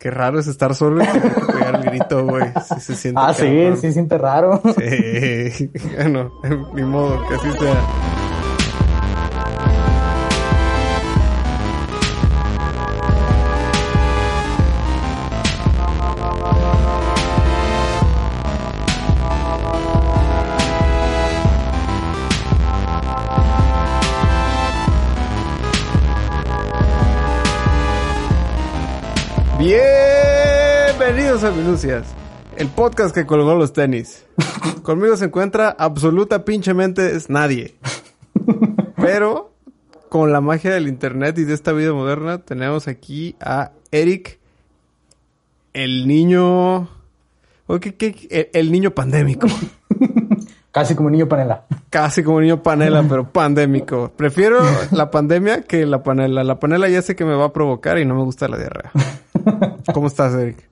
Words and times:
Qué 0.00 0.10
raro 0.10 0.40
es 0.40 0.46
estar 0.46 0.74
solo 0.74 1.04
y 1.04 1.06
tener 1.06 1.34
que 1.34 1.52
pegar 1.52 1.74
el 1.76 1.82
grito, 1.82 2.24
güey. 2.26 2.44
Sí 2.66 2.80
se 2.80 2.94
siente 2.96 3.20
Ah, 3.22 3.34
sí, 3.34 3.42
cabrón. 3.42 3.74
sí 3.76 3.80
se 3.82 3.92
siente 3.92 4.16
raro. 4.18 4.62
Sí. 4.78 5.70
Bueno, 5.94 6.32
ni 6.74 6.82
modo, 6.82 7.20
que 7.28 7.34
así 7.34 7.52
sea. 7.58 8.09
El 32.56 32.68
podcast 32.68 33.14
que 33.14 33.26
colgó 33.26 33.54
los 33.54 33.72
tenis. 33.72 34.24
Conmigo 34.82 35.16
se 35.16 35.26
encuentra 35.26 35.68
absoluta 35.78 36.44
pinchemente 36.44 37.14
es 37.14 37.30
nadie. 37.30 37.76
Pero 38.96 39.52
con 40.08 40.32
la 40.32 40.40
magia 40.40 40.72
del 40.72 40.88
internet 40.88 41.38
y 41.38 41.44
de 41.44 41.54
esta 41.54 41.72
vida 41.72 41.92
moderna 41.92 42.38
tenemos 42.38 42.88
aquí 42.88 43.36
a 43.40 43.70
Eric, 43.92 44.38
el 45.72 46.06
niño... 46.08 46.88
o 47.66 47.78
¿qué- 47.80 47.94
qué- 47.94 48.26
El, 48.30 48.48
el 48.66 48.72
niño 48.72 48.90
pandémico. 48.90 49.46
Casi 50.72 50.94
como 50.94 51.10
niño 51.10 51.28
panela. 51.28 51.64
Casi 51.90 52.22
como 52.22 52.40
niño 52.40 52.62
panela, 52.62 53.04
pero 53.08 53.28
pandémico. 53.32 54.12
Prefiero 54.16 54.58
la 54.92 55.10
pandemia 55.10 55.62
que 55.62 55.84
la 55.86 56.02
panela. 56.02 56.44
La 56.44 56.58
panela 56.60 56.88
ya 56.88 57.02
sé 57.02 57.16
que 57.16 57.24
me 57.24 57.34
va 57.34 57.46
a 57.46 57.52
provocar 57.52 57.98
y 57.98 58.04
no 58.04 58.14
me 58.14 58.22
gusta 58.22 58.48
la 58.48 58.56
diarrea. 58.58 58.90
¿Cómo 59.94 60.06
estás, 60.08 60.34
Eric? 60.34 60.68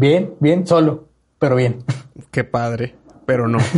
Bien, 0.00 0.34
bien, 0.40 0.66
solo, 0.66 1.10
pero 1.38 1.56
bien. 1.56 1.84
Qué 2.30 2.42
padre, 2.42 2.96
pero 3.26 3.46
no. 3.46 3.58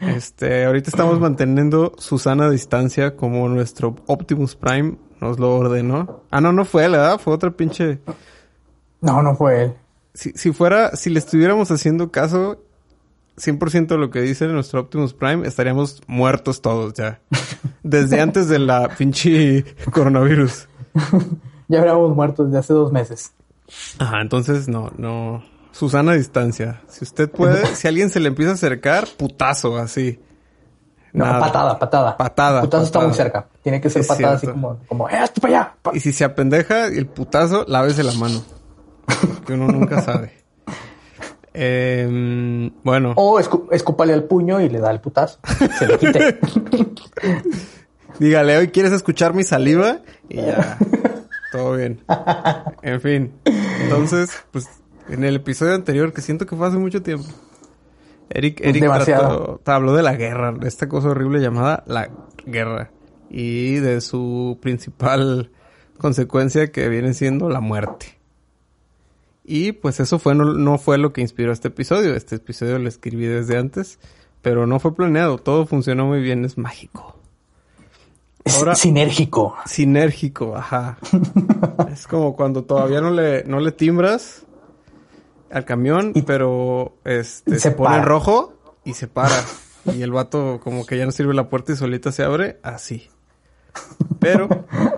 Este, 0.00 0.64
ahorita 0.64 0.88
estamos 0.88 1.20
manteniendo 1.20 1.92
Susana 1.98 2.48
distancia 2.48 3.14
como 3.14 3.46
nuestro 3.48 3.94
Optimus 4.06 4.56
Prime 4.56 4.96
nos 5.20 5.38
lo 5.38 5.54
ordenó. 5.54 6.22
Ah, 6.30 6.40
no, 6.40 6.52
no 6.52 6.64
fue 6.64 6.86
él, 6.86 6.92
¿verdad? 6.92 7.18
Fue 7.18 7.34
otra 7.34 7.50
pinche. 7.50 7.98
No, 9.02 9.22
no 9.22 9.36
fue 9.36 9.64
él. 9.64 9.74
Si, 10.14 10.32
si 10.32 10.52
fuera, 10.52 10.96
si 10.96 11.10
le 11.10 11.18
estuviéramos 11.18 11.70
haciendo 11.70 12.10
caso 12.10 12.62
100% 13.36 13.86
de 13.86 13.98
lo 13.98 14.10
que 14.10 14.22
dice 14.22 14.46
nuestro 14.46 14.80
Optimus 14.80 15.12
Prime, 15.12 15.46
estaríamos 15.46 16.00
muertos 16.06 16.62
todos 16.62 16.94
ya. 16.94 17.20
Desde 17.82 18.20
antes 18.20 18.48
de 18.48 18.60
la 18.60 18.88
pinche 18.96 19.64
coronavirus. 19.92 20.68
Ya 21.70 21.80
habríamos 21.80 22.16
muerto 22.16 22.46
desde 22.46 22.58
hace 22.60 22.72
dos 22.72 22.92
meses. 22.92 23.34
Ajá, 23.98 24.20
entonces 24.20 24.68
no, 24.68 24.90
no. 24.96 25.42
Susana 25.72 26.12
a 26.12 26.14
distancia. 26.16 26.80
Si 26.88 27.04
usted 27.04 27.30
puede, 27.30 27.66
si 27.74 27.86
alguien 27.88 28.10
se 28.10 28.20
le 28.20 28.28
empieza 28.28 28.52
a 28.52 28.54
acercar, 28.54 29.06
putazo, 29.16 29.76
así. 29.76 30.20
No, 31.12 31.24
Nada. 31.24 31.40
patada, 31.40 31.78
patada. 31.78 32.16
Patada, 32.16 32.60
Putazo 32.60 32.84
está 32.84 33.00
muy 33.00 33.14
cerca. 33.14 33.46
Tiene 33.62 33.80
que 33.80 33.88
ser 33.88 34.02
Es 34.02 34.08
patada 34.08 34.34
así 34.34 34.46
como, 34.46 34.78
como, 34.88 35.08
¡eh, 35.08 35.18
para 35.40 35.48
allá! 35.60 35.74
Pa- 35.80 35.92
Y 35.94 36.00
si 36.00 36.12
se 36.12 36.22
apendeja 36.24 36.86
el 36.86 37.06
putazo, 37.06 37.64
lávese 37.66 38.02
la 38.02 38.12
mano. 38.12 38.42
Que 39.46 39.54
uno 39.54 39.68
nunca 39.68 40.02
sabe. 40.02 40.32
Em, 41.54 42.70
bueno, 42.84 43.14
O 43.16 43.40
escu- 43.40 43.66
escúpale 43.72 44.12
al 44.12 44.24
puño 44.24 44.60
y 44.60 44.68
le 44.68 44.80
da 44.80 44.90
el 44.90 45.00
putazo. 45.00 45.38
Se 45.78 45.86
le 45.88 45.98
quite. 45.98 46.38
dígale, 48.18 48.58
hoy 48.58 48.68
quieres 48.68 48.92
escuchar 48.92 49.34
mi 49.34 49.44
saliva 49.44 50.00
y 50.28 50.36
ya. 50.36 50.78
Todo 51.52 51.76
bien. 51.76 52.02
En 52.82 53.00
fin. 53.00 53.32
Entonces, 53.82 54.30
pues, 54.50 54.68
en 55.08 55.24
el 55.24 55.36
episodio 55.36 55.74
anterior, 55.74 56.12
que 56.12 56.20
siento 56.20 56.46
que 56.46 56.56
fue 56.56 56.66
hace 56.68 56.76
mucho 56.78 57.02
tiempo, 57.02 57.26
Eric, 58.30 58.60
Eric 58.60 58.82
trató- 59.04 59.60
habló 59.64 59.94
de 59.94 60.02
la 60.02 60.14
guerra, 60.14 60.52
de 60.52 60.68
esta 60.68 60.88
cosa 60.88 61.08
horrible 61.08 61.40
llamada 61.40 61.84
la 61.86 62.10
guerra. 62.44 62.90
Y 63.30 63.76
de 63.76 64.00
su 64.00 64.58
principal 64.60 65.50
consecuencia 65.98 66.70
que 66.70 66.88
viene 66.88 67.14
siendo 67.14 67.48
la 67.48 67.60
muerte. 67.60 68.18
Y 69.44 69.72
pues 69.72 69.98
eso 70.00 70.18
fue 70.18 70.34
no, 70.34 70.44
no 70.44 70.76
fue 70.78 70.98
lo 70.98 71.12
que 71.14 71.22
inspiró 71.22 71.52
este 71.52 71.68
episodio. 71.68 72.14
Este 72.14 72.36
episodio 72.36 72.78
lo 72.78 72.88
escribí 72.88 73.24
desde 73.26 73.56
antes, 73.56 73.98
pero 74.42 74.66
no 74.66 74.78
fue 74.78 74.94
planeado. 74.94 75.38
Todo 75.38 75.66
funcionó 75.66 76.04
muy 76.06 76.20
bien, 76.20 76.44
es 76.44 76.58
mágico. 76.58 77.17
Ahora- 78.56 78.74
sinérgico. 78.74 79.56
Sinérgico, 79.66 80.56
ajá. 80.56 80.98
es 81.92 82.06
como 82.06 82.34
cuando 82.36 82.64
todavía 82.64 83.00
no 83.00 83.10
le, 83.10 83.44
no 83.44 83.60
le 83.60 83.72
timbras 83.72 84.44
al 85.50 85.64
camión, 85.64 86.12
Y- 86.14 86.22
pero 86.22 86.96
este, 87.04 87.52
se, 87.52 87.58
se 87.60 87.70
pone 87.72 88.02
rojo 88.02 88.54
y 88.84 88.94
se 88.94 89.06
para. 89.08 89.34
y 89.86 90.02
el 90.02 90.12
vato 90.12 90.60
como 90.62 90.84
que 90.86 90.96
ya 90.98 91.04
no 91.06 91.12
sirve 91.12 91.34
la 91.34 91.48
puerta 91.48 91.72
y 91.72 91.76
solita 91.76 92.12
se 92.12 92.22
abre, 92.24 92.58
así. 92.62 93.08
Pero, 94.18 94.48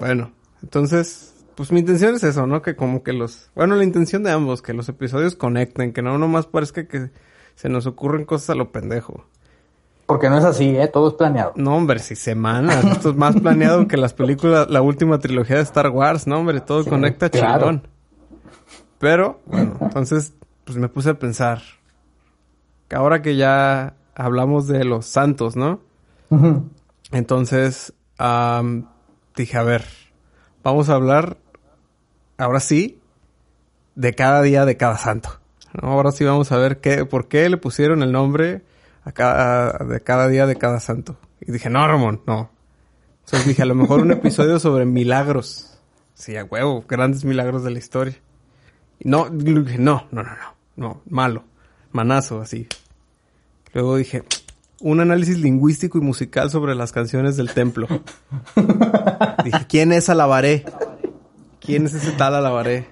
bueno, 0.01 0.33
entonces, 0.63 1.35
pues 1.55 1.71
mi 1.73 1.81
intención 1.81 2.15
es 2.15 2.25
eso, 2.25 2.47
¿no? 2.47 2.63
Que 2.63 2.75
como 2.77 3.03
que 3.03 3.13
los... 3.13 3.51
Bueno, 3.55 3.77
la 3.77 3.85
intención 3.85 4.23
de 4.23 4.31
ambos, 4.31 4.63
que 4.63 4.73
los 4.73 4.89
episodios 4.89 5.37
conecten, 5.37 5.93
que 5.93 6.03
no 6.03 6.17
nomás 6.19 6.47
parezca 6.47 6.87
que 6.87 7.11
se 7.55 7.69
nos 7.69 7.87
ocurren 7.87 8.25
cosas 8.25 8.51
a 8.51 8.55
lo 8.55 8.73
pendejo. 8.73 9.27
Porque 10.11 10.29
no 10.29 10.39
es 10.39 10.45
así, 10.45 10.77
¿eh? 10.77 10.89
Todo 10.89 11.11
es 11.11 11.15
planeado. 11.15 11.53
No, 11.55 11.77
hombre, 11.77 12.01
si 12.01 12.17
semanas. 12.17 12.85
Esto 12.97 13.11
es 13.11 13.17
más 13.17 13.37
planeado 13.37 13.87
que 13.87 13.97
las 13.97 14.13
películas, 14.13 14.69
la 14.69 14.83
última 14.83 15.21
trilogía 15.21 15.55
de 15.55 15.63
Star 15.63 15.89
Wars, 15.91 16.27
¿no? 16.27 16.41
Hombre, 16.41 16.61
todo 16.61 16.83
Sí, 16.83 16.91
conecta 16.91 17.31
claro. 17.31 17.59
chingón. 17.61 17.89
Pero, 18.99 19.39
bueno, 19.47 19.77
entonces, 19.81 20.33
pues 20.65 20.79
me 20.79 20.89
puse 20.89 21.11
a 21.11 21.15
pensar. 21.15 21.63
Que 22.89 22.97
ahora 22.97 23.23
que 23.23 23.37
ya 23.37 23.95
hablamos 24.17 24.67
de 24.67 24.83
los 24.85 25.07
santos, 25.07 25.55
¿no? 25.55 25.79
Entonces, 27.13 27.93
dije, 29.37 29.59
a 29.59 29.63
ver, 29.63 29.85
vamos 30.65 30.89
a 30.89 30.95
hablar, 30.95 31.37
ahora 32.37 32.59
sí, 32.59 32.99
de 33.95 34.13
cada 34.17 34.43
día 34.43 34.65
de 34.65 34.77
cada 34.77 34.99
santo. 34.99 35.39
¿no? 35.81 35.93
Ahora 35.93 36.11
sí 36.11 36.25
vamos 36.25 36.51
a 36.51 36.57
ver 36.57 36.81
qué, 36.81 37.05
por 37.05 37.29
qué 37.29 37.49
le 37.49 37.59
pusieron 37.59 38.03
el 38.03 38.11
nombre 38.11 38.65
a 39.11 39.13
cada, 39.13 39.85
de 39.85 40.01
cada 40.01 40.29
día 40.29 40.47
de 40.47 40.57
cada 40.57 40.81
santo. 40.81 41.17
Y 41.41 41.53
dije, 41.53 41.69
no, 41.69 41.87
Ramón, 41.87 42.23
no. 42.27 42.51
Entonces 43.25 43.47
dije, 43.47 43.63
a 43.63 43.67
lo 43.67 43.75
mejor 43.75 44.01
un 44.01 44.13
episodio 44.13 44.59
sobre 44.59 44.87
milagros. 44.87 45.79
Sí, 46.15 46.37
a 46.37 46.45
huevo, 46.45 46.85
grandes 46.89 47.25
milagros 47.25 47.65
de 47.65 47.71
la 47.71 47.79
historia. 47.79 48.17
Y 48.99 49.09
no, 49.09 49.29
dije, 49.31 49.79
no, 49.79 50.07
no, 50.11 50.23
no, 50.23 50.31
no, 50.31 50.55
no, 50.77 51.03
malo, 51.09 51.45
manazo, 51.93 52.41
así. 52.41 52.67
Luego 53.73 53.97
dije, 53.97 54.25
un 54.81 55.01
análisis 55.01 55.39
lingüístico 55.39 55.99
y 55.99 56.03
musical 56.03 56.51
sobre 56.51 56.75
las 56.75 56.93
canciones 56.93 57.37
del 57.37 57.53
templo. 57.53 57.87
Dije, 59.45 59.67
¿quién 59.69 59.93
es 59.93 60.09
Alabaré? 60.09 60.65
¿Quién 61.61 61.87
es 61.87 61.95
ese 61.95 62.13
tal 62.13 62.35
Alabaré? 62.35 62.89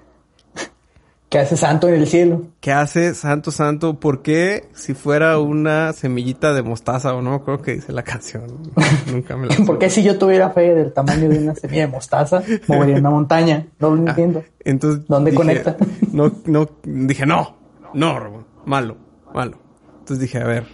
¿Qué 1.28 1.39
hace 1.39 1.59
santo 1.59 1.89
en 1.89 1.94
el 1.94 2.06
cielo? 2.06 2.47
¿Qué 2.61 2.72
hace 2.72 3.15
Santo 3.15 3.50
Santo? 3.50 4.00
¿Por 4.00 4.22
qué 4.22 4.71
si 4.72 4.94
fuera 4.94 5.39
una 5.39 5.93
semillita 5.93 6.55
de 6.55 6.62
mostaza 6.62 7.15
o 7.15 7.21
no? 7.21 7.44
Creo 7.44 7.61
que 7.61 7.75
dice 7.75 7.93
la 7.93 8.03
canción. 8.03 8.44
Nunca 9.12 9.37
me 9.37 9.47
la. 9.47 9.56
¿Por 9.56 9.78
qué 9.78 9.91
si 9.91 10.03
yo 10.03 10.16
tuviera 10.16 10.49
fe 10.50 10.75
del 10.75 10.91
tamaño 10.91 11.28
de 11.28 11.39
una 11.39 11.55
semilla 11.55 11.83
de 11.83 11.89
mostaza, 11.89 12.43
movería 12.66 12.97
una 12.97 13.11
montaña? 13.11 13.66
No 13.78 13.94
lo 13.94 14.09
entiendo. 14.09 14.43
Entonces, 14.61 15.06
¿Dónde 15.06 15.31
dije, 15.33 15.37
conecta? 15.37 15.77
No, 16.12 16.33
no, 16.47 16.66
dije, 16.83 17.27
no, 17.27 17.56
no, 17.93 18.19
Ramón, 18.19 18.47
malo, 18.65 18.97
malo. 19.34 19.59
Entonces 19.99 20.21
dije, 20.21 20.39
a 20.39 20.45
ver, 20.45 20.65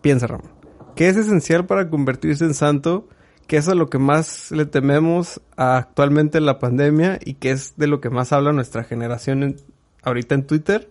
piensa, 0.00 0.26
Ramón, 0.26 0.50
¿qué 0.96 1.08
es 1.08 1.16
esencial 1.16 1.66
para 1.66 1.90
convertirse 1.90 2.44
en 2.44 2.54
santo? 2.54 3.08
¿Qué 3.46 3.58
es 3.58 3.68
a 3.68 3.74
lo 3.74 3.90
que 3.90 3.98
más 3.98 4.50
le 4.50 4.64
tememos 4.66 5.40
a 5.56 5.76
actualmente 5.76 6.38
en 6.38 6.46
la 6.46 6.58
pandemia? 6.58 7.18
¿Y 7.24 7.34
qué 7.34 7.50
es 7.50 7.74
de 7.76 7.86
lo 7.86 8.00
que 8.00 8.10
más 8.10 8.32
habla 8.32 8.52
nuestra 8.52 8.84
generación 8.84 9.42
en- 9.42 9.56
ahorita 10.02 10.34
en 10.34 10.46
Twitter? 10.46 10.88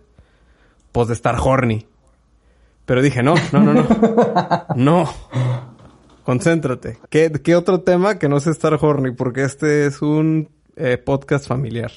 Pues 0.92 1.08
de 1.08 1.14
estar 1.14 1.36
horny. 1.42 1.86
Pero 2.86 3.02
dije, 3.02 3.22
no, 3.22 3.34
no, 3.52 3.60
no, 3.62 3.74
no. 3.74 3.86
No. 4.76 5.08
Concéntrate. 6.24 6.98
¿Qué, 7.10 7.30
qué 7.42 7.54
otro 7.56 7.80
tema 7.80 8.18
que 8.18 8.28
no 8.28 8.40
sea 8.40 8.52
estar 8.52 8.78
horny? 8.80 9.10
Porque 9.12 9.42
este 9.44 9.86
es 9.86 10.00
un 10.00 10.48
eh, 10.76 10.96
podcast 10.96 11.46
familiar. 11.46 11.90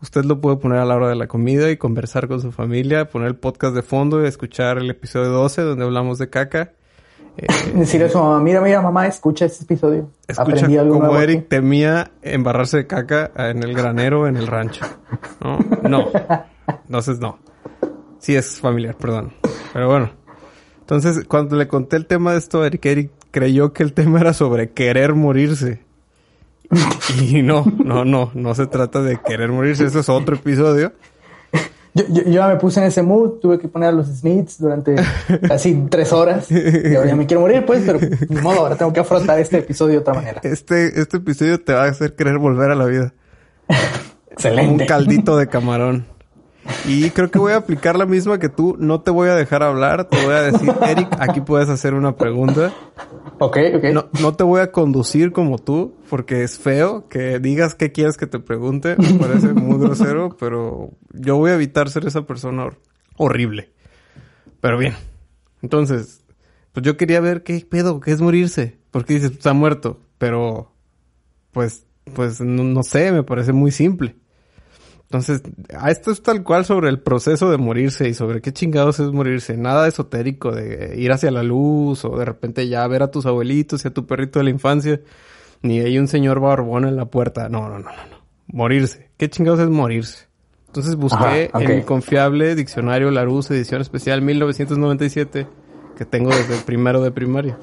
Usted 0.00 0.24
lo 0.24 0.40
puede 0.40 0.56
poner 0.58 0.78
a 0.78 0.84
la 0.84 0.94
hora 0.96 1.08
de 1.08 1.16
la 1.16 1.26
comida 1.26 1.70
y 1.70 1.76
conversar 1.76 2.28
con 2.28 2.40
su 2.40 2.52
familia, 2.52 3.08
poner 3.08 3.28
el 3.28 3.36
podcast 3.36 3.74
de 3.74 3.82
fondo 3.82 4.22
y 4.22 4.26
escuchar 4.28 4.78
el 4.78 4.90
episodio 4.90 5.30
12 5.30 5.62
donde 5.62 5.84
hablamos 5.84 6.18
de 6.18 6.30
caca. 6.30 6.72
Eh, 7.38 7.46
Decirle 7.74 8.06
a 8.06 8.08
su 8.08 8.18
mamá, 8.18 8.40
mira, 8.40 8.60
mira, 8.60 8.80
mamá, 8.80 9.06
escucha 9.06 9.44
este 9.44 9.64
episodio. 9.64 10.08
escucha 10.26 10.42
Aprendí 10.42 10.76
algo 10.78 10.98
cómo 11.00 11.16
Eric 11.18 11.38
aquí". 11.40 11.46
temía 11.48 12.10
embarrarse 12.22 12.78
de 12.78 12.86
caca 12.86 13.30
en 13.36 13.62
el 13.62 13.74
granero 13.74 14.26
en 14.26 14.36
el 14.36 14.46
rancho. 14.46 14.84
No, 15.42 15.58
no. 15.88 16.06
Entonces 16.86 17.18
no. 17.20 17.38
Sí 18.18 18.34
es 18.34 18.58
familiar, 18.60 18.96
perdón. 18.96 19.32
Pero 19.72 19.88
bueno. 19.88 20.10
Entonces, 20.80 21.24
cuando 21.28 21.56
le 21.56 21.68
conté 21.68 21.96
el 21.96 22.06
tema 22.06 22.32
de 22.32 22.38
esto 22.38 22.62
a 22.62 22.66
Eric, 22.66 22.86
Eric 22.86 23.10
creyó 23.32 23.72
que 23.72 23.82
el 23.82 23.92
tema 23.92 24.20
era 24.20 24.32
sobre 24.32 24.70
querer 24.70 25.14
morirse. 25.14 25.80
Y 27.20 27.42
no, 27.42 27.64
no, 27.84 28.04
no, 28.04 28.30
no 28.34 28.54
se 28.54 28.66
trata 28.66 29.02
de 29.02 29.18
querer 29.20 29.50
morirse, 29.52 29.84
eso 29.84 30.00
es 30.00 30.08
otro 30.08 30.36
episodio. 30.36 30.92
Yo, 31.96 32.22
yo, 32.24 32.46
me 32.46 32.56
puse 32.56 32.80
en 32.80 32.86
ese 32.86 33.02
mood, 33.02 33.38
tuve 33.40 33.58
que 33.58 33.68
poner 33.68 33.88
a 33.88 33.92
los 33.92 34.06
Smiths 34.06 34.58
durante 34.58 34.96
casi 35.48 35.74
tres 35.88 36.12
horas. 36.12 36.50
Y 36.50 36.94
ahora 36.94 37.08
ya 37.08 37.16
me 37.16 37.26
quiero 37.26 37.40
morir, 37.40 37.64
pues, 37.64 37.82
pero 37.86 37.98
ni 38.28 38.40
modo, 38.40 38.60
ahora 38.60 38.76
tengo 38.76 38.92
que 38.92 39.00
afrontar 39.00 39.38
este 39.38 39.58
episodio 39.58 39.92
de 39.92 39.98
otra 39.98 40.12
manera. 40.12 40.40
Este, 40.42 41.00
este 41.00 41.16
episodio 41.16 41.58
te 41.62 41.72
va 41.72 41.84
a 41.84 41.88
hacer 41.88 42.14
querer 42.14 42.38
volver 42.38 42.70
a 42.70 42.74
la 42.74 42.84
vida. 42.84 43.14
Excelente. 44.30 44.82
Un 44.82 44.88
caldito 44.88 45.38
de 45.38 45.48
camarón. 45.48 46.04
Y 46.88 47.10
creo 47.10 47.30
que 47.30 47.38
voy 47.38 47.52
a 47.52 47.56
aplicar 47.56 47.98
la 47.98 48.06
misma 48.06 48.38
que 48.38 48.48
tú. 48.48 48.76
No 48.78 49.00
te 49.00 49.10
voy 49.10 49.28
a 49.28 49.34
dejar 49.34 49.62
hablar. 49.62 50.08
Te 50.08 50.22
voy 50.24 50.34
a 50.34 50.42
decir, 50.42 50.72
Eric, 50.88 51.08
aquí 51.18 51.40
puedes 51.40 51.68
hacer 51.68 51.94
una 51.94 52.16
pregunta. 52.16 52.72
Ok, 53.38 53.58
ok. 53.76 53.84
No, 53.92 54.08
no 54.22 54.34
te 54.34 54.44
voy 54.44 54.60
a 54.60 54.70
conducir 54.70 55.32
como 55.32 55.58
tú, 55.58 55.94
porque 56.08 56.42
es 56.44 56.58
feo 56.58 57.08
que 57.08 57.38
digas 57.40 57.74
qué 57.74 57.90
quieres 57.92 58.16
que 58.16 58.26
te 58.26 58.38
pregunte. 58.38 58.94
Me 58.98 59.14
parece 59.14 59.52
muy 59.52 59.78
grosero, 59.78 60.36
pero 60.38 60.90
yo 61.12 61.36
voy 61.36 61.50
a 61.50 61.54
evitar 61.54 61.90
ser 61.90 62.06
esa 62.06 62.22
persona 62.22 62.64
hor- 62.66 62.78
horrible. 63.16 63.72
Pero 64.60 64.78
bien. 64.78 64.94
Entonces, 65.62 66.22
pues 66.72 66.86
yo 66.86 66.96
quería 66.96 67.20
ver 67.20 67.42
qué 67.42 67.66
pedo, 67.68 67.98
qué 68.00 68.12
es 68.12 68.20
morirse. 68.20 68.78
Porque 68.92 69.14
dices, 69.14 69.32
está 69.32 69.52
muerto. 69.52 70.00
Pero, 70.18 70.72
pues, 71.52 71.84
pues 72.14 72.40
no, 72.40 72.62
no 72.62 72.82
sé, 72.84 73.10
me 73.12 73.24
parece 73.24 73.52
muy 73.52 73.70
simple. 73.72 74.14
Entonces, 75.06 75.42
a 75.72 75.90
esto 75.92 76.10
es 76.10 76.20
tal 76.22 76.42
cual 76.42 76.64
sobre 76.64 76.88
el 76.88 76.98
proceso 76.98 77.48
de 77.48 77.58
morirse 77.58 78.08
y 78.08 78.14
sobre 78.14 78.40
qué 78.40 78.52
chingados 78.52 78.98
es 78.98 79.12
morirse. 79.12 79.56
Nada 79.56 79.86
esotérico 79.86 80.50
de 80.50 80.96
ir 80.98 81.12
hacia 81.12 81.30
la 81.30 81.44
luz 81.44 82.04
o 82.04 82.18
de 82.18 82.24
repente 82.24 82.66
ya 82.68 82.86
ver 82.88 83.04
a 83.04 83.10
tus 83.12 83.24
abuelitos 83.24 83.84
y 83.84 83.88
a 83.88 83.94
tu 83.94 84.04
perrito 84.04 84.40
de 84.40 84.44
la 84.44 84.50
infancia. 84.50 85.00
Ni 85.62 85.78
hay 85.78 85.98
un 85.98 86.08
señor 86.08 86.40
barbón 86.40 86.86
en 86.86 86.96
la 86.96 87.04
puerta. 87.04 87.48
No, 87.48 87.68
no, 87.68 87.78
no, 87.78 87.90
no. 87.90 88.06
no. 88.10 88.16
Morirse. 88.48 89.10
¿Qué 89.16 89.30
chingados 89.30 89.60
es 89.60 89.68
morirse? 89.68 90.26
Entonces 90.66 90.96
busqué 90.96 91.50
Ajá, 91.52 91.64
en 91.64 91.76
mi 91.76 91.82
confiable 91.84 92.54
diccionario 92.54 93.10
Larousse, 93.10 93.52
edición 93.52 93.80
especial 93.80 94.22
1997, 94.22 95.46
que 95.96 96.04
tengo 96.04 96.30
desde 96.30 96.56
el 96.56 96.64
primero 96.64 97.00
de 97.00 97.12
primaria. 97.12 97.58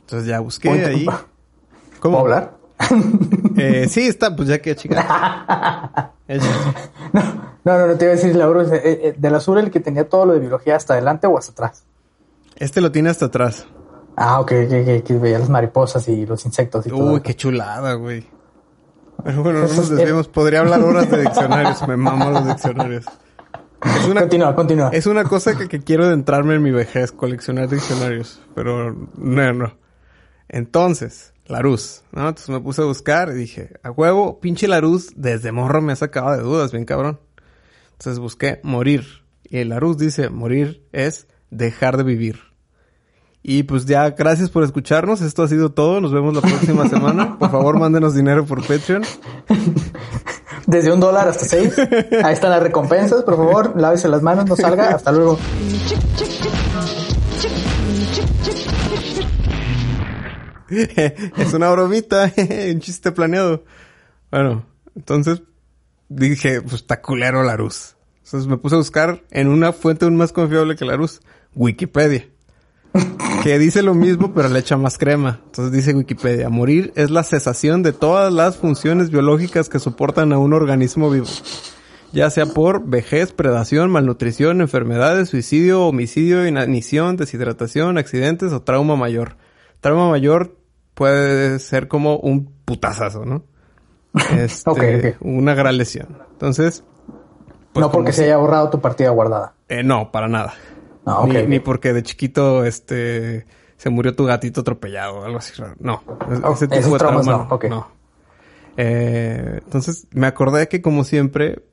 Entonces 0.00 0.28
ya 0.28 0.40
busqué 0.40 0.70
ahí. 0.70 1.06
¿Puedo 2.00 2.18
hablar? 2.18 2.61
Eh, 3.56 3.86
sí, 3.88 4.06
está, 4.06 4.34
pues 4.34 4.48
ya 4.48 4.60
que 4.60 4.74
chica. 4.74 6.12
No, 7.64 7.78
no, 7.78 7.86
no 7.86 7.94
te 7.96 8.04
iba 8.06 8.14
a 8.14 8.16
decir, 8.16 8.34
eh, 8.34 8.80
eh, 8.82 9.14
del 9.16 9.34
azul 9.34 9.58
el 9.58 9.70
que 9.70 9.78
tenía 9.80 10.08
todo 10.08 10.26
lo 10.26 10.32
de 10.32 10.40
biología 10.40 10.74
hasta 10.76 10.94
adelante 10.94 11.26
o 11.26 11.38
hasta 11.38 11.52
atrás. 11.52 11.84
Este 12.56 12.80
lo 12.80 12.90
tiene 12.90 13.10
hasta 13.10 13.26
atrás. 13.26 13.66
Ah, 14.16 14.40
ok, 14.40 14.48
que, 14.48 15.18
veía 15.20 15.38
las 15.38 15.48
mariposas 15.48 16.08
y 16.08 16.26
los 16.26 16.44
insectos 16.44 16.86
y 16.86 16.90
todo. 16.90 17.12
Uy, 17.14 17.20
qué 17.20 17.34
chulada, 17.34 17.94
güey. 17.94 18.26
Pero 19.24 19.42
bueno, 19.42 19.60
no 19.60 19.68
nos 19.68 19.78
es- 19.78 19.90
desviemos. 19.90 20.28
Podría 20.28 20.60
hablar 20.60 20.80
horas 20.82 21.10
de 21.10 21.20
diccionarios. 21.22 21.86
Me 21.86 21.96
mamo 21.96 22.30
los 22.30 22.46
diccionarios. 22.46 23.04
Es 23.84 24.06
una, 24.06 24.20
Continúa, 24.22 24.54
continúa. 24.54 24.90
es 24.92 25.06
una 25.06 25.24
cosa 25.24 25.56
que, 25.56 25.68
que 25.68 25.80
quiero 25.82 26.04
adentrarme 26.04 26.54
en 26.54 26.62
mi 26.62 26.70
vejez, 26.70 27.10
coleccionar 27.12 27.68
diccionarios. 27.68 28.40
Pero 28.54 28.94
no, 29.16 29.52
no. 29.52 29.72
Entonces, 30.48 31.31
Larus, 31.46 32.02
¿no? 32.12 32.28
Entonces 32.28 32.48
me 32.48 32.60
puse 32.60 32.82
a 32.82 32.84
buscar 32.84 33.30
y 33.30 33.34
dije, 33.34 33.70
a 33.82 33.90
huevo, 33.90 34.40
pinche 34.40 34.68
Larus, 34.68 35.10
desde 35.16 35.52
morro 35.52 35.82
me 35.82 35.92
ha 35.92 35.96
sacado 35.96 36.36
de 36.36 36.42
dudas, 36.42 36.72
bien 36.72 36.84
cabrón. 36.84 37.20
Entonces 37.92 38.18
busqué 38.18 38.60
morir. 38.62 39.22
Y 39.44 39.58
el 39.58 39.70
Larus 39.70 39.98
dice, 39.98 40.30
morir 40.30 40.86
es 40.92 41.26
dejar 41.50 41.96
de 41.96 42.04
vivir. 42.04 42.52
Y 43.42 43.64
pues 43.64 43.86
ya, 43.86 44.10
gracias 44.10 44.50
por 44.50 44.62
escucharnos. 44.62 45.20
Esto 45.20 45.42
ha 45.42 45.48
sido 45.48 45.72
todo. 45.72 46.00
Nos 46.00 46.12
vemos 46.12 46.34
la 46.34 46.40
próxima 46.40 46.88
semana. 46.88 47.38
Por 47.38 47.50
favor, 47.50 47.78
mándenos 47.78 48.14
dinero 48.14 48.46
por 48.46 48.64
Patreon. 48.64 49.02
Desde 50.66 50.92
un 50.92 51.00
dólar 51.00 51.26
hasta 51.26 51.44
seis. 51.44 51.74
Ahí 52.22 52.34
están 52.34 52.50
las 52.50 52.62
recompensas. 52.62 53.24
Por 53.24 53.36
favor, 53.36 53.72
lávese 53.76 54.06
las 54.08 54.22
manos, 54.22 54.46
no 54.46 54.54
salga. 54.54 54.94
Hasta 54.94 55.10
luego. 55.10 55.38
es 61.36 61.52
una 61.52 61.70
bromita, 61.70 62.32
un 62.72 62.80
chiste 62.80 63.12
planeado. 63.12 63.64
Bueno, 64.30 64.64
entonces 64.96 65.42
dije, 66.08 66.62
pues 66.62 66.74
está 66.74 67.00
culero 67.00 67.42
la 67.42 67.56
luz. 67.56 67.96
Entonces 68.24 68.48
me 68.48 68.56
puse 68.56 68.76
a 68.76 68.78
buscar 68.78 69.22
en 69.30 69.48
una 69.48 69.72
fuente 69.72 70.04
aún 70.04 70.16
más 70.16 70.32
confiable 70.32 70.76
que 70.76 70.84
la 70.84 70.96
luz, 70.96 71.20
Wikipedia. 71.54 72.28
Que 73.42 73.58
dice 73.58 73.82
lo 73.82 73.94
mismo, 73.94 74.32
pero 74.34 74.48
le 74.48 74.60
echa 74.60 74.76
más 74.76 74.98
crema. 74.98 75.40
Entonces 75.46 75.72
dice 75.72 75.94
Wikipedia, 75.94 76.48
morir 76.48 76.92
es 76.94 77.10
la 77.10 77.24
cesación 77.24 77.82
de 77.82 77.92
todas 77.92 78.32
las 78.32 78.56
funciones 78.56 79.10
biológicas 79.10 79.68
que 79.68 79.80
soportan 79.80 80.32
a 80.32 80.38
un 80.38 80.52
organismo 80.52 81.10
vivo. 81.10 81.26
Ya 82.12 82.30
sea 82.30 82.46
por 82.46 82.86
vejez, 82.86 83.32
predación, 83.32 83.90
malnutrición, 83.90 84.60
enfermedades, 84.60 85.30
suicidio, 85.30 85.86
homicidio, 85.86 86.46
inanición, 86.46 87.16
deshidratación, 87.16 87.98
accidentes 87.98 88.52
o 88.52 88.62
trauma 88.62 88.94
mayor. 88.94 89.36
Trauma 89.80 90.08
mayor 90.08 90.61
puede 90.94 91.58
ser 91.58 91.88
como 91.88 92.16
un 92.16 92.52
putazazo, 92.64 93.24
¿no? 93.24 93.44
Este. 94.36 95.16
Una 95.20 95.54
gran 95.54 95.78
lesión. 95.78 96.18
Entonces, 96.32 96.84
pues 97.72 97.86
no 97.86 97.90
porque 97.90 98.12
se 98.12 98.24
haya 98.24 98.36
borrado 98.36 98.68
tu 98.70 98.80
partida 98.80 99.10
guardada. 99.10 99.54
eh, 99.68 99.82
no, 99.82 100.10
para 100.12 100.28
nada. 100.28 100.54
No, 101.06 101.20
ok, 101.22 101.34
ni, 101.48 101.58
porque 101.58 101.92
de 101.92 102.02
chiquito, 102.02 102.64
este, 102.64 103.46
se 103.76 103.90
murió 103.90 104.14
tu 104.14 104.24
gatito 104.24 104.60
atropellado 104.60 105.20
o 105.20 105.24
algo 105.24 105.38
así 105.38 105.52
raro. 105.60 105.74
No. 105.80 106.02
Oh, 106.44 106.52
ese 106.52 106.68
tipo 106.68 106.80
esos 106.80 106.92
de 106.92 106.98
traumas 106.98 107.24
trauma 107.24 107.46
no, 107.48 107.54
ok. 107.54 107.64
Eh, 108.76 109.60
entonces, 109.64 110.06
me 110.12 110.26
acordé 110.26 110.68
que 110.68 110.80
como 110.82 111.04
siempre, 111.04 111.64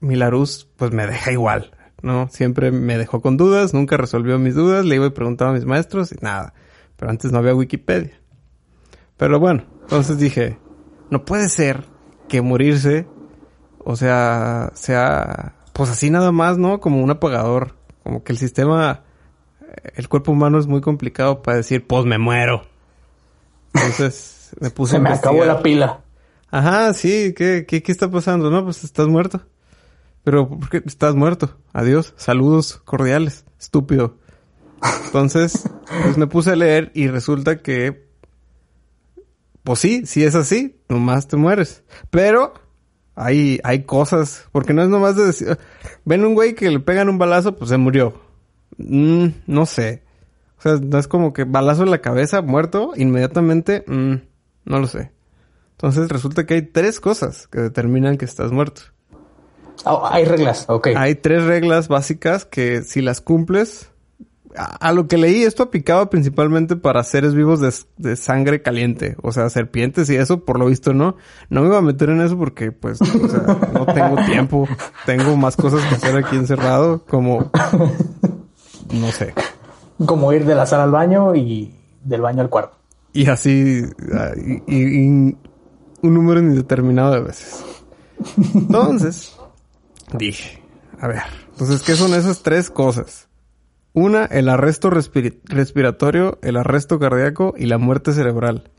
mi 0.00 0.14
Larus, 0.16 0.68
pues 0.76 0.92
me 0.92 1.06
deja 1.06 1.32
igual, 1.32 1.72
¿no? 2.02 2.28
Siempre 2.28 2.70
me 2.70 2.96
dejó 2.98 3.20
con 3.20 3.36
dudas, 3.36 3.74
nunca 3.74 3.96
resolvió 3.96 4.38
mis 4.38 4.54
dudas, 4.54 4.84
le 4.84 4.94
iba 4.96 5.06
y 5.06 5.10
preguntaba 5.10 5.50
a 5.50 5.54
mis 5.54 5.64
maestros 5.64 6.12
y 6.12 6.16
nada. 6.20 6.54
Pero 6.96 7.10
antes 7.10 7.32
no 7.32 7.38
había 7.38 7.54
Wikipedia. 7.54 8.17
Pero 9.18 9.38
bueno, 9.38 9.64
entonces 9.82 10.18
dije, 10.18 10.58
no 11.10 11.24
puede 11.24 11.50
ser 11.50 11.84
que 12.28 12.40
morirse, 12.40 13.06
o 13.84 13.96
sea, 13.96 14.70
sea, 14.74 15.56
pues 15.72 15.90
así 15.90 16.08
nada 16.08 16.32
más, 16.32 16.56
¿no? 16.56 16.80
Como 16.80 17.02
un 17.02 17.10
apagador. 17.10 17.74
Como 18.04 18.22
que 18.22 18.32
el 18.32 18.38
sistema, 18.38 19.02
el 19.96 20.08
cuerpo 20.08 20.32
humano 20.32 20.58
es 20.58 20.66
muy 20.66 20.80
complicado 20.80 21.42
para 21.42 21.58
decir, 21.58 21.86
pues 21.86 22.04
me 22.04 22.16
muero. 22.16 22.62
Entonces 23.74 24.56
me 24.60 24.70
puse 24.70 24.92
Se 24.92 24.98
me 25.00 25.10
acabó 25.10 25.44
la 25.44 25.62
pila. 25.62 26.00
Ajá, 26.50 26.94
sí, 26.94 27.34
¿qué, 27.36 27.66
qué, 27.68 27.82
qué 27.82 27.92
está 27.92 28.10
pasando? 28.10 28.50
No, 28.50 28.64
pues 28.64 28.84
estás 28.84 29.08
muerto. 29.08 29.42
Pero, 30.24 30.48
¿por 30.48 30.68
qué 30.68 30.82
estás 30.86 31.14
muerto? 31.14 31.58
Adiós, 31.72 32.14
saludos 32.16 32.80
cordiales, 32.84 33.44
estúpido. 33.58 34.16
Entonces, 35.06 35.68
pues 36.02 36.16
me 36.16 36.26
puse 36.26 36.52
a 36.52 36.56
leer 36.56 36.90
y 36.94 37.08
resulta 37.08 37.62
que, 37.62 38.07
pues 39.64 39.78
sí, 39.80 40.06
sí 40.06 40.24
es 40.24 40.34
así, 40.34 40.76
nomás 40.88 41.28
te 41.28 41.36
mueres. 41.36 41.82
Pero 42.10 42.54
hay, 43.14 43.60
hay 43.64 43.82
cosas, 43.82 44.46
porque 44.52 44.72
no 44.72 44.82
es 44.82 44.88
nomás 44.88 45.16
de 45.16 45.26
decir, 45.26 45.58
ven 46.04 46.24
un 46.24 46.34
güey 46.34 46.54
que 46.54 46.70
le 46.70 46.80
pegan 46.80 47.08
un 47.08 47.18
balazo, 47.18 47.56
pues 47.56 47.70
se 47.70 47.76
murió. 47.76 48.20
Mm, 48.76 49.28
no 49.46 49.66
sé. 49.66 50.02
O 50.58 50.62
sea, 50.62 50.76
no 50.76 50.98
es 50.98 51.08
como 51.08 51.32
que 51.32 51.44
balazo 51.44 51.82
en 51.82 51.90
la 51.90 52.00
cabeza, 52.00 52.42
muerto, 52.42 52.92
inmediatamente, 52.96 53.84
mm, 53.86 54.14
no 54.64 54.78
lo 54.78 54.86
sé. 54.86 55.12
Entonces 55.72 56.08
resulta 56.08 56.46
que 56.46 56.54
hay 56.54 56.62
tres 56.62 56.98
cosas 56.98 57.46
que 57.46 57.60
determinan 57.60 58.18
que 58.18 58.24
estás 58.24 58.50
muerto. 58.50 58.82
Ah, 59.84 60.08
hay 60.10 60.24
reglas, 60.24 60.64
ok. 60.68 60.88
Hay 60.96 61.14
tres 61.14 61.44
reglas 61.44 61.86
básicas 61.86 62.44
que 62.44 62.82
si 62.82 63.00
las 63.00 63.20
cumples, 63.20 63.90
a, 64.56 64.88
a 64.88 64.92
lo 64.92 65.06
que 65.08 65.16
leí 65.18 65.42
esto 65.42 65.62
aplicaba 65.64 66.08
principalmente 66.10 66.76
para 66.76 67.02
seres 67.04 67.34
vivos 67.34 67.60
de, 67.60 67.72
de 67.98 68.16
sangre 68.16 68.62
caliente, 68.62 69.16
o 69.22 69.32
sea, 69.32 69.50
serpientes 69.50 70.08
y 70.10 70.16
eso, 70.16 70.44
por 70.44 70.58
lo 70.58 70.66
visto 70.66 70.94
no. 70.94 71.16
No 71.50 71.60
me 71.62 71.68
iba 71.68 71.78
a 71.78 71.82
meter 71.82 72.10
en 72.10 72.20
eso 72.20 72.36
porque 72.38 72.72
pues, 72.72 73.00
o 73.02 73.04
sea, 73.28 73.40
no 73.72 73.86
tengo 73.86 74.16
tiempo, 74.26 74.68
tengo 75.06 75.36
más 75.36 75.56
cosas 75.56 75.82
que 75.88 75.94
hacer 75.96 76.16
aquí 76.16 76.36
encerrado, 76.36 77.04
como, 77.06 77.50
no 78.92 79.10
sé. 79.12 79.34
Como 80.04 80.32
ir 80.32 80.44
de 80.44 80.54
la 80.54 80.66
sala 80.66 80.84
al 80.84 80.90
baño 80.92 81.34
y 81.34 81.74
del 82.04 82.20
baño 82.20 82.40
al 82.40 82.48
cuarto. 82.50 82.76
Y 83.12 83.26
así, 83.26 83.82
ah, 84.14 84.30
y, 84.36 84.62
y- 84.74 85.06
y 85.06 85.36
un 86.02 86.14
número 86.14 86.40
indeterminado 86.40 87.12
de 87.12 87.20
veces. 87.20 87.64
Entonces, 88.54 89.36
dije, 90.16 90.62
a 91.00 91.08
ver, 91.08 91.22
entonces, 91.52 91.82
¿qué 91.82 91.94
son 91.94 92.14
esas 92.14 92.42
tres 92.42 92.70
cosas? 92.70 93.27
Una, 93.98 94.24
el 94.26 94.48
arresto 94.48 94.90
respiratorio, 94.90 96.38
el 96.42 96.56
arresto 96.56 96.98
cardíaco 97.00 97.54
y 97.56 97.66
la 97.66 97.78
muerte 97.78 98.12
cerebral. 98.12 98.70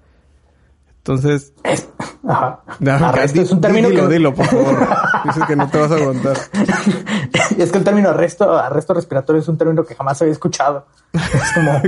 Entonces, 0.97 1.53
Es- 1.63 1.89
Ajá. 2.27 2.61
Arresto 2.85 3.41
es 3.41 3.51
un 3.51 3.59
término 3.61 3.89
dilo, 3.89 4.07
que... 4.07 4.13
dilo, 4.13 4.33
por 4.35 4.45
favor. 4.45 4.87
Dices 5.25 5.43
que 5.47 5.55
no 5.55 5.67
te 5.69 5.77
vas 5.79 5.91
a 5.91 5.95
aguantar. 5.95 6.37
es 7.57 7.71
que 7.71 7.77
el 7.77 7.83
término 7.83 8.09
arresto, 8.09 8.57
arresto 8.57 8.93
respiratorio 8.93 9.41
es 9.41 9.47
un 9.47 9.57
término 9.57 9.83
que 9.83 9.95
jamás 9.95 10.21
había 10.21 10.31
escuchado. 10.33 10.85
Es 11.13 11.51
como, 11.53 11.81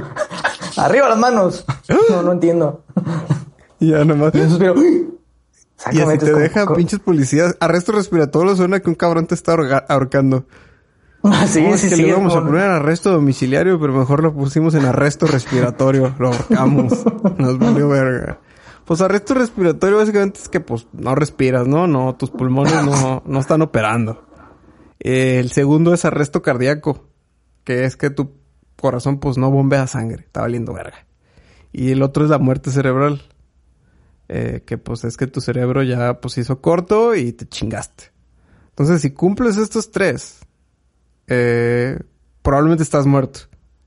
arriba 0.77 1.09
las 1.09 1.17
manos. 1.17 1.65
No, 2.09 2.21
no 2.23 2.31
entiendo. 2.31 2.83
Y 3.79 3.91
ya 3.91 4.03
nomás. 4.03 4.33
Y 4.35 4.39
un 4.39 4.49
suspiro. 4.49 4.75
Y 5.91 5.99
así 6.01 6.17
te 6.17 6.33
dejan 6.33 6.73
pinches 6.75 6.99
policías. 6.99 7.55
Arresto 7.59 7.91
respiratorio 7.91 8.55
suena 8.55 8.79
que 8.79 8.89
un 8.89 8.95
cabrón 8.95 9.27
te 9.27 9.35
está 9.35 9.53
ahorga- 9.53 9.85
Sí, 11.47 11.61
No, 11.61 11.75
es 11.75 11.81
sí, 11.81 11.89
que 11.89 11.95
sí. 11.95 12.01
lo 12.01 12.07
es 12.07 12.13
íbamos 12.13 12.35
a 12.35 12.41
poner 12.43 12.63
en 12.65 12.71
arresto 12.71 13.11
domiciliario, 13.11 13.79
pero 13.79 13.93
mejor 13.93 14.23
lo 14.23 14.33
pusimos 14.33 14.73
en 14.75 14.85
arresto 14.85 15.27
respiratorio. 15.27 16.15
Lo 16.17 16.29
ahorcamos. 16.29 17.03
Nos 17.37 17.59
valió 17.59 17.89
verga. 17.89 18.39
Pues 18.85 19.01
arresto 19.01 19.33
respiratorio 19.35 19.97
básicamente 19.97 20.39
es 20.39 20.49
que 20.49 20.59
pues 20.59 20.87
no 20.93 21.13
respiras, 21.15 21.67
¿no? 21.67 21.87
No, 21.87 22.15
tus 22.15 22.31
pulmones 22.31 22.73
no, 22.83 23.21
no 23.25 23.39
están 23.39 23.61
operando. 23.61 24.25
Eh, 24.99 25.39
el 25.39 25.51
segundo 25.51 25.93
es 25.93 26.05
arresto 26.05 26.41
cardíaco, 26.41 27.07
que 27.63 27.85
es 27.85 27.95
que 27.95 28.09
tu 28.09 28.33
corazón 28.75 29.19
pues 29.19 29.37
no 29.37 29.49
bombea 29.51 29.87
sangre, 29.87 30.23
está 30.25 30.41
valiendo 30.41 30.73
verga. 30.73 31.05
Y 31.71 31.91
el 31.91 32.01
otro 32.01 32.23
es 32.23 32.29
la 32.29 32.39
muerte 32.39 32.71
cerebral, 32.71 33.21
eh, 34.27 34.63
que 34.65 34.77
pues 34.77 35.03
es 35.03 35.15
que 35.17 35.27
tu 35.27 35.39
cerebro 35.41 35.83
ya 35.83 36.19
pues 36.19 36.37
hizo 36.37 36.59
corto 36.61 37.15
y 37.15 37.31
te 37.31 37.47
chingaste. 37.47 38.05
Entonces 38.69 39.01
si 39.01 39.11
cumples 39.11 39.57
estos 39.57 39.91
tres, 39.91 40.39
eh, 41.33 41.97
probablemente 42.41 42.83
estás 42.83 43.05
muerto. 43.05 43.39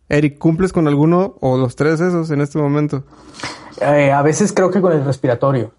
Eric, 0.09 0.39
¿cumples 0.39 0.73
con 0.73 0.89
alguno 0.89 1.37
o 1.41 1.59
los 1.59 1.77
tres 1.77 2.01
esos 2.01 2.31
en 2.31 2.41
este 2.41 2.59
momento? 2.59 3.05
Eh, 3.83 4.11
a 4.11 4.23
veces 4.23 4.55
creo 4.55 4.71
que 4.71 4.81
con 4.81 4.93
el 4.93 5.05
respiratorio. 5.05 5.73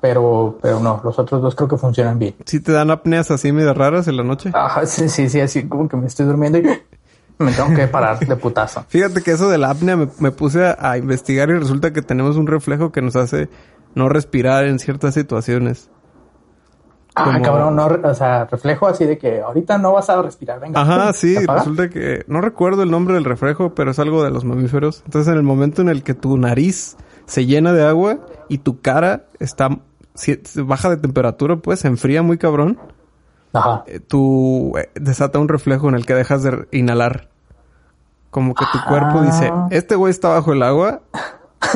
Pero, 0.00 0.58
pero 0.60 0.80
no, 0.80 1.00
los 1.04 1.16
otros 1.18 1.40
dos 1.40 1.54
creo 1.54 1.68
que 1.68 1.76
funcionan 1.76 2.18
bien. 2.18 2.34
¿Sí 2.44 2.58
te 2.60 2.72
dan 2.72 2.90
apneas 2.90 3.30
así 3.30 3.52
medio 3.52 3.74
raras 3.74 4.08
en 4.08 4.16
la 4.16 4.24
noche? 4.24 4.50
Ajá, 4.54 4.86
sí, 4.86 5.08
sí, 5.08 5.28
sí, 5.28 5.40
así 5.40 5.68
como 5.68 5.88
que 5.88 5.96
me 5.96 6.06
estoy 6.06 6.26
durmiendo 6.26 6.58
y 6.58 6.62
me 7.38 7.52
tengo 7.52 7.74
que 7.74 7.86
parar 7.86 8.18
de 8.18 8.36
putazo. 8.36 8.84
Fíjate 8.88 9.22
que 9.22 9.30
eso 9.30 9.48
de 9.48 9.58
la 9.58 9.70
apnea 9.70 9.96
me, 9.96 10.08
me 10.18 10.32
puse 10.32 10.66
a, 10.66 10.76
a 10.80 10.98
investigar 10.98 11.48
y 11.50 11.58
resulta 11.58 11.92
que 11.92 12.02
tenemos 12.02 12.36
un 12.36 12.48
reflejo 12.48 12.90
que 12.90 13.02
nos 13.02 13.14
hace 13.14 13.48
no 13.94 14.08
respirar 14.08 14.64
en 14.64 14.80
ciertas 14.80 15.14
situaciones. 15.14 15.90
Ah, 17.20 17.24
Como- 17.24 17.42
cabrón, 17.42 17.76
no, 17.76 17.86
o 18.08 18.14
sea, 18.14 18.44
reflejo 18.44 18.86
así 18.86 19.04
de 19.04 19.18
que 19.18 19.40
ahorita 19.40 19.76
no 19.78 19.92
vas 19.92 20.08
a 20.10 20.20
respirar, 20.22 20.60
venga. 20.60 20.80
Ajá, 20.80 21.12
sí, 21.12 21.36
resulta 21.46 21.88
que 21.90 22.24
no 22.28 22.40
recuerdo 22.40 22.82
el 22.82 22.90
nombre 22.90 23.14
del 23.14 23.24
reflejo, 23.24 23.74
pero 23.74 23.90
es 23.90 23.98
algo 23.98 24.22
de 24.22 24.30
los 24.30 24.44
mamíferos. 24.44 25.02
Entonces, 25.04 25.32
en 25.32 25.36
el 25.38 25.42
momento 25.42 25.82
en 25.82 25.88
el 25.88 26.02
que 26.02 26.14
tu 26.14 26.36
nariz 26.38 26.96
se 27.26 27.44
llena 27.46 27.72
de 27.72 27.86
agua 27.86 28.18
y 28.48 28.58
tu 28.58 28.80
cara 28.80 29.24
está 29.40 29.68
si- 30.14 30.40
baja 30.56 30.90
de 30.90 30.96
temperatura, 30.98 31.56
pues 31.56 31.80
se 31.80 31.88
enfría 31.88 32.22
muy 32.22 32.38
cabrón, 32.38 32.78
Ajá. 33.52 33.84
eh, 33.86 34.00
tú 34.00 34.72
eh, 34.78 34.90
desata 34.94 35.38
un 35.38 35.48
reflejo 35.48 35.88
en 35.88 35.94
el 35.94 36.06
que 36.06 36.14
dejas 36.14 36.42
de 36.42 36.68
inhalar. 36.72 37.28
Como 38.30 38.54
que 38.54 38.64
tu 38.72 38.78
cuerpo 38.86 39.18
Ah. 39.20 39.24
dice, 39.24 39.50
este 39.70 39.94
güey 39.96 40.10
está 40.10 40.28
bajo 40.28 40.52
el 40.52 40.62
agua, 40.62 41.00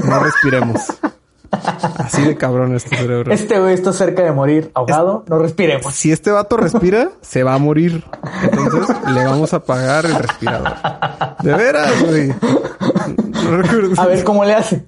no 0.07 0.19
respiremos. 0.21 0.81
Así 1.53 2.23
de 2.23 2.37
cabrón 2.37 2.75
es 2.75 2.85
tu 2.85 2.97
cerebro. 2.97 3.31
Este 3.33 3.61
güey 3.61 3.75
está 3.75 3.93
cerca 3.93 4.23
de 4.23 4.33
morir 4.33 4.71
ahogado, 4.75 5.25
no 5.29 5.39
respiremos. 5.39 5.95
Si 5.95 6.11
este 6.11 6.31
vato 6.31 6.57
respira, 6.57 7.11
se 7.21 7.43
va 7.43 7.55
a 7.55 7.59
morir. 7.59 8.05
Entonces 8.51 8.97
le 9.15 9.25
vamos 9.25 9.53
a 9.53 9.57
apagar 9.57 10.07
el 10.07 10.15
respirador. 10.15 10.73
De 11.43 11.53
veras, 11.55 12.03
güey. 12.07 12.29
No. 12.29 14.01
A 14.01 14.07
ver 14.07 14.25
cómo 14.25 14.45
le 14.45 14.55
hace. 14.55 14.87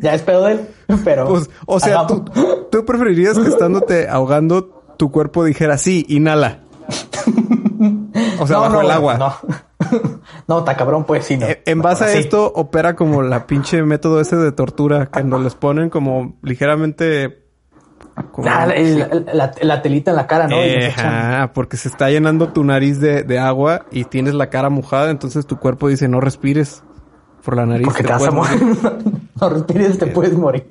ya 0.00 0.14
es 0.14 0.22
pedo 0.22 0.44
de 0.44 0.52
él, 0.52 0.68
pero. 1.04 1.26
Pues, 1.26 1.50
o 1.66 1.80
sea, 1.80 2.06
tú, 2.06 2.24
tú 2.70 2.84
preferirías 2.84 3.38
que 3.38 3.48
estándote 3.48 4.08
ahogando, 4.08 4.82
tu 4.96 5.10
cuerpo 5.10 5.44
dijera, 5.44 5.76
sí, 5.78 6.04
inhala. 6.08 6.60
O 8.38 8.46
sea, 8.46 8.56
No, 8.56 8.62
bajo 8.62 8.74
no, 8.74 8.80
el 8.82 8.90
agua. 8.90 9.18
No, 9.18 9.34
no, 10.50 10.58
está 10.58 10.76
cabrón, 10.76 11.04
pues 11.04 11.24
sí, 11.24 11.36
no. 11.36 11.46
Eh, 11.46 11.62
En 11.64 11.80
base 11.80 12.04
a 12.04 12.12
esto, 12.12 12.52
opera 12.54 12.96
como 12.96 13.22
la 13.22 13.46
pinche 13.46 13.82
método 13.84 14.20
ese 14.20 14.34
de 14.36 14.50
tortura, 14.52 15.06
que 15.06 15.22
nos 15.22 15.40
les 15.42 15.54
ponen 15.54 15.90
como 15.90 16.36
ligeramente... 16.42 17.44
como- 18.32 18.48
Ah, 18.50 18.66
la, 18.66 18.74
el- 18.74 19.26
la- 19.32 19.52
la 19.62 19.80
telita 19.82 20.10
en 20.10 20.16
la 20.16 20.26
cara, 20.26 20.48
¿no? 20.48 20.56
Eh, 20.56 20.88
ajá, 20.88 21.52
porque 21.54 21.76
se 21.76 21.88
está 21.88 22.10
llenando 22.10 22.48
tu 22.48 22.64
nariz 22.64 22.98
de, 23.00 23.22
de 23.22 23.38
agua 23.38 23.86
y 23.92 24.04
tienes 24.04 24.34
la 24.34 24.50
cara 24.50 24.68
mojada, 24.70 25.10
entonces 25.10 25.46
tu 25.46 25.56
cuerpo 25.58 25.88
dice 25.88 26.08
no 26.08 26.20
respires 26.20 26.82
por 27.44 27.56
la 27.56 27.64
nariz. 27.64 27.86
Porque 27.86 28.02
te 28.02 28.08
te 28.08 28.12
vas 28.12 28.24
a 28.26 28.30
morir. 28.32 28.60
morir". 28.62 28.98
no 29.40 29.48
respires, 29.48 29.98
te 29.98 30.06
puedes 30.08 30.32
morir. 30.36 30.66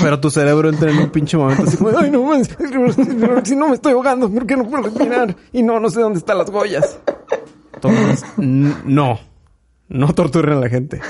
Pero 0.00 0.20
tu 0.20 0.30
cerebro 0.30 0.68
entra 0.68 0.90
en 0.90 0.98
un 0.98 1.10
pinche 1.10 1.36
momento 1.36 1.64
así 1.64 1.76
como, 1.76 1.90
ay 1.98 2.10
no, 2.10 2.22
man, 2.22 2.42
si 3.44 3.56
no 3.56 3.68
me 3.68 3.74
estoy 3.74 3.92
ahogando, 3.92 4.30
¿por 4.30 4.46
qué 4.46 4.56
no 4.56 4.64
puedo 4.64 4.84
respirar? 4.84 5.36
Y 5.52 5.62
no, 5.62 5.78
no 5.80 5.90
sé 5.90 6.00
dónde 6.00 6.18
están 6.18 6.38
las 6.38 6.50
goyas. 6.50 6.98
Entonces, 7.88 8.24
no, 8.36 9.18
no 9.88 10.14
torturen 10.14 10.54
a 10.58 10.60
la 10.60 10.68
gente. 10.68 11.00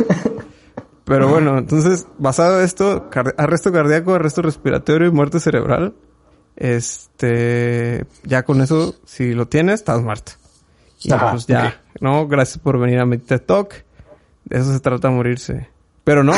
Pero 1.04 1.28
bueno, 1.28 1.58
entonces, 1.58 2.06
basado 2.18 2.58
en 2.60 2.64
esto, 2.64 3.10
car- 3.10 3.34
arresto 3.36 3.72
cardíaco, 3.72 4.14
arresto 4.14 4.40
respiratorio 4.42 5.08
y 5.08 5.10
muerte 5.10 5.40
cerebral, 5.40 5.94
este, 6.56 8.04
ya 8.24 8.44
con 8.44 8.60
eso, 8.60 8.94
si 9.04 9.34
lo 9.34 9.48
tienes, 9.48 9.80
estás 9.80 10.00
muerto. 10.02 10.32
Y 11.02 11.12
Ajá, 11.12 11.32
pues 11.32 11.46
ya. 11.46 11.82
¿no? 12.00 12.28
Gracias 12.28 12.58
por 12.58 12.78
venir 12.78 13.00
a 13.00 13.06
mi 13.06 13.18
TED 13.18 13.40
Talk. 13.42 13.84
De 14.44 14.58
eso 14.58 14.72
se 14.72 14.80
trata 14.80 15.10
morirse. 15.10 15.68
Pero 16.04 16.22
no. 16.24 16.32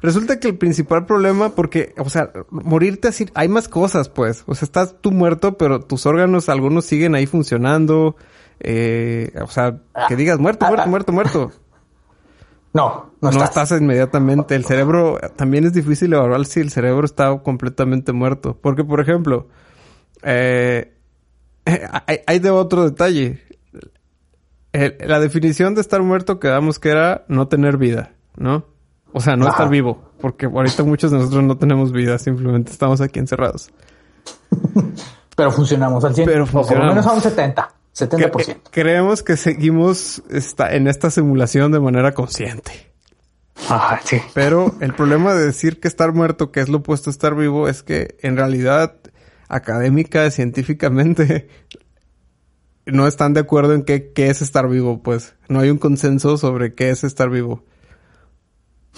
Resulta 0.00 0.38
que 0.38 0.48
el 0.48 0.56
principal 0.58 1.06
problema, 1.06 1.50
porque, 1.54 1.94
o 1.98 2.08
sea, 2.10 2.30
morirte 2.50 3.08
así, 3.08 3.26
hay 3.34 3.48
más 3.48 3.68
cosas, 3.68 4.08
pues. 4.08 4.44
O 4.46 4.54
sea, 4.54 4.66
estás 4.66 4.96
tú 5.00 5.10
muerto, 5.12 5.56
pero 5.56 5.80
tus 5.80 6.04
órganos, 6.06 6.48
algunos 6.48 6.84
siguen 6.84 7.14
ahí 7.14 7.26
funcionando. 7.26 8.16
Eh, 8.60 9.32
o 9.42 9.46
sea, 9.48 9.78
que 10.08 10.16
digas 10.16 10.38
muerto, 10.38 10.66
muerto, 10.66 10.88
muerto, 10.88 11.12
muerto. 11.12 11.52
No, 12.72 13.12
no, 13.20 13.30
No 13.30 13.30
estás. 13.30 13.48
estás 13.70 13.80
inmediatamente. 13.80 14.54
El 14.54 14.64
cerebro, 14.64 15.18
también 15.36 15.64
es 15.64 15.72
difícil 15.72 16.12
evaluar 16.12 16.44
si 16.46 16.60
el 16.60 16.70
cerebro 16.70 17.04
está 17.04 17.38
completamente 17.38 18.12
muerto. 18.12 18.58
Porque, 18.60 18.82
por 18.84 19.00
ejemplo, 19.00 19.48
eh, 20.22 20.92
hay, 21.64 22.20
hay 22.26 22.38
de 22.40 22.50
otro 22.50 22.84
detalle. 22.84 23.40
El- 24.72 24.96
la 25.06 25.20
definición 25.20 25.74
de 25.76 25.82
estar 25.82 26.02
muerto 26.02 26.40
quedamos 26.40 26.78
que 26.80 26.88
era 26.88 27.24
no 27.28 27.46
tener 27.46 27.76
vida, 27.76 28.12
¿no? 28.36 28.64
O 29.12 29.20
sea, 29.20 29.36
no 29.36 29.44
Ajá. 29.44 29.52
estar 29.52 29.68
vivo. 29.68 30.10
Porque 30.20 30.46
ahorita 30.46 30.82
muchos 30.82 31.12
de 31.12 31.18
nosotros 31.18 31.44
no 31.44 31.56
tenemos 31.56 31.92
vida, 31.92 32.18
simplemente 32.18 32.72
estamos 32.72 33.00
aquí 33.00 33.20
encerrados. 33.20 33.70
Pero 35.36 35.50
funcionamos 35.52 36.04
al 36.04 36.14
100. 36.14 36.26
Pero 36.26 36.44
O 36.44 36.46
por 36.66 36.76
lo 36.78 36.86
menos 36.86 37.06
a 37.06 37.12
un 37.12 37.20
70. 37.20 37.70
Que- 37.96 38.06
70%. 38.06 38.50
eh, 38.50 38.60
creemos 38.70 39.22
que 39.22 39.36
seguimos 39.36 40.22
esta, 40.30 40.74
en 40.74 40.88
esta 40.88 41.10
simulación 41.10 41.72
de 41.72 41.80
manera 41.80 42.12
consciente. 42.12 42.92
Ajá, 43.68 44.00
sí. 44.04 44.18
Pero 44.34 44.74
el 44.80 44.94
problema 44.94 45.32
de 45.34 45.46
decir 45.46 45.78
que 45.80 45.86
estar 45.88 46.12
muerto, 46.12 46.50
que 46.50 46.60
es 46.60 46.68
lo 46.68 46.78
opuesto 46.78 47.08
a 47.08 47.12
estar 47.12 47.34
vivo, 47.36 47.68
es 47.68 47.82
que 47.84 48.16
en 48.22 48.36
realidad 48.36 48.96
académica, 49.48 50.28
científicamente, 50.32 51.48
no 52.86 53.06
están 53.06 53.32
de 53.32 53.40
acuerdo 53.40 53.74
en 53.74 53.84
qué, 53.84 54.10
qué 54.12 54.28
es 54.28 54.42
estar 54.42 54.68
vivo, 54.68 55.02
pues. 55.02 55.34
No 55.48 55.60
hay 55.60 55.70
un 55.70 55.78
consenso 55.78 56.36
sobre 56.36 56.74
qué 56.74 56.90
es 56.90 57.04
estar 57.04 57.30
vivo. 57.30 57.64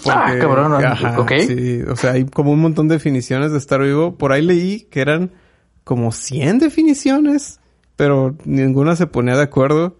Ah, 0.05 0.33
cabrón, 0.39 0.73
ajá, 0.85 1.19
ok. 1.19 1.31
sí, 1.47 1.81
o 1.81 1.95
sea, 1.95 2.11
hay 2.11 2.25
como 2.25 2.51
un 2.51 2.59
montón 2.59 2.87
de 2.87 2.95
definiciones 2.95 3.51
de 3.51 3.57
estar 3.57 3.81
vivo. 3.81 4.15
Por 4.17 4.31
ahí 4.31 4.41
leí 4.43 4.81
que 4.91 5.01
eran 5.01 5.31
como 5.83 6.11
100 6.11 6.59
definiciones, 6.59 7.59
pero 7.97 8.35
ninguna 8.45 8.95
se 8.95 9.07
ponía 9.07 9.35
de 9.35 9.43
acuerdo. 9.43 9.97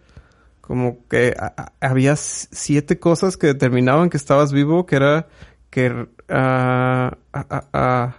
Como 0.62 1.06
que 1.08 1.36
había 1.80 2.16
siete 2.16 3.00
cosas 3.00 3.38
que 3.38 3.48
determinaban 3.48 4.10
que 4.10 4.18
estabas 4.18 4.54
vivo, 4.54 4.86
que 4.86 4.96
era 4.98 5.28
que 5.70 6.08
ah, 6.30 7.18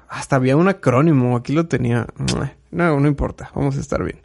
hasta 0.09 0.37
había 0.37 0.57
un 0.57 0.69
acrónimo, 0.69 1.37
aquí 1.37 1.53
lo 1.53 1.67
tenía. 1.67 2.07
No, 2.71 3.01
no 3.01 3.09
importa, 3.09 3.51
vamos 3.55 3.77
a 3.77 3.81
estar 3.81 4.03
bien. 4.03 4.21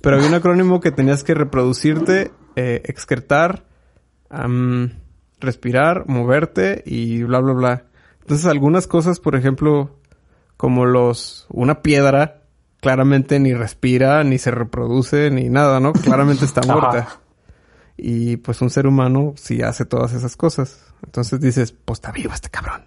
Pero 0.00 0.16
había 0.16 0.28
un 0.28 0.34
acrónimo 0.34 0.80
que 0.80 0.92
tenías 0.92 1.24
que 1.24 1.34
reproducirte, 1.34 2.32
eh, 2.54 2.82
excretar, 2.84 3.64
respirar, 5.40 6.04
moverte 6.08 6.82
y 6.86 7.22
bla, 7.24 7.40
bla, 7.40 7.52
bla. 7.52 7.84
Entonces 8.20 8.46
algunas 8.46 8.86
cosas, 8.86 9.20
por 9.20 9.36
ejemplo, 9.36 9.98
como 10.56 10.86
los, 10.86 11.46
una 11.50 11.82
piedra, 11.82 12.42
claramente 12.80 13.38
ni 13.40 13.54
respira, 13.54 14.22
ni 14.24 14.38
se 14.38 14.50
reproduce, 14.50 15.30
ni 15.30 15.48
nada, 15.48 15.80
¿no? 15.80 15.92
Claramente 15.92 16.44
está 16.44 16.60
Ajá. 16.60 16.72
muerta. 16.72 17.08
Y 17.96 18.36
pues 18.38 18.60
un 18.60 18.70
ser 18.70 18.86
humano 18.86 19.32
sí 19.36 19.62
hace 19.62 19.84
todas 19.86 20.12
esas 20.12 20.36
cosas. 20.36 20.84
Entonces 21.04 21.40
dices, 21.40 21.72
pues 21.72 21.98
está 21.98 22.12
vivo 22.12 22.32
este 22.34 22.50
cabrón, 22.50 22.84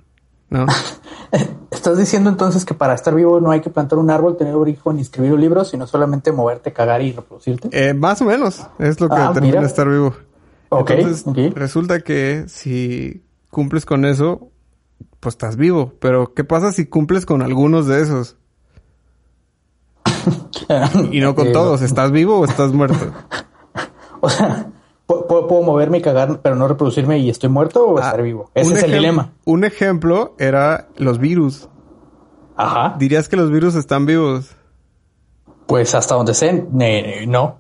¿no? 0.50 0.66
¿Estás 1.72 1.98
diciendo 1.98 2.30
entonces 2.30 2.66
que 2.66 2.74
para 2.74 2.94
estar 2.94 3.14
vivo 3.16 3.40
no 3.40 3.52
hay 3.52 3.62
que 3.62 3.70
plantar 3.70 4.00
un 4.00 4.10
árbol, 4.10 4.38
tener 4.38 4.56
un 4.56 4.68
hijo 4.68 4.92
ni 4.94 5.02
escribir 5.02 5.34
un 5.34 5.42
libro, 5.42 5.64
sino 5.64 5.88
solamente 5.88 6.32
moverte, 6.32 6.74
cagar 6.74 7.02
y 7.02 7.12
reproducirte? 7.12 7.70
Eh, 7.72 7.94
más 7.94 8.22
o 8.22 8.26
menos, 8.26 8.66
es 8.80 9.00
lo 9.00 9.10
que 9.10 9.16
Ah, 9.16 9.28
determina 9.30 9.58
mira. 9.58 9.68
estar 9.68 9.88
vivo. 9.88 10.16
Ok, 10.70 10.90
Entonces, 10.92 11.26
ok. 11.28 11.38
resulta 11.56 12.02
que 12.02 12.46
si 12.48 13.24
cumples 13.50 13.86
con 13.86 14.06
eso, 14.06 14.52
pues 15.20 15.34
estás 15.34 15.56
vivo. 15.56 15.94
Pero, 16.00 16.34
¿qué 16.34 16.44
pasa 16.44 16.72
si 16.72 16.86
cumples 16.86 17.26
con 17.26 17.42
algunos 17.42 17.88
de 17.88 18.02
esos? 18.02 18.36
Y 21.12 21.20
no 21.20 21.36
con 21.36 21.48
Eh, 21.48 21.52
todos. 21.52 21.82
¿Estás 21.82 22.12
vivo 22.12 22.40
o 22.40 22.46
estás 22.46 22.72
muerto? 22.74 22.98
O 24.22 24.30
sea, 24.30 24.68
pu- 25.08 25.28
puedo, 25.28 25.64
moverme 25.64 26.00
y 26.00 26.02
cagar, 26.02 26.42
pero 26.42 26.58
no 26.58 26.68
reproducirme 26.68 27.20
y 27.20 27.30
estoy 27.30 27.50
muerto 27.50 27.86
o 27.86 27.98
ah, 27.98 28.02
estar 28.02 28.22
vivo. 28.22 28.52
Ese 28.54 28.74
es 28.74 28.84
el 28.84 28.92
dilema. 28.92 29.32
Un 29.46 29.64
ejemplo 29.64 30.36
era 30.38 30.90
los 30.98 31.20
virus. 31.20 31.70
Ajá. 32.58 32.98
¿Dirías 33.00 33.30
que 33.30 33.38
los 33.38 33.50
virus 33.50 33.76
están 33.76 34.06
vivos? 34.06 34.58
Pues 35.68 35.96
hasta 35.96 36.16
donde 36.16 36.34
sé, 36.34 36.66
no. 37.28 37.60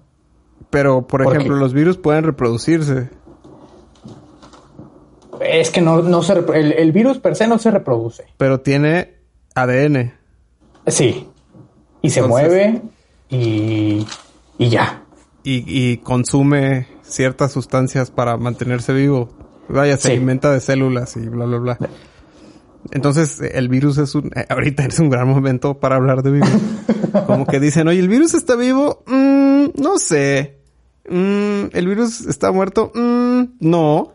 Pero, 0.70 1.08
por, 1.08 1.22
ejemplo, 1.22 1.56
los 1.56 1.72
virus 1.72 1.96
pueden 1.96 2.26
reproducirse. 2.26 3.10
Es 5.40 5.70
que 5.70 5.80
no, 5.80 6.02
no 6.02 6.22
se 6.22 6.34
el, 6.34 6.92
virus 6.92 7.20
per 7.20 7.38
se 7.38 7.48
no 7.48 7.58
se 7.58 7.72
reproduce. 7.72 8.26
Pero 8.36 8.60
tiene 8.60 9.16
ADN. 9.56 10.14
Sí. 10.88 11.30
Y 12.02 12.10
se 12.10 12.22
mueve 12.22 12.82
y, 13.30 14.06
y 14.58 14.70
ya. 14.70 15.04
Y, 15.44 15.98
consume 15.98 16.88
ciertas 17.02 17.52
sustancias 17.52 18.12
para 18.12 18.38
mantenerse 18.38 18.94
vivo. 18.94 19.30
Vaya, 19.68 19.98
se 19.98 20.12
alimenta 20.12 20.52
de 20.52 20.60
células 20.60 21.16
y 21.18 21.22
bla, 21.22 21.46
bla, 21.46 21.58
bla. 21.58 21.78
Entonces, 22.92 23.42
el 23.42 23.68
virus 23.68 23.98
es 23.98 24.14
un... 24.16 24.32
Eh, 24.36 24.46
ahorita 24.48 24.86
es 24.86 25.00
un 25.00 25.10
gran 25.10 25.28
momento 25.28 25.80
para 25.80 25.96
hablar 25.96 26.22
de 26.22 26.32
virus. 26.32 26.50
Como 27.28 27.46
que 27.48 27.60
dicen, 27.60 27.88
oye, 27.88 28.00
¿el 28.00 28.10
virus 28.10 28.34
está 28.36 28.56
vivo? 28.56 29.04
Mm, 29.08 29.82
no 29.82 29.98
sé. 29.98 30.60
Mm, 31.10 31.70
¿El 31.74 31.88
virus 31.88 32.22
está 32.22 32.52
muerto? 32.52 32.92
Mm, 32.94 33.44
no. 33.60 34.14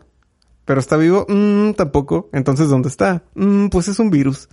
¿Pero 0.65 0.79
está 0.79 0.97
vivo? 0.97 1.25
tampoco. 1.75 2.29
Entonces, 2.33 2.69
¿dónde 2.69 2.89
está? 2.89 3.23
pues 3.69 3.87
es 3.87 3.99
un 3.99 4.09
virus. 4.09 4.49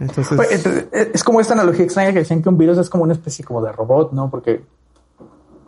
Entonces... 0.00 0.36
Pues, 0.36 0.66
eh, 0.66 1.10
es 1.14 1.24
como 1.24 1.40
esta 1.40 1.54
analogía 1.54 1.84
extraña 1.84 2.12
que 2.12 2.20
dicen 2.20 2.42
que 2.42 2.48
un 2.48 2.58
virus 2.58 2.78
es 2.78 2.88
como 2.88 3.04
una 3.04 3.12
especie 3.12 3.44
como 3.44 3.62
de 3.62 3.72
robot, 3.72 4.12
¿no? 4.12 4.30
Porque 4.30 4.62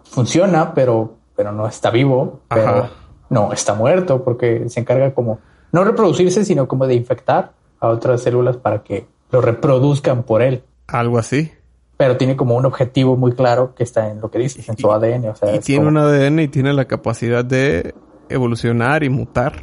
funciona, 0.05 0.75
pero, 0.75 1.15
pero 1.37 1.53
no 1.53 1.67
está 1.67 1.91
vivo. 1.91 2.41
Pero 2.49 2.89
no 3.31 3.53
está 3.53 3.75
muerto 3.75 4.23
porque 4.23 4.69
se 4.69 4.81
encarga 4.81 5.15
como 5.15 5.39
no 5.73 5.85
reproducirse, 5.85 6.45
sino 6.45 6.69
como 6.69 6.87
de 6.87 6.95
infectar 6.95 7.53
a 7.79 7.89
otras 7.89 8.23
células 8.23 8.57
para 8.57 8.83
que 8.83 9.07
lo 9.31 9.41
reproduzcan 9.41 10.25
por 10.25 10.43
él. 10.43 10.63
Algo 10.89 11.19
así. 11.19 11.53
Pero 11.97 12.17
tiene 12.17 12.37
como 12.37 12.57
un 12.57 12.67
objetivo 12.67 13.17
muy 13.17 13.33
claro 13.33 13.75
que 13.75 13.85
está 13.85 14.11
en 14.11 14.21
lo 14.21 14.31
que 14.31 14.39
dice, 14.39 14.63
en 14.67 14.77
su 14.77 14.91
ADN. 14.91 15.29
O 15.29 15.37
sea, 15.37 15.55
y 15.55 15.61
tiene 15.61 15.87
un 15.87 15.97
ADN 15.97 16.41
y 16.41 16.49
tiene 16.49 16.73
la 16.73 16.87
capacidad 16.87 17.45
de 17.45 17.95
evolucionar 18.29 19.05
y 19.05 19.11
mutar. 19.11 19.61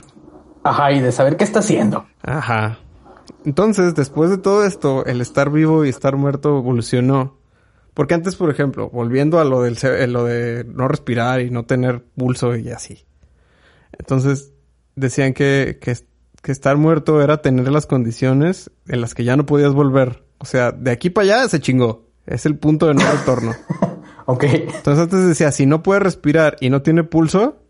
Ajá, 0.64 0.92
y 0.92 1.00
de 1.00 1.12
saber 1.12 1.36
qué 1.36 1.44
está 1.44 1.60
haciendo. 1.60 2.06
Ajá. 2.22 2.80
Entonces, 3.48 3.96
después 3.96 4.30
de 4.30 4.38
todo 4.38 4.66
esto, 4.66 5.06
el 5.06 5.22
estar 5.22 5.50
vivo 5.50 5.86
y 5.86 5.90
estar 5.90 6.18
muerto 6.18 6.58
evolucionó. 6.58 7.38
Porque 7.94 8.14
antes, 8.14 8.36
por 8.36 8.50
ejemplo, 8.50 8.90
volviendo 8.90 9.40
a 9.40 9.46
lo 9.46 9.62
del 9.62 9.78
lo 10.12 10.26
de 10.26 10.66
no 10.66 10.90
respirar 10.90 11.40
y 11.40 11.50
no 11.50 11.64
tener 11.64 12.04
pulso 12.04 12.58
y 12.58 12.70
así. 12.72 13.06
Entonces, 13.98 14.52
decían 14.96 15.34
que, 15.34 15.80
que 15.80 15.96
que 16.42 16.52
estar 16.52 16.76
muerto 16.76 17.22
era 17.22 17.42
tener 17.42 17.70
las 17.72 17.86
condiciones 17.86 18.70
en 18.86 19.00
las 19.00 19.16
que 19.16 19.24
ya 19.24 19.38
no 19.38 19.46
podías 19.46 19.74
volver. 19.74 20.26
O 20.40 20.46
sea, 20.46 20.74
de 20.74 20.92
aquí 20.92 21.10
para 21.10 21.24
allá 21.24 21.48
se 21.48 21.62
chingó. 21.62 22.06
Es 22.26 22.46
el 22.46 22.58
punto 22.58 22.88
de 22.88 22.96
no 22.96 23.12
retorno. 23.12 23.54
ok. 24.26 24.44
Entonces 24.44 25.04
antes 25.04 25.26
decía, 25.26 25.54
si 25.54 25.66
no 25.66 25.84
puede 25.84 26.02
respirar 26.02 26.58
y 26.60 26.70
no 26.70 26.82
tiene 26.82 27.06
pulso, 27.06 27.62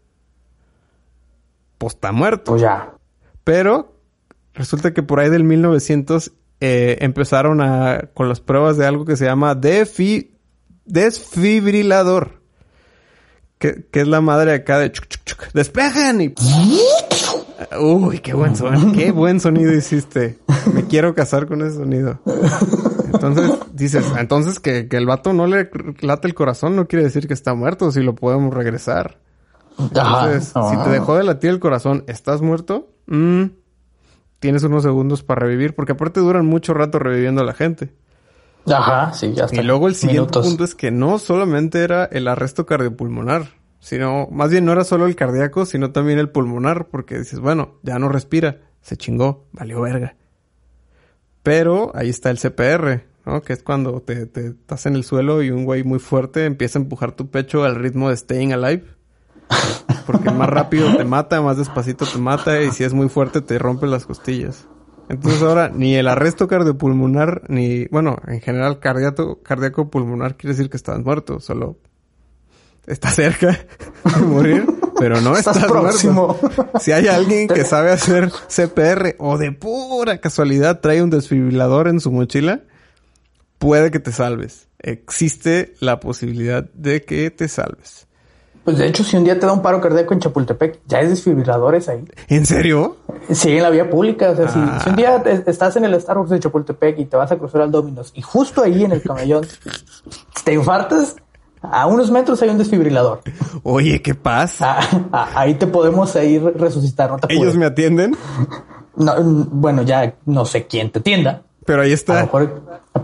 pues 1.78 1.94
está 1.94 2.12
muerto. 2.12 2.54
Pues 2.54 2.64
ya. 2.64 2.96
Pero 3.44 3.97
resulta 4.58 4.94
que 4.94 5.04
por 5.04 5.20
ahí 5.20 5.30
del 5.30 5.44
1900 5.44 6.32
eh, 6.60 6.98
empezaron 7.02 7.62
a 7.62 8.10
con 8.14 8.28
las 8.28 8.42
pruebas 8.42 8.78
de 8.78 8.86
algo 8.86 9.06
que 9.06 9.16
se 9.16 9.26
llama 9.26 9.56
defi, 9.56 10.36
desfibrilador. 10.86 12.42
Que, 13.60 13.86
que, 13.92 14.02
es 14.02 14.08
la 14.08 14.22
madre 14.22 14.54
acá 14.54 14.78
de 14.78 14.92
chuc, 14.92 15.08
despejen 15.54 16.22
y 16.22 16.34
Uy, 17.80 18.20
qué 18.20 18.34
buen 18.34 18.56
sonido. 18.56 18.92
Qué 18.94 19.12
buen 19.12 19.40
sonido 19.40 19.74
hiciste. 19.74 20.38
Me 20.74 20.86
quiero 20.86 21.16
casar 21.16 21.48
con 21.48 21.62
ese 21.62 21.78
sonido. 21.78 22.20
Entonces, 23.14 23.52
dices, 23.74 24.06
entonces 24.18 24.60
que, 24.60 24.88
el 24.90 25.06
vato 25.06 25.34
no 25.34 25.48
le 25.48 25.70
late 26.02 26.28
el 26.28 26.34
corazón 26.36 26.76
no 26.76 26.88
quiere 26.88 27.06
decir 27.06 27.28
que 27.28 27.34
está 27.34 27.54
muerto, 27.56 27.92
si 27.92 28.02
lo 28.02 28.16
podemos 28.16 28.54
regresar. 28.54 29.20
Entonces, 29.80 30.54
si 30.54 30.78
te 30.84 30.90
dejó 30.90 31.18
de 31.18 31.24
latir 31.24 31.52
el 31.52 31.60
corazón, 31.60 32.04
¿estás 32.08 32.42
muerto? 32.42 32.90
Mm, 33.08 33.46
tienes 34.40 34.64
unos 34.64 34.84
segundos 34.84 35.24
para 35.24 35.42
revivir, 35.42 35.76
porque 35.76 35.94
aparte 35.94 36.20
duran 36.20 36.46
mucho 36.46 36.74
rato 36.74 37.00
reviviendo 37.00 37.42
a 37.42 37.46
la 37.46 37.54
gente. 37.54 37.94
Ajá, 38.66 39.14
sí, 39.14 39.34
ya 39.34 39.46
está. 39.46 39.62
Y 39.62 39.64
luego 39.64 39.88
el 39.88 39.96
siguiente 39.96 40.40
punto 40.40 40.64
es 40.64 40.76
que 40.76 40.92
no 40.92 41.20
solamente 41.20 41.84
era 41.84 42.06
el 42.06 42.28
arresto 42.28 42.66
cardiopulmonar 42.66 43.48
sino 43.80 44.28
más 44.32 44.52
bien 44.52 44.66
no 44.66 44.72
era 44.72 44.84
solo 44.84 45.06
el 45.06 45.16
cardíaco, 45.16 45.66
sino 45.66 45.92
también 45.92 46.20
el 46.20 46.30
pulmonar, 46.30 46.88
porque 46.88 47.20
dices, 47.20 47.40
bueno, 47.40 47.76
ya 47.84 48.00
no 48.00 48.10
respira, 48.10 48.62
se 48.82 48.98
chingó, 48.98 49.48
valió 49.52 49.82
verga. 49.82 50.16
Pero 51.44 51.92
ahí 51.96 52.10
está 52.10 52.30
el 52.30 52.40
CPR, 52.40 53.06
¿no? 53.26 53.42
Que 53.42 53.54
es 53.54 53.64
cuando 53.64 54.02
te, 54.02 54.26
te 54.26 54.48
estás 54.48 54.86
en 54.86 54.96
el 54.96 55.04
suelo 55.04 55.42
y 55.42 55.52
un 55.52 55.64
güey 55.64 55.84
muy 55.84 56.00
fuerte 56.00 56.46
empieza 56.46 56.80
a 56.80 56.82
empujar 56.82 57.14
tu 57.14 57.30
pecho 57.30 57.64
al 57.64 57.76
ritmo 57.76 58.10
de 58.10 58.18
Staying 58.18 58.54
Alive. 58.54 58.84
Porque 60.06 60.32
más 60.32 60.50
rápido 60.50 60.96
te 60.96 61.04
mata, 61.04 61.42
más 61.42 61.58
despacito 61.58 62.06
te 62.06 62.18
mata 62.18 62.62
y 62.62 62.72
si 62.72 62.84
es 62.84 62.94
muy 62.94 63.10
fuerte 63.10 63.42
te 63.42 63.58
rompe 63.58 63.88
las 63.88 64.06
costillas. 64.06 64.68
Entonces 65.10 65.42
ahora 65.42 65.70
ni 65.74 65.96
el 65.96 66.08
arresto 66.08 66.48
cardiopulmonar 66.48 67.44
ni, 67.48 67.86
bueno, 67.88 68.18
en 68.28 68.42
general 68.42 68.80
cardíaco, 68.80 69.42
cardíaco 69.42 69.90
pulmonar 69.90 70.36
quiere 70.36 70.54
decir 70.54 70.70
que 70.70 70.78
estás 70.78 71.00
muerto, 71.00 71.40
solo 71.40 71.78
está 72.86 73.10
cerca 73.10 73.58
de 74.04 74.22
morir, 74.22 74.66
pero 75.00 75.22
no 75.22 75.38
estás, 75.38 75.64
próximo. 75.66 76.38
Si 76.80 76.92
hay 76.92 77.08
alguien 77.08 77.48
que 77.48 77.64
sabe 77.64 77.92
hacer 77.92 78.32
CPR 78.32 79.16
o 79.20 79.38
de 79.38 79.52
pura 79.52 80.20
casualidad 80.20 80.80
trae 80.82 81.02
un 81.02 81.10
desfibrilador 81.10 81.88
en 81.88 82.00
su 82.00 82.12
mochila, 82.12 82.64
puede 83.60 83.92
que 83.92 84.00
te 84.00 84.12
salves. 84.12 84.68
Existe 84.80 85.74
la 85.80 86.00
posibilidad 86.00 86.64
de 86.74 87.04
que 87.04 87.30
te 87.32 87.48
salves. 87.48 88.07
Pues 88.68 88.80
de 88.80 88.86
hecho, 88.86 89.02
si 89.02 89.16
un 89.16 89.24
día 89.24 89.40
te 89.40 89.46
da 89.46 89.54
un 89.54 89.62
paro 89.62 89.80
cardíaco 89.80 90.14
en 90.14 90.20
Chapultepec, 90.20 90.82
ya 90.88 90.98
hay 90.98 91.08
desfibriladores 91.08 91.88
ahí. 91.88 92.04
¿En 92.28 92.46
serio? 92.46 92.98
Sí, 93.32 93.56
en 93.56 93.64
la 93.64 93.70
vía 93.70 93.90
pública. 93.90 94.32
O 94.32 94.36
sea, 94.36 94.50
si, 94.50 94.90
un 94.90 94.96
día 94.98 95.24
estás 95.46 95.78
en 95.78 95.86
el 95.86 96.02
Starbucks 96.02 96.32
de 96.32 96.40
Chapultepec 96.42 97.00
y 97.00 97.06
te 97.06 97.16
vas 97.16 97.32
a 97.32 97.38
cruzar 97.38 97.62
al 97.62 97.72
Dominos 97.72 98.12
y 98.14 98.22
justo 98.22 98.62
ahí 98.62 98.84
en 98.84 98.92
el 98.92 99.02
camellón 99.02 99.48
te 100.44 100.54
infartas, 100.54 101.16
a 101.62 101.88
unos 101.88 102.12
metros 102.12 102.42
hay 102.42 102.50
un 102.50 102.58
desfibrilador. 102.58 103.22
Oye, 103.64 104.02
¿qué 104.02 104.16
pasa? 104.16 104.80
Ah, 104.82 105.08
ah, 105.14 105.30
ahí 105.36 105.54
te 105.54 105.68
podemos 105.68 106.14
ir 106.18 106.44
resucitar. 106.44 107.10
No 107.10 107.20
¿Ellos 107.30 107.56
me 107.56 107.68
atienden? 107.68 108.18
No, 108.98 109.14
bueno, 109.24 109.84
ya 109.84 110.16
no 110.26 110.44
sé 110.44 110.68
quién 110.68 110.92
te 110.92 111.00
atienda. 111.00 111.44
Pero 111.68 111.82
ahí 111.82 111.92
está. 111.92 112.32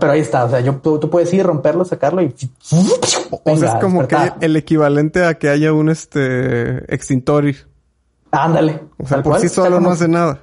pero 0.00 0.12
ahí 0.12 0.20
está. 0.20 0.46
O 0.46 0.48
sea, 0.48 0.60
yo, 0.60 0.76
tú, 0.76 0.98
puedes 1.10 1.32
ir, 1.34 1.44
romperlo, 1.44 1.84
sacarlo 1.84 2.22
y... 2.22 2.34
o 3.44 3.56
sea, 3.58 3.74
es 3.74 3.80
como 3.82 4.08
que 4.08 4.16
el 4.40 4.56
equivalente 4.56 5.22
a 5.22 5.34
que 5.34 5.50
haya 5.50 5.74
un 5.74 5.90
este 5.90 6.78
extintor. 6.92 7.44
Ándale. 8.30 8.80
O 8.96 9.06
sea, 9.06 9.22
por 9.22 9.38
sí 9.38 9.50
solo 9.50 9.80
no 9.80 9.90
hace 9.90 10.08
nada. 10.08 10.40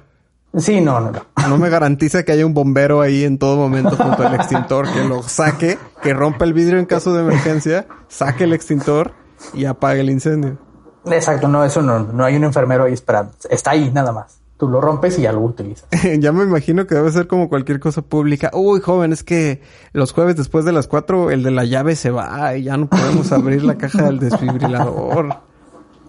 Sí, 0.56 0.80
no, 0.80 1.00
no, 1.00 1.10
no. 1.10 1.48
No 1.48 1.58
me 1.58 1.68
garantiza 1.68 2.22
que 2.22 2.30
haya 2.30 2.46
un 2.46 2.54
bombero 2.54 3.00
ahí 3.00 3.24
en 3.24 3.38
todo 3.38 3.56
momento 3.56 3.96
junto 3.96 4.24
al 4.24 4.36
extintor 4.36 4.86
que 4.92 5.02
lo 5.02 5.24
saque, 5.24 5.76
que 6.00 6.14
rompa 6.14 6.44
el 6.44 6.52
vidrio 6.52 6.78
en 6.78 6.86
caso 6.86 7.12
de 7.14 7.22
emergencia, 7.22 7.88
saque 8.06 8.44
el 8.44 8.52
extintor 8.52 9.14
y 9.52 9.64
apague 9.64 10.00
el 10.00 10.10
incendio. 10.10 10.58
Exacto, 11.06 11.48
no, 11.48 11.64
eso 11.64 11.82
no, 11.82 11.98
no 11.98 12.24
hay 12.24 12.36
un 12.36 12.44
enfermero 12.44 12.84
ahí 12.84 12.92
esperando. 12.92 13.32
Está 13.50 13.72
ahí 13.72 13.90
nada 13.92 14.12
más. 14.12 14.41
Tú 14.62 14.68
lo 14.68 14.80
rompes 14.80 15.18
y 15.18 15.22
ya 15.22 15.32
lo 15.32 15.40
utilizas. 15.40 15.88
ya 16.20 16.30
me 16.30 16.44
imagino 16.44 16.86
que 16.86 16.94
debe 16.94 17.10
ser 17.10 17.26
como 17.26 17.48
cualquier 17.48 17.80
cosa 17.80 18.00
pública. 18.00 18.48
Uy, 18.54 18.78
joven, 18.78 19.12
es 19.12 19.24
que 19.24 19.60
los 19.92 20.12
jueves 20.12 20.36
después 20.36 20.64
de 20.64 20.70
las 20.70 20.86
cuatro 20.86 21.32
el 21.32 21.42
de 21.42 21.50
la 21.50 21.64
llave 21.64 21.96
se 21.96 22.12
va 22.12 22.56
y 22.56 22.62
ya 22.62 22.76
no 22.76 22.86
podemos 22.86 23.32
abrir 23.32 23.64
la 23.64 23.76
caja 23.76 24.04
del 24.04 24.20
desfibrilador. 24.20 25.34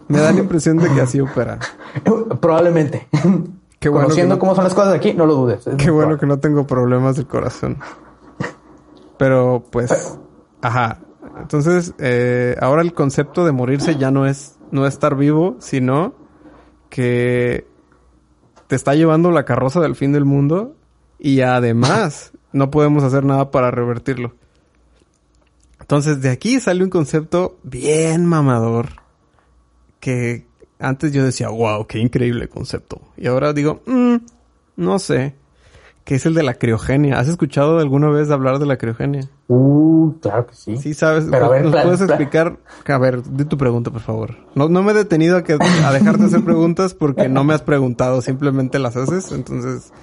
Me 0.08 0.20
da 0.20 0.32
la 0.32 0.40
impresión 0.40 0.78
de 0.78 0.88
que 0.94 1.02
así 1.02 1.20
opera. 1.20 1.58
Probablemente. 2.42 3.08
Conociendo 3.82 4.38
cómo 4.38 4.54
son 4.54 4.66
las 4.66 4.76
cosas 4.76 4.94
aquí, 4.94 5.16
no 5.16 5.26
lo 5.26 5.34
dudes. 5.34 5.68
Qué 5.80 5.90
bueno 5.90 6.20
que 6.20 6.28
no 6.28 6.38
tengo 6.38 6.68
problemas 6.68 7.16
del 7.16 7.26
corazón. 7.26 7.80
Pero 9.18 9.64
pues, 9.72 10.20
ajá. 10.62 11.00
Entonces, 11.40 11.96
eh, 11.98 12.56
ahora 12.62 12.84
el 12.84 12.94
concepto 12.94 13.46
de 13.46 13.52
morirse 13.52 13.96
ya 13.96 14.12
no 14.12 14.28
es 14.28 14.60
no 14.70 14.86
estar 14.86 15.16
vivo, 15.16 15.56
sino 15.58 16.14
que 16.92 17.73
te 18.74 18.78
está 18.78 18.96
llevando 18.96 19.30
la 19.30 19.46
carroza 19.46 19.82
del 19.82 19.96
fin 19.96 20.14
del 20.14 20.26
mundo 20.26 20.76
y 21.20 21.42
además 21.42 22.32
no 22.54 22.72
podemos 22.72 23.04
hacer 23.04 23.24
nada 23.24 23.52
para 23.52 23.70
revertirlo. 23.70 24.34
Entonces, 25.80 26.24
de 26.24 26.32
aquí 26.32 26.60
sale 26.60 26.84
un 26.84 26.90
concepto 26.90 27.60
bien 27.62 28.26
mamador 28.26 28.88
que 30.00 30.48
antes 30.80 31.12
yo 31.12 31.24
decía, 31.24 31.50
wow, 31.50 31.86
qué 31.86 32.00
increíble 32.00 32.48
concepto. 32.48 33.00
Y 33.16 33.28
ahora 33.28 33.54
digo, 33.54 33.84
mm, 33.86 34.16
no 34.78 34.98
sé. 34.98 35.36
Que 36.04 36.16
es 36.16 36.26
el 36.26 36.34
de 36.34 36.44
la 36.44 36.56
criogenia. 36.56 37.20
¿Has 37.20 37.28
escuchado 37.28 37.80
alguna 37.80 38.10
vez 38.10 38.30
hablar 38.30 38.60
de 38.60 38.66
la 38.66 38.78
criogenia? 38.78 39.30
Uh, 39.48 40.14
claro 40.22 40.48
que 40.48 40.56
sí. 40.56 40.78
Sí, 40.78 40.94
sabes. 40.94 41.26
Pero 41.30 41.60
¿Nos 41.62 41.84
puedes 41.84 42.02
explicar? 42.02 42.58
A 42.86 42.98
ver, 42.98 43.24
di 43.24 43.46
tu 43.46 43.58
pregunta, 43.58 43.92
por 43.92 44.02
favor. 44.02 44.36
No, 44.56 44.68
no 44.68 44.84
me 44.84 44.92
he 44.92 44.96
detenido 44.96 45.38
a, 45.38 45.44
que, 45.44 45.54
a 45.54 45.92
dejarte 45.92 46.26
hacer 46.26 46.44
preguntas 46.44 46.94
porque 46.94 47.30
no 47.30 47.44
me 47.44 47.54
has 47.54 47.62
preguntado, 47.62 48.22
simplemente 48.22 48.80
las 48.80 48.98
haces. 48.98 49.32
Entonces, 49.32 49.94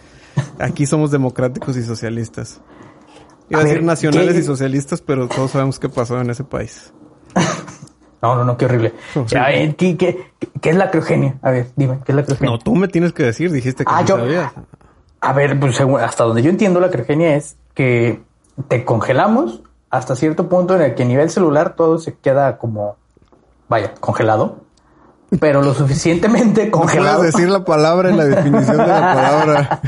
aquí 0.59 0.87
somos 0.87 1.11
democráticos 1.11 1.77
y 1.77 1.83
socialistas. 1.83 2.61
Iba 3.51 3.61
a, 3.61 3.65
decir 3.65 3.83
nacionales 3.83 4.37
y 4.37 4.43
socialistas, 4.43 5.03
pero 5.03 5.29
todos 5.29 5.51
sabemos 5.51 5.79
qué 5.79 5.89
pasó 5.89 6.21
en 6.21 6.31
ese 6.31 6.45
país. 6.45 6.93
No, 8.23 8.37
no, 8.37 8.45
no, 8.45 8.57
qué 8.57 8.67
horrible. 8.67 8.93
¿qué, 9.29 9.97
qué, 9.97 10.33
qué, 10.61 10.71
es 10.71 10.77
la 10.77 10.91
criogenia? 10.91 11.39
A 11.41 11.51
ver, 11.53 11.69
dime, 11.75 12.01
¿qué 12.05 12.13
es 12.13 12.17
la 12.17 12.23
criogenia? 12.23 12.51
No, 12.51 12.59
tú 12.59 12.75
me 12.77 12.87
tienes 12.87 13.15
que 13.15 13.23
decir, 13.23 13.51
dijiste 13.51 13.83
que 13.83 13.91
ah, 13.95 14.05
yo, 14.05 14.19
sabías. 14.19 14.53
A 15.21 15.33
ver, 15.35 15.61
pues 15.61 15.79
hasta 15.81 16.25
donde 16.25 16.43
yo 16.43 16.51
entiendo 16.51 16.81
la 16.81 16.91
criogenia 16.91 17.37
es 17.37 17.57
que 17.75 18.23
te 18.69 18.85
congelamos 18.85 19.61
hasta 19.91 20.17
cierto 20.17 20.49
punto 20.49 20.77
en 20.77 20.83
el 20.83 20.95
que 20.95 21.03
a 21.03 21.07
nivel 21.07 21.31
celular 21.31 21.75
todo 21.77 21.99
se 21.99 22.15
queda 22.15 22.57
como, 22.57 22.97
vaya, 23.69 23.93
congelado, 24.01 24.61
pero 25.39 25.63
lo 25.63 25.75
suficientemente 25.75 26.71
congelado. 26.71 27.13
No 27.13 27.19
puedes 27.19 27.35
decir 27.35 27.51
la 27.51 27.65
palabra 27.65 28.09
en 28.09 28.17
la 28.17 28.25
definición 28.25 28.79
de 28.79 28.87
la 28.87 29.15
palabra. 29.15 29.81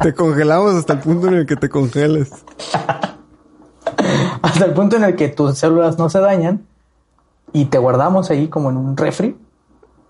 te 0.00 0.14
congelamos 0.14 0.74
hasta 0.76 0.92
el 0.92 0.98
punto 1.00 1.28
en 1.28 1.34
el 1.34 1.46
que 1.46 1.56
te 1.56 1.68
congeles. 1.68 2.30
hasta 4.42 4.64
el 4.64 4.72
punto 4.74 4.96
en 4.96 5.04
el 5.04 5.16
que 5.16 5.28
tus 5.28 5.58
células 5.58 5.98
no 5.98 6.08
se 6.08 6.20
dañan 6.20 6.64
y 7.52 7.64
te 7.64 7.78
guardamos 7.78 8.30
ahí 8.30 8.48
como 8.48 8.70
en 8.70 8.76
un 8.76 8.96
refri 8.96 9.36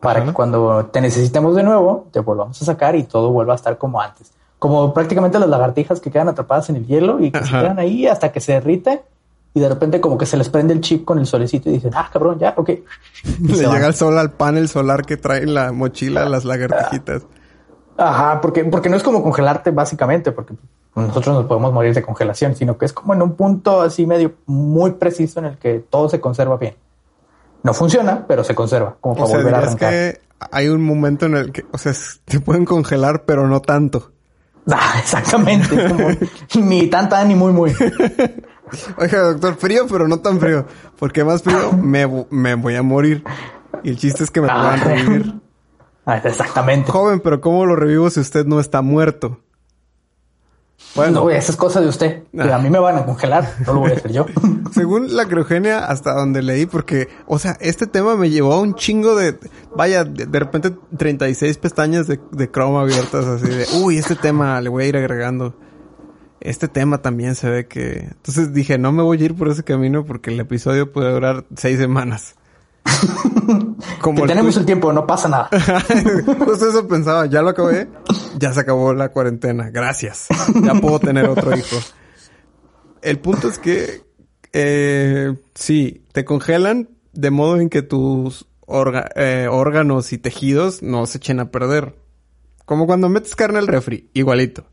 para 0.01 0.25
que 0.25 0.33
cuando 0.33 0.87
te 0.87 1.01
necesitemos 1.01 1.55
de 1.55 1.62
nuevo 1.62 2.09
te 2.11 2.21
volvamos 2.21 2.61
a 2.61 2.65
sacar 2.65 2.97
y 2.97 3.05
todo 3.05 3.31
vuelva 3.31 3.55
a 3.55 3.57
estar 3.57 3.79
como 3.79 4.01
antes 4.01 4.33
como 4.62 4.94
prácticamente 4.94 5.40
las 5.40 5.48
lagartijas 5.48 5.98
que 5.98 6.12
quedan 6.12 6.29
atrapadas 6.29 6.70
en 6.70 6.77
el 6.77 6.87
hielo 6.87 7.18
y 7.18 7.33
que 7.33 7.44
se 7.44 7.51
quedan 7.51 7.81
ahí 7.81 8.07
hasta 8.07 8.31
que 8.31 8.38
se 8.38 8.53
derrite 8.53 9.03
y 9.55 9.59
de 9.59 9.68
repente 9.68 10.01
como 10.01 10.16
que 10.16 10.25
se 10.25 10.37
les 10.37 10.48
prende 10.51 10.72
el 10.72 10.81
chip 10.81 11.05
con 11.05 11.18
el 11.18 11.27
solecito 11.27 11.68
y 11.68 11.72
dicen, 11.72 11.90
ah, 11.96 12.09
cabrón, 12.12 12.38
ya, 12.38 12.55
ok. 12.57 12.68
Le 13.40 13.55
llega 13.57 13.88
el 13.88 13.94
sol 13.94 14.16
al 14.16 14.31
panel 14.31 14.68
solar 14.68 15.05
que 15.05 15.16
trae 15.16 15.42
en 15.42 15.55
la 15.55 15.72
mochila 15.72 16.29
las 16.29 16.44
lagartijitas. 16.44 17.27
Ajá, 17.96 18.40
porque, 18.40 18.62
porque 18.66 18.88
no 18.88 18.96
es 18.96 19.03
como 19.03 19.20
congelarte 19.25 19.72
básicamente, 19.72 20.31
porque 20.31 20.55
nosotros 20.94 21.35
nos 21.35 21.46
podemos 21.46 21.72
morir 21.72 21.92
de 21.92 22.03
congelación, 22.03 22.55
sino 22.55 22.79
que 22.79 22.85
es 22.85 22.92
como 22.92 23.14
en 23.14 23.22
un 23.22 23.35
punto 23.35 23.83
así 23.83 24.07
medio 24.07 24.35
muy 24.46 24.92
preciso 24.92 25.40
en 25.40 25.46
el 25.46 25.59
que 25.59 25.81
todo 25.81 26.09
se 26.09 26.20
conserva 26.20 26.57
bien. 26.57 26.77
No 27.64 27.75
funciona, 27.75 28.27
pero 28.29 28.44
se 28.44 28.55
conserva, 28.55 28.94
como 29.01 29.16
para 29.16 29.27
volver 29.27 29.55
a 29.57 29.59
arrancar. 29.59 29.90
que 29.90 30.20
hay 30.53 30.68
un 30.68 30.85
momento 30.85 31.27
en 31.27 31.35
el 31.35 31.51
que, 31.51 31.64
o 31.72 31.79
sea, 31.79 31.92
te 32.27 32.38
pueden 32.38 32.64
congelar, 32.64 33.25
pero 33.25 33.48
no 33.48 33.59
tanto. 33.59 34.12
Ah, 34.70 34.94
exactamente. 35.01 35.68
Como, 35.88 36.09
ni 36.64 36.87
tan 36.87 37.09
tan 37.09 37.27
ni 37.29 37.35
muy 37.35 37.53
muy. 37.53 37.75
Oiga, 38.96 39.18
doctor, 39.33 39.57
frío, 39.57 39.87
pero 39.88 40.09
no 40.09 40.20
tan 40.20 40.38
frío. 40.38 40.66
Porque 40.98 41.25
más 41.25 41.42
frío 41.42 41.72
me, 41.72 42.07
me 42.31 42.55
voy 42.55 42.77
a 42.77 42.83
morir. 42.83 43.25
Y 43.83 43.90
el 43.90 43.98
chiste 43.98 44.25
es 44.25 44.31
que 44.31 44.40
me 44.40 44.48
ah, 44.51 44.55
puedan 44.55 44.81
revivir. 44.81 45.35
Ah, 46.05 46.16
exactamente. 46.16 46.90
Joven, 46.90 47.20
pero 47.20 47.40
¿cómo 47.40 47.64
lo 47.64 47.77
revivo 47.77 48.11
si 48.11 48.18
usted 48.18 48.44
no 48.44 48.59
está 48.59 48.83
muerto? 48.83 49.38
Bueno, 50.95 51.23
no, 51.23 51.31
esa 51.31 51.53
es 51.53 51.57
cosa 51.57 51.81
de 51.81 51.88
usted. 51.88 52.23
a 52.38 52.59
mí 52.59 52.68
me 52.68 52.79
van 52.79 52.97
a 52.97 53.07
congelar, 53.07 53.55
no 53.66 53.73
lo 53.73 53.81
voy 53.81 53.92
a 53.92 53.95
hacer 53.95 54.12
yo. 54.12 54.27
Según 54.73 55.16
la 55.16 55.27
criogenia, 55.27 55.87
hasta 55.87 56.12
donde 56.12 56.42
leí, 56.42 56.66
porque, 56.66 57.09
o 57.27 57.38
sea, 57.38 57.57
este 57.61 57.87
tema 57.87 58.14
me 58.16 58.29
llevó 58.29 58.53
a 58.53 58.61
un 58.61 58.75
chingo 58.75 59.16
de, 59.16 59.38
vaya, 59.75 60.05
de, 60.05 60.38
repente 60.38 60.73
36 60.97 61.57
pestañas 61.59 62.07
de, 62.07 62.21
de 62.33 62.51
Chrome 62.51 62.79
abiertas, 62.79 63.25
así 63.25 63.49
de, 63.49 63.66
uy, 63.83 63.97
este 63.97 64.16
tema 64.16 64.61
le 64.61 64.68
voy 64.68 64.85
a 64.85 64.87
ir 64.88 64.97
agregando. 64.97 65.55
Este 66.40 66.66
tema 66.66 66.99
también 66.99 67.37
se 67.37 67.49
ve 67.49 67.66
que... 67.68 68.09
Entonces 68.11 68.53
dije, 68.53 68.77
no 68.77 68.90
me 68.90 69.03
voy 69.03 69.23
a 69.23 69.25
ir 69.25 69.37
por 69.37 69.49
ese 69.49 69.62
camino 69.62 70.05
porque 70.05 70.31
el 70.31 70.40
episodio 70.40 70.92
puede 70.92 71.12
durar 71.12 71.45
seis 71.55 71.79
semanas. 71.79 72.35
Como 74.01 74.27
tenemos 74.27 74.57
el 74.57 74.64
tiempo, 74.64 74.92
no 74.92 75.07
pasa 75.07 75.29
nada. 75.29 75.49
Justo 76.45 76.68
eso 76.68 76.87
pensaba, 76.88 77.27
ya 77.27 77.42
lo 77.42 77.51
acabé, 77.51 77.88
ya 78.38 78.53
se 78.53 78.61
acabó 78.61 78.92
la 78.95 79.11
cuarentena, 79.11 79.71
gracias. 79.71 80.29
Ya 80.62 80.75
puedo 80.75 80.99
tener 80.99 81.29
otro 81.29 81.57
hijo. 81.57 81.77
El 83.03 83.18
punto 83.18 83.49
es 83.49 83.59
que 83.59 84.03
eh, 84.53 85.35
sí, 85.55 86.05
te 86.12 86.25
congelan 86.25 86.90
de 87.12 87.31
modo 87.31 87.59
en 87.59 87.68
que 87.68 87.83
tus 87.83 88.47
eh, 89.16 89.49
órganos 89.51 90.12
y 90.12 90.18
tejidos 90.18 90.83
no 90.83 91.07
se 91.07 91.18
echen 91.18 91.40
a 91.40 91.51
perder. 91.51 91.97
Como 92.64 92.87
cuando 92.87 93.09
metes 93.09 93.35
carne 93.35 93.59
al 93.59 93.66
refri, 93.66 94.11
igualito. 94.14 94.64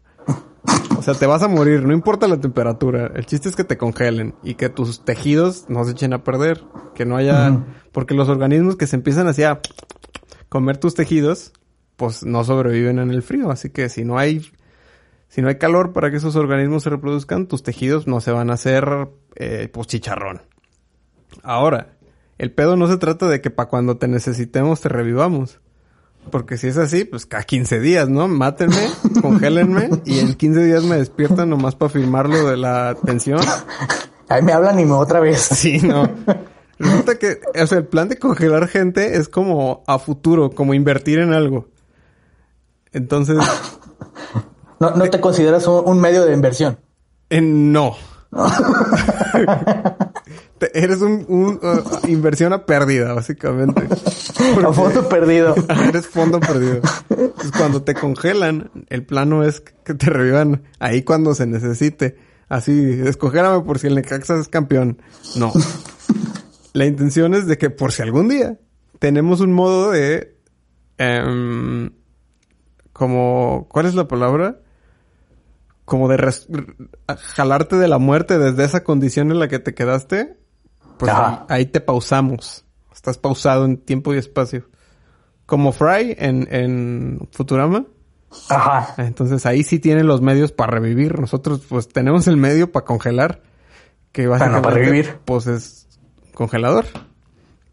O 0.99 1.01
sea, 1.01 1.13
te 1.13 1.25
vas 1.25 1.41
a 1.43 1.47
morir, 1.47 1.85
no 1.85 1.93
importa 1.93 2.27
la 2.27 2.41
temperatura. 2.41 3.09
El 3.15 3.25
chiste 3.25 3.47
es 3.47 3.55
que 3.55 3.63
te 3.63 3.77
congelen 3.77 4.35
y 4.43 4.55
que 4.55 4.67
tus 4.67 5.05
tejidos 5.05 5.69
no 5.69 5.85
se 5.85 5.91
echen 5.91 6.11
a 6.11 6.25
perder. 6.25 6.65
Que 6.93 7.05
no 7.05 7.15
haya... 7.15 7.63
Porque 7.93 8.13
los 8.13 8.27
organismos 8.27 8.75
que 8.75 8.85
se 8.85 8.97
empiezan 8.97 9.25
así 9.27 9.43
a 9.43 9.61
comer 10.49 10.77
tus 10.77 10.95
tejidos, 10.95 11.53
pues 11.95 12.25
no 12.25 12.43
sobreviven 12.43 12.99
en 12.99 13.11
el 13.11 13.21
frío. 13.21 13.49
Así 13.49 13.69
que 13.69 13.87
si 13.87 14.03
no 14.03 14.17
hay... 14.17 14.51
Si 15.29 15.41
no 15.41 15.47
hay 15.47 15.55
calor 15.55 15.93
para 15.93 16.11
que 16.11 16.17
esos 16.17 16.35
organismos 16.35 16.83
se 16.83 16.89
reproduzcan, 16.89 17.47
tus 17.47 17.63
tejidos 17.63 18.05
no 18.05 18.19
se 18.19 18.31
van 18.31 18.49
a 18.49 18.55
hacer, 18.55 19.07
eh, 19.35 19.69
pues, 19.71 19.87
chicharrón. 19.87 20.41
Ahora, 21.43 21.93
el 22.37 22.51
pedo 22.51 22.75
no 22.75 22.87
se 22.87 22.97
trata 22.97 23.29
de 23.29 23.39
que 23.39 23.51
para 23.51 23.69
cuando 23.69 23.95
te 23.95 24.09
necesitemos 24.09 24.81
te 24.81 24.89
revivamos. 24.89 25.61
Porque 26.29 26.57
si 26.57 26.67
es 26.67 26.77
así, 26.77 27.05
pues 27.05 27.25
cada 27.25 27.43
15 27.43 27.79
días, 27.79 28.09
¿no? 28.09 28.27
Mátenme, 28.27 28.89
congélenme 29.21 29.89
y 30.05 30.19
en 30.19 30.33
15 30.33 30.63
días 30.63 30.83
me 30.83 30.97
despiertan 30.97 31.49
nomás 31.49 31.75
para 31.75 31.89
firmar 31.89 32.29
lo 32.29 32.47
de 32.47 32.57
la 32.57 32.95
pensión. 33.03 33.41
Ahí 34.29 34.41
me 34.43 34.53
hablan 34.53 34.79
y 34.79 34.85
me 34.85 34.93
otra 34.93 35.19
vez. 35.19 35.39
Sí, 35.53 35.79
no. 35.79 36.09
Resulta 36.77 37.19
que, 37.19 37.41
o 37.61 37.67
sea, 37.67 37.79
el 37.79 37.87
plan 37.87 38.07
de 38.07 38.17
congelar 38.17 38.67
gente 38.67 39.17
es 39.17 39.27
como 39.27 39.83
a 39.85 39.99
futuro, 39.99 40.51
como 40.51 40.73
invertir 40.73 41.19
en 41.19 41.33
algo. 41.33 41.67
Entonces. 42.93 43.37
¿No, 44.79 44.91
no 44.91 45.09
te 45.09 45.19
consideras 45.19 45.67
un, 45.67 45.99
medio 45.99 46.25
de 46.25 46.33
inversión? 46.33 46.79
En, 47.29 47.73
no. 47.73 47.97
Eres 50.73 51.01
un, 51.01 51.25
uh, 51.29 52.07
inversión 52.07 52.53
a 52.53 52.65
pérdida, 52.65 53.13
básicamente. 53.13 53.81
a 54.65 54.73
fondo 54.73 55.07
perdido. 55.07 55.55
eres 55.87 56.07
fondo 56.07 56.39
perdido. 56.39 56.81
cuando 57.57 57.83
te 57.83 57.93
congelan, 57.93 58.71
el 58.89 59.05
plano 59.05 59.43
es 59.43 59.61
que 59.61 59.93
te 59.93 60.09
revivan 60.09 60.63
ahí 60.79 61.03
cuando 61.03 61.33
se 61.33 61.45
necesite. 61.45 62.17
Así, 62.47 63.01
escogérame 63.05 63.63
por 63.63 63.79
si 63.79 63.87
el 63.87 63.95
Necaxa 63.95 64.39
es 64.39 64.47
campeón. 64.47 65.01
No. 65.35 65.51
La 66.73 66.85
intención 66.85 67.33
es 67.33 67.45
de 67.45 67.57
que 67.57 67.69
por 67.69 67.91
si 67.91 68.01
algún 68.01 68.29
día 68.29 68.59
tenemos 68.99 69.41
un 69.41 69.53
modo 69.53 69.91
de... 69.91 70.35
Em, 70.97 71.91
como... 72.93 73.67
¿Cuál 73.69 73.85
es 73.85 73.95
la 73.95 74.07
palabra? 74.07 74.61
como 75.89 76.07
de 76.07 76.33
jalarte 77.17 77.75
de 77.75 77.87
la 77.87 77.97
muerte 77.97 78.37
desde 78.37 78.63
esa 78.63 78.83
condición 78.83 79.31
en 79.31 79.39
la 79.39 79.47
que 79.47 79.57
te 79.57 79.73
quedaste 79.73 80.38
pues 80.99 81.11
ahí, 81.47 81.65
te 81.65 81.79
pausamos. 81.79 82.65
Estás 82.93 83.17
pausado 83.17 83.65
en 83.65 83.77
tiempo 83.77 84.13
y 84.13 84.17
espacio. 84.17 84.67
Como 85.45 85.71
Fry 85.71 86.15
en, 86.19 86.47
en 86.51 87.27
Futurama. 87.31 87.85
Ajá. 88.49 88.93
Entonces 88.97 89.45
ahí 89.45 89.63
sí 89.63 89.79
tienen 89.79 90.05
los 90.07 90.21
medios 90.21 90.51
para 90.51 90.73
revivir. 90.73 91.19
Nosotros 91.19 91.61
pues 91.67 91.87
tenemos 91.87 92.27
el 92.27 92.37
medio 92.37 92.71
para 92.71 92.85
congelar. 92.85 93.41
Que 94.11 94.27
básicamente 94.27 94.63
para 94.63 94.75
revivir. 94.75 95.17
pues 95.25 95.47
es 95.47 95.87
congelador. 96.33 96.85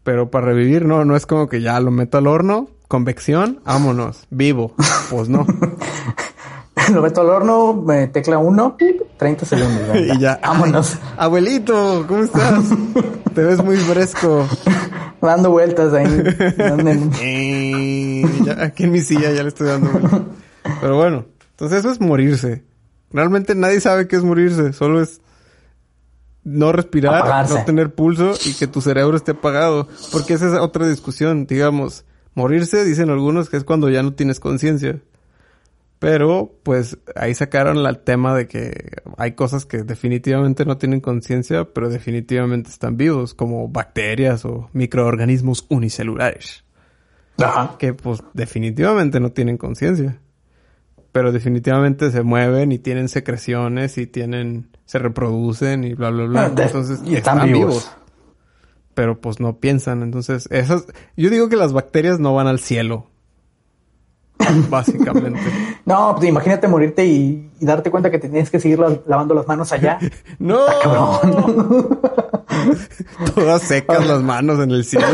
Pero 0.03 0.31
para 0.31 0.45
revivir 0.45 0.85
no, 0.85 1.03
no 1.03 1.15
es 1.15 1.25
como 1.25 1.49
que 1.49 1.61
ya 1.61 1.79
lo 1.81 1.91
meto 1.91 2.17
al 2.17 2.27
horno, 2.27 2.69
convección, 2.87 3.59
vámonos, 3.65 4.25
vivo. 4.29 4.73
Pues 5.09 5.27
no. 5.27 5.45
lo 6.93 7.01
meto 7.01 7.21
al 7.21 7.29
horno, 7.29 7.73
me 7.73 8.07
tecla 8.07 8.37
uno, 8.37 8.77
30 9.17 9.45
segundos. 9.45 9.97
y 9.97 10.19
ya. 10.19 10.39
Vámonos. 10.41 10.97
Abuelito, 11.17 12.05
¿cómo 12.07 12.23
estás? 12.23 12.63
Te 13.33 13.43
ves 13.43 13.63
muy 13.63 13.77
fresco. 13.77 14.47
Dando 15.21 15.49
vueltas 15.51 15.93
ahí. 15.93 16.05
Eh, 17.21 18.23
aquí 18.59 18.83
en 18.83 18.91
mi 18.91 19.01
silla 19.01 19.31
ya 19.31 19.41
le 19.41 19.49
estoy 19.49 19.67
dando 19.67 19.89
vueltas. 19.89 20.21
Pero 20.79 20.95
bueno, 20.95 21.25
entonces 21.51 21.79
eso 21.79 21.91
es 21.91 21.99
morirse. 21.99 22.63
Realmente 23.11 23.55
nadie 23.55 23.81
sabe 23.81 24.07
qué 24.07 24.15
es 24.15 24.23
morirse. 24.23 24.73
Solo 24.73 25.01
es 25.01 25.21
no 26.43 26.71
respirar, 26.71 27.49
no 27.49 27.65
tener 27.65 27.93
pulso 27.93 28.33
y 28.45 28.53
que 28.53 28.67
tu 28.67 28.79
cerebro 28.79 29.17
esté 29.17 29.31
apagado. 29.31 29.87
Porque 30.11 30.35
esa 30.35 30.47
es 30.47 30.53
otra 30.53 30.87
discusión. 30.87 31.47
Digamos, 31.47 32.05
morirse, 32.35 32.85
dicen 32.85 33.09
algunos, 33.09 33.49
que 33.49 33.57
es 33.57 33.63
cuando 33.63 33.89
ya 33.89 34.03
no 34.03 34.13
tienes 34.13 34.39
conciencia. 34.39 35.01
Pero, 35.99 36.53
pues, 36.61 36.97
ahí 37.15 37.33
sacaron 37.33 37.77
el 37.85 37.99
tema 37.99 38.35
de 38.35 38.47
que 38.47 38.91
hay 39.17 39.31
cosas 39.31 39.65
que 39.65 39.83
definitivamente 39.83 40.63
no 40.63 40.77
tienen 40.77 41.01
conciencia, 41.01 41.65
pero 41.73 41.89
definitivamente 41.89 42.69
están 42.69 42.97
vivos, 42.97 43.33
como 43.33 43.67
bacterias 43.67 44.45
o 44.45 44.69
microorganismos 44.73 45.65
unicelulares. 45.69 46.63
Ajá. 47.39 47.77
Que, 47.79 47.93
pues, 47.93 48.21
definitivamente 48.33 49.19
no 49.19 49.31
tienen 49.31 49.57
conciencia. 49.57 50.19
pero 51.13 51.31
definitivamente 51.31 52.11
se 52.11 52.21
mueven 52.21 52.71
y 52.71 52.77
tienen 52.77 53.09
secreciones 53.09 53.97
y 53.97 54.05
tienen, 54.05 54.69
se 54.85 54.99
reproducen 54.99 55.83
y 55.83 55.95
bla, 55.95 56.11
bla, 56.11 56.25
bla. 56.25 56.45
Ah, 56.45 56.49
de- 56.51 56.61
Entonces, 56.63 57.01
y 57.03 57.15
están 57.15 57.43
vivos. 57.51 57.91
Pero 58.93 59.19
pues 59.19 59.39
no 59.39 59.57
piensan. 59.59 60.03
Entonces, 60.03 60.47
esas, 60.51 60.85
yo 61.15 61.31
digo 61.31 61.49
que 61.49 61.55
las 61.55 61.73
bacterias 61.73 62.19
no 62.19 62.35
van 62.35 62.45
al 62.45 62.59
cielo. 62.59 63.07
Básicamente. 64.69 65.39
No, 65.85 66.15
pues 66.15 66.29
imagínate 66.29 66.67
morirte 66.67 67.05
y, 67.05 67.49
y 67.59 67.65
darte 67.65 67.91
cuenta 67.91 68.09
que 68.11 68.19
te 68.19 68.29
tienes 68.29 68.49
que 68.49 68.59
seguir 68.59 68.79
la- 68.79 68.97
lavando 69.07 69.33
las 69.33 69.47
manos 69.47 69.71
allá. 69.71 69.99
¡No! 70.39 70.59
cabrón. 70.81 71.99
Todas 73.35 73.61
secas 73.63 74.05
las 74.07 74.21
manos 74.21 74.59
en 74.59 74.71
el 74.71 74.83
cielo. 74.85 75.05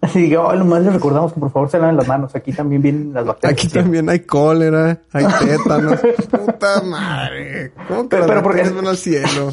Así 0.00 0.28
que, 0.28 0.36
oh, 0.38 0.52
nomás 0.54 0.82
les 0.82 0.92
recordamos 0.92 1.32
que 1.32 1.40
por 1.40 1.50
favor 1.50 1.68
se 1.70 1.78
laven 1.78 1.96
las 1.96 2.06
manos. 2.06 2.34
Aquí 2.34 2.52
también 2.52 2.80
vienen 2.82 3.12
las 3.12 3.24
bacterias. 3.26 3.52
Aquí 3.58 3.68
también 3.68 4.08
hay 4.08 4.20
cólera, 4.20 5.00
hay 5.12 5.26
tétanos. 5.40 5.98
Puta 6.30 6.80
madre. 6.82 7.72
¿Cómo 7.88 8.02
que 8.02 8.08
Pero- 8.08 8.20
las 8.20 8.28
pero 8.28 8.42
porque- 8.42 8.62
bacterias 8.62 8.74
van 8.74 8.86
al 8.86 8.96
cielo? 8.96 9.50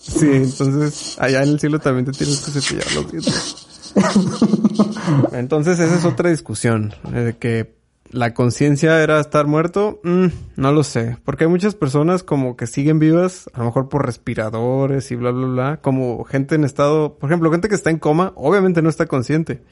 Sí, 0.00 0.28
entonces 0.32 1.16
allá 1.18 1.42
en 1.42 1.48
el 1.50 1.60
cielo 1.60 1.78
también 1.78 2.04
te 2.06 2.12
tienes 2.12 2.40
que 2.40 2.50
cepillar 2.60 2.92
los 2.94 3.10
dientes. 3.10 3.66
Entonces 5.32 5.78
esa 5.78 5.96
es 5.96 6.04
otra 6.04 6.30
discusión. 6.30 6.94
eh, 7.12 7.20
De 7.20 7.36
que 7.36 7.74
la 8.10 8.34
conciencia 8.34 9.02
era 9.02 9.20
estar 9.20 9.46
muerto, 9.46 10.00
Mm, 10.02 10.26
no 10.56 10.72
lo 10.72 10.84
sé. 10.84 11.16
Porque 11.24 11.44
hay 11.44 11.50
muchas 11.50 11.74
personas 11.74 12.22
como 12.22 12.56
que 12.56 12.66
siguen 12.66 12.98
vivas, 12.98 13.48
a 13.54 13.60
lo 13.60 13.66
mejor 13.66 13.88
por 13.88 14.04
respiradores 14.04 15.10
y 15.10 15.16
bla, 15.16 15.30
bla, 15.30 15.46
bla. 15.46 15.76
Como 15.80 16.22
gente 16.24 16.54
en 16.54 16.64
estado, 16.64 17.14
por 17.14 17.30
ejemplo, 17.30 17.50
gente 17.50 17.68
que 17.68 17.74
está 17.74 17.90
en 17.90 17.98
coma, 17.98 18.32
obviamente 18.36 18.82
no 18.82 18.88
está 18.90 19.06
consciente. 19.06 19.62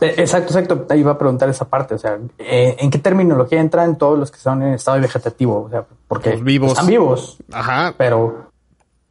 Eh, 0.00 0.14
Exacto, 0.18 0.48
exacto. 0.52 0.86
Ahí 0.90 1.00
iba 1.00 1.12
a 1.12 1.18
preguntar 1.18 1.48
esa 1.48 1.68
parte. 1.68 1.94
O 1.94 1.98
sea, 1.98 2.18
eh, 2.38 2.76
¿en 2.80 2.90
qué 2.90 2.98
terminología 2.98 3.60
entran 3.60 3.96
todos 3.96 4.18
los 4.18 4.30
que 4.30 4.38
son 4.38 4.62
en 4.62 4.74
estado 4.74 5.00
vegetativo? 5.00 5.62
O 5.62 5.70
sea, 5.70 5.86
porque 6.08 6.30
Los 6.32 6.42
vivos. 6.44 6.72
están 6.72 6.86
vivos, 6.86 7.38
Ajá, 7.52 7.94
pero 7.96 8.50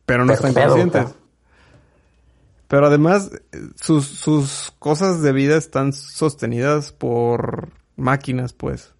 pero 0.05 0.25
no 0.25 0.33
Pero 0.33 0.47
están 0.47 0.53
pedo, 0.53 0.67
conscientes. 0.67 1.01
o 1.05 1.07
sea. 1.07 1.15
Pero 2.75 2.88
además, 2.88 3.31
eh, 3.53 3.69
sus, 3.81 4.05
sus 4.05 4.73
cosas 4.79 5.21
de 5.21 5.31
vida 5.31 5.55
están 5.55 5.93
sostenidas 5.93 6.91
por 6.91 7.69
máquinas, 7.95 8.51
pues. 8.51 8.93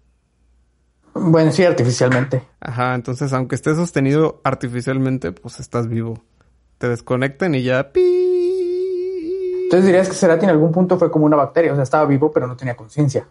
bueno, 1.12 1.52
sí, 1.52 1.62
artificialmente. 1.62 2.42
Ajá, 2.58 2.94
entonces 2.94 3.34
aunque 3.34 3.54
esté 3.54 3.74
sostenido 3.74 4.40
artificialmente, 4.44 5.32
pues 5.32 5.60
estás 5.60 5.88
vivo. 5.88 6.24
Te 6.78 6.88
desconectan 6.88 7.54
y 7.54 7.64
ya... 7.64 7.92
pi. 7.92 8.00
Entonces 9.64 9.84
dirías 9.84 10.08
que 10.08 10.14
Cerati 10.14 10.44
en 10.44 10.52
algún 10.52 10.72
punto 10.72 10.98
fue 10.98 11.10
como 11.10 11.26
una 11.26 11.36
bacteria. 11.36 11.72
O 11.72 11.74
sea, 11.74 11.84
estaba 11.84 12.06
vivo, 12.06 12.32
pero 12.32 12.46
no 12.46 12.56
tenía 12.56 12.76
conciencia. 12.76 13.26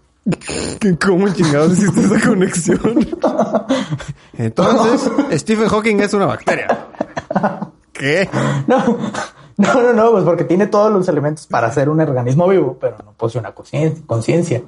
¿Cómo 1.04 1.28
chingados 1.34 1.72
hiciste 1.72 2.02
esa 2.02 2.30
conexión? 2.30 3.00
Entonces, 4.38 5.12
Stephen 5.42 5.70
Hawking 5.70 6.02
es 6.02 6.14
una 6.14 6.28
bacteria. 6.28 6.86
¿Qué? 7.92 8.30
No, 8.68 9.00
no, 9.74 9.82
no, 9.82 9.94
no, 9.94 10.12
pues 10.12 10.24
porque 10.24 10.44
tiene 10.44 10.68
todos 10.68 10.92
los 10.92 11.08
elementos 11.08 11.48
para 11.48 11.72
ser 11.72 11.90
un 11.90 12.02
organismo 12.02 12.48
vivo, 12.48 12.78
pero 12.80 12.98
no 13.04 13.14
posee 13.14 13.40
una 13.40 13.54
concien- 13.56 14.06
conciencia. 14.06 14.62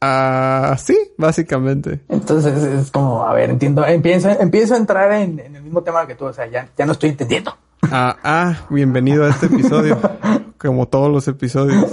Ah, 0.00 0.76
sí, 0.82 0.96
básicamente. 1.18 2.00
Entonces 2.08 2.62
es 2.62 2.90
como, 2.90 3.24
a 3.26 3.34
ver, 3.34 3.50
entiendo, 3.50 3.84
empiezo, 3.84 4.30
empiezo 4.30 4.74
a 4.74 4.78
entrar 4.78 5.12
en, 5.12 5.38
en 5.40 5.56
el 5.56 5.62
mismo 5.62 5.82
tema 5.82 6.06
que 6.06 6.14
tú, 6.14 6.24
o 6.24 6.32
sea, 6.32 6.46
ya, 6.46 6.68
ya 6.76 6.86
no 6.86 6.92
estoy 6.92 7.10
entendiendo. 7.10 7.54
Ah, 7.82 8.16
ah, 8.24 8.56
bienvenido 8.70 9.24
a 9.24 9.28
este 9.30 9.46
episodio. 9.46 9.98
Como 10.58 10.88
todos 10.88 11.10
los 11.10 11.26
episodios. 11.28 11.86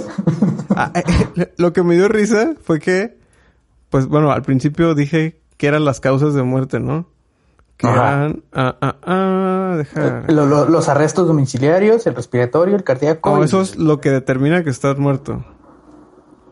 Ah, 0.76 0.92
eh, 0.94 1.52
lo 1.56 1.72
que 1.72 1.82
me 1.82 1.94
dio 1.96 2.08
risa 2.08 2.54
fue 2.62 2.78
que, 2.80 3.18
pues 3.90 4.06
bueno, 4.06 4.30
al 4.30 4.42
principio 4.42 4.94
dije 4.94 5.40
que 5.56 5.66
eran 5.66 5.84
las 5.84 6.00
causas 6.00 6.34
de 6.34 6.42
muerte, 6.42 6.78
¿no? 6.80 7.06
Que 7.78 7.86
eran, 7.86 8.42
ah, 8.52 8.76
ah, 8.82 8.96
ah, 9.04 9.74
deja. 9.78 10.24
Lo- 10.28 10.46
lo- 10.46 10.68
los 10.68 10.88
arrestos 10.88 11.26
domiciliarios, 11.28 12.06
el 12.06 12.14
respiratorio, 12.16 12.74
el 12.76 12.84
cardíaco. 12.84 13.30
No, 13.36 13.40
y- 13.42 13.44
eso 13.46 13.60
es 13.62 13.76
lo 13.76 14.00
que 14.00 14.10
determina 14.10 14.62
que 14.64 14.70
estás 14.70 14.98
muerto. 14.98 15.44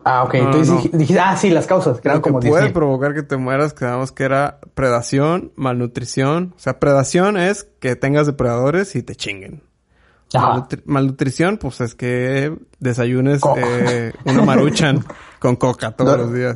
Ah, 0.05 0.23
ok. 0.23 0.33
No, 0.35 0.39
Entonces 0.45 0.93
no. 0.93 1.21
ah, 1.21 1.35
sí, 1.35 1.49
las 1.49 1.67
causas, 1.67 1.99
que 1.99 2.07
Lo 2.07 2.15
que 2.15 2.21
como 2.21 2.39
puede 2.39 2.67
10.000. 2.69 2.73
provocar 2.73 3.13
que 3.13 3.23
te 3.23 3.35
mueras, 3.35 3.73
quedamos 3.73 4.13
que 4.13 4.23
era 4.23 4.59
predación, 4.73 5.51
malnutrición. 5.57 6.53
O 6.55 6.59
sea, 6.59 6.79
predación 6.79 7.35
es 7.35 7.67
que 7.81 7.97
tengas 7.97 8.25
depredadores 8.25 8.95
y 8.95 9.03
te 9.03 9.15
chinguen. 9.15 9.63
Malnutri- 10.33 10.81
malnutrición, 10.85 11.57
pues 11.57 11.81
es 11.81 11.93
que 11.95 12.57
desayunes 12.79 13.41
eh, 13.57 14.13
una 14.25 14.43
maruchan 14.43 15.03
con 15.39 15.57
coca 15.57 15.91
todos 15.91 16.17
los 16.17 16.33
días. 16.33 16.55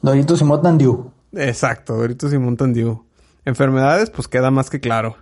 Doritos 0.00 0.40
y 0.40 0.44
Mountain 0.44 0.78
Dew. 0.78 1.10
Exacto, 1.32 1.96
Doritos 1.96 2.32
y 2.32 2.38
Mountain 2.38 2.72
Dew. 2.72 3.04
Enfermedades, 3.44 4.10
pues 4.10 4.28
queda 4.28 4.50
más 4.50 4.70
que 4.70 4.80
claro. 4.80 5.16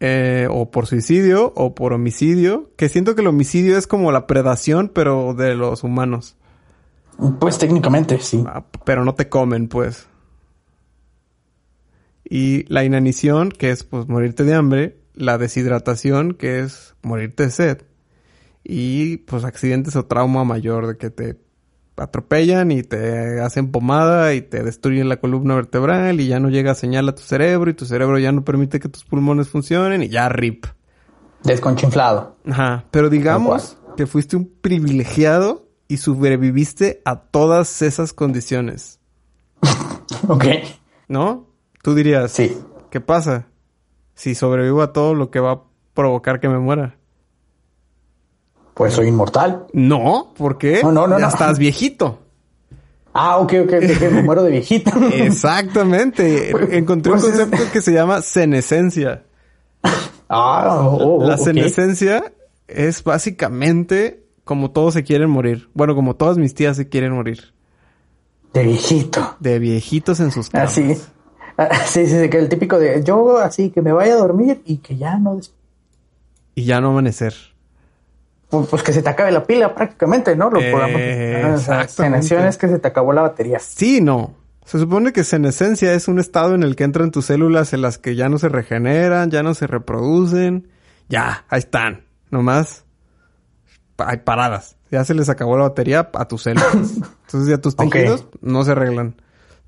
Eh, 0.00 0.48
o 0.50 0.70
por 0.70 0.86
suicidio 0.86 1.52
o 1.56 1.74
por 1.74 1.92
homicidio. 1.92 2.70
Que 2.76 2.88
siento 2.88 3.14
que 3.14 3.20
el 3.20 3.28
homicidio 3.28 3.78
es 3.78 3.86
como 3.86 4.12
la 4.12 4.26
predación, 4.26 4.90
pero 4.92 5.34
de 5.34 5.54
los 5.54 5.84
humanos. 5.84 6.36
Pues 7.38 7.58
técnicamente, 7.58 8.18
sí. 8.18 8.44
Ah, 8.46 8.64
pero 8.84 9.04
no 9.04 9.14
te 9.14 9.28
comen, 9.28 9.68
pues. 9.68 10.08
Y 12.24 12.64
la 12.72 12.84
inanición, 12.84 13.50
que 13.50 13.70
es 13.70 13.84
pues 13.84 14.08
morirte 14.08 14.44
de 14.44 14.54
hambre. 14.54 14.98
La 15.14 15.38
deshidratación, 15.38 16.34
que 16.34 16.60
es 16.60 16.96
morirte 17.02 17.44
de 17.44 17.50
sed. 17.50 17.82
Y 18.64 19.18
pues 19.18 19.44
accidentes 19.44 19.94
o 19.94 20.06
trauma 20.06 20.42
mayor, 20.42 20.88
de 20.88 20.96
que 20.96 21.10
te 21.10 21.43
atropellan 21.96 22.70
y 22.72 22.82
te 22.82 23.40
hacen 23.40 23.70
pomada 23.70 24.34
y 24.34 24.42
te 24.42 24.62
destruyen 24.62 25.08
la 25.08 25.18
columna 25.18 25.54
vertebral 25.54 26.20
y 26.20 26.26
ya 26.28 26.40
no 26.40 26.48
llega 26.50 26.74
señal 26.74 27.08
a 27.08 27.14
tu 27.14 27.22
cerebro 27.22 27.70
y 27.70 27.74
tu 27.74 27.86
cerebro 27.86 28.18
ya 28.18 28.32
no 28.32 28.44
permite 28.44 28.80
que 28.80 28.88
tus 28.88 29.04
pulmones 29.04 29.48
funcionen 29.48 30.02
y 30.02 30.08
ya 30.08 30.28
rip. 30.28 30.66
Desconchinflado. 31.44 32.36
Ajá, 32.48 32.84
pero 32.90 33.10
digamos 33.10 33.76
que 33.96 34.06
fuiste 34.06 34.36
un 34.36 34.50
privilegiado 34.60 35.68
y 35.88 35.98
sobreviviste 35.98 37.02
a 37.04 37.16
todas 37.20 37.82
esas 37.82 38.12
condiciones. 38.12 39.00
Ok. 40.28 40.44
¿No? 41.08 41.48
Tú 41.82 41.94
dirías, 41.94 42.30
Sí. 42.32 42.56
¿qué 42.90 43.00
pasa? 43.00 43.46
Si 44.14 44.34
sobrevivo 44.34 44.80
a 44.82 44.92
todo 44.92 45.14
lo 45.14 45.30
que 45.30 45.40
va 45.40 45.52
a 45.52 45.62
provocar 45.92 46.40
que 46.40 46.48
me 46.48 46.58
muera. 46.58 46.96
Pues 48.74 48.92
soy 48.94 49.08
inmortal. 49.08 49.66
No, 49.72 50.32
¿por 50.36 50.58
qué? 50.58 50.80
No, 50.82 50.90
no, 50.92 51.06
no, 51.06 51.16
ya 51.18 51.26
no. 51.26 51.28
estás 51.30 51.58
viejito. 51.58 52.18
Ah, 53.12 53.36
ok, 53.38 53.52
ok, 53.64 53.72
ok, 53.76 53.84
ok, 53.96 54.12
me 54.12 54.22
muero 54.24 54.42
de 54.42 54.50
viejita. 54.50 54.92
Exactamente. 55.12 56.50
Encontré 56.76 57.12
un 57.12 57.20
Pues 57.20 57.32
es- 57.32 57.40
concepto 57.40 57.72
que 57.72 57.80
se 57.80 57.92
llama 57.92 58.20
senescencia. 58.22 59.22
Ah, 60.28 60.80
oh, 60.90 61.18
oh, 61.20 61.26
La 61.28 61.36
senescencia 61.38 62.32
es 62.66 63.04
básicamente 63.04 64.24
como 64.42 64.72
todos 64.72 64.94
se 64.94 65.04
quieren 65.04 65.30
morir. 65.30 65.68
Bueno, 65.74 65.94
como 65.94 66.16
todas 66.16 66.38
mis 66.38 66.54
tías 66.54 66.76
se 66.76 66.88
quieren 66.88 67.12
morir. 67.12 67.54
De 68.52 68.64
viejito. 68.64 69.36
De 69.38 69.58
viejitos 69.58 70.18
en 70.20 70.30
sus 70.32 70.50
camas. 70.50 70.72
Así. 70.72 70.96
Ah, 71.56 71.68
Sí, 71.86 72.06
sí, 72.06 72.20
sí, 72.20 72.28
que 72.28 72.38
el 72.38 72.48
típico 72.48 72.78
de 72.80 73.02
yo 73.04 73.38
así 73.38 73.70
que 73.70 73.80
me 73.80 73.92
vaya 73.92 74.14
a 74.14 74.16
dormir 74.16 74.60
y 74.66 74.78
que 74.78 74.96
ya 74.96 75.16
no 75.18 75.38
Y 76.56 76.64
ya 76.64 76.80
no 76.80 76.90
amanecer. 76.90 77.34
Pues, 78.58 78.68
pues 78.70 78.82
que 78.82 78.92
se 78.92 79.02
te 79.02 79.08
acabe 79.08 79.30
la 79.32 79.44
pila 79.44 79.74
prácticamente, 79.74 80.34
¿no? 80.36 80.50
Lo 80.50 80.60
Eh, 80.60 80.70
podamos- 80.72 80.94
o 80.96 80.98
sea, 81.64 81.82
exactamente. 81.82 81.92
senación 82.26 82.46
es 82.48 82.56
que 82.56 82.68
se 82.68 82.78
te 82.78 82.88
acabó 82.88 83.12
la 83.12 83.22
batería. 83.22 83.58
Sí, 83.58 84.00
no. 84.00 84.34
Se 84.64 84.78
supone 84.78 85.12
que 85.12 85.24
senescencia 85.24 85.92
es 85.92 86.08
un 86.08 86.18
estado 86.18 86.54
en 86.54 86.62
el 86.62 86.74
que 86.76 86.84
entran 86.84 87.10
tus 87.10 87.26
células 87.26 87.72
en 87.74 87.82
las 87.82 87.98
que 87.98 88.14
ya 88.16 88.28
no 88.30 88.38
se 88.38 88.48
regeneran, 88.48 89.30
ya 89.30 89.42
no 89.42 89.52
se 89.54 89.66
reproducen. 89.66 90.68
Ya, 91.08 91.44
ahí 91.50 91.58
están. 91.58 92.04
Nomás 92.30 92.84
hay 93.98 94.18
paradas. 94.18 94.76
Ya 94.90 95.04
se 95.04 95.14
les 95.14 95.28
acabó 95.28 95.56
la 95.56 95.64
batería 95.64 96.10
a 96.14 96.28
tus 96.28 96.42
células. 96.42 96.72
Entonces 97.26 97.46
ya 97.48 97.58
tus 97.58 97.76
tejidos 97.76 98.26
no 98.40 98.64
se 98.64 98.72
arreglan. 98.72 99.16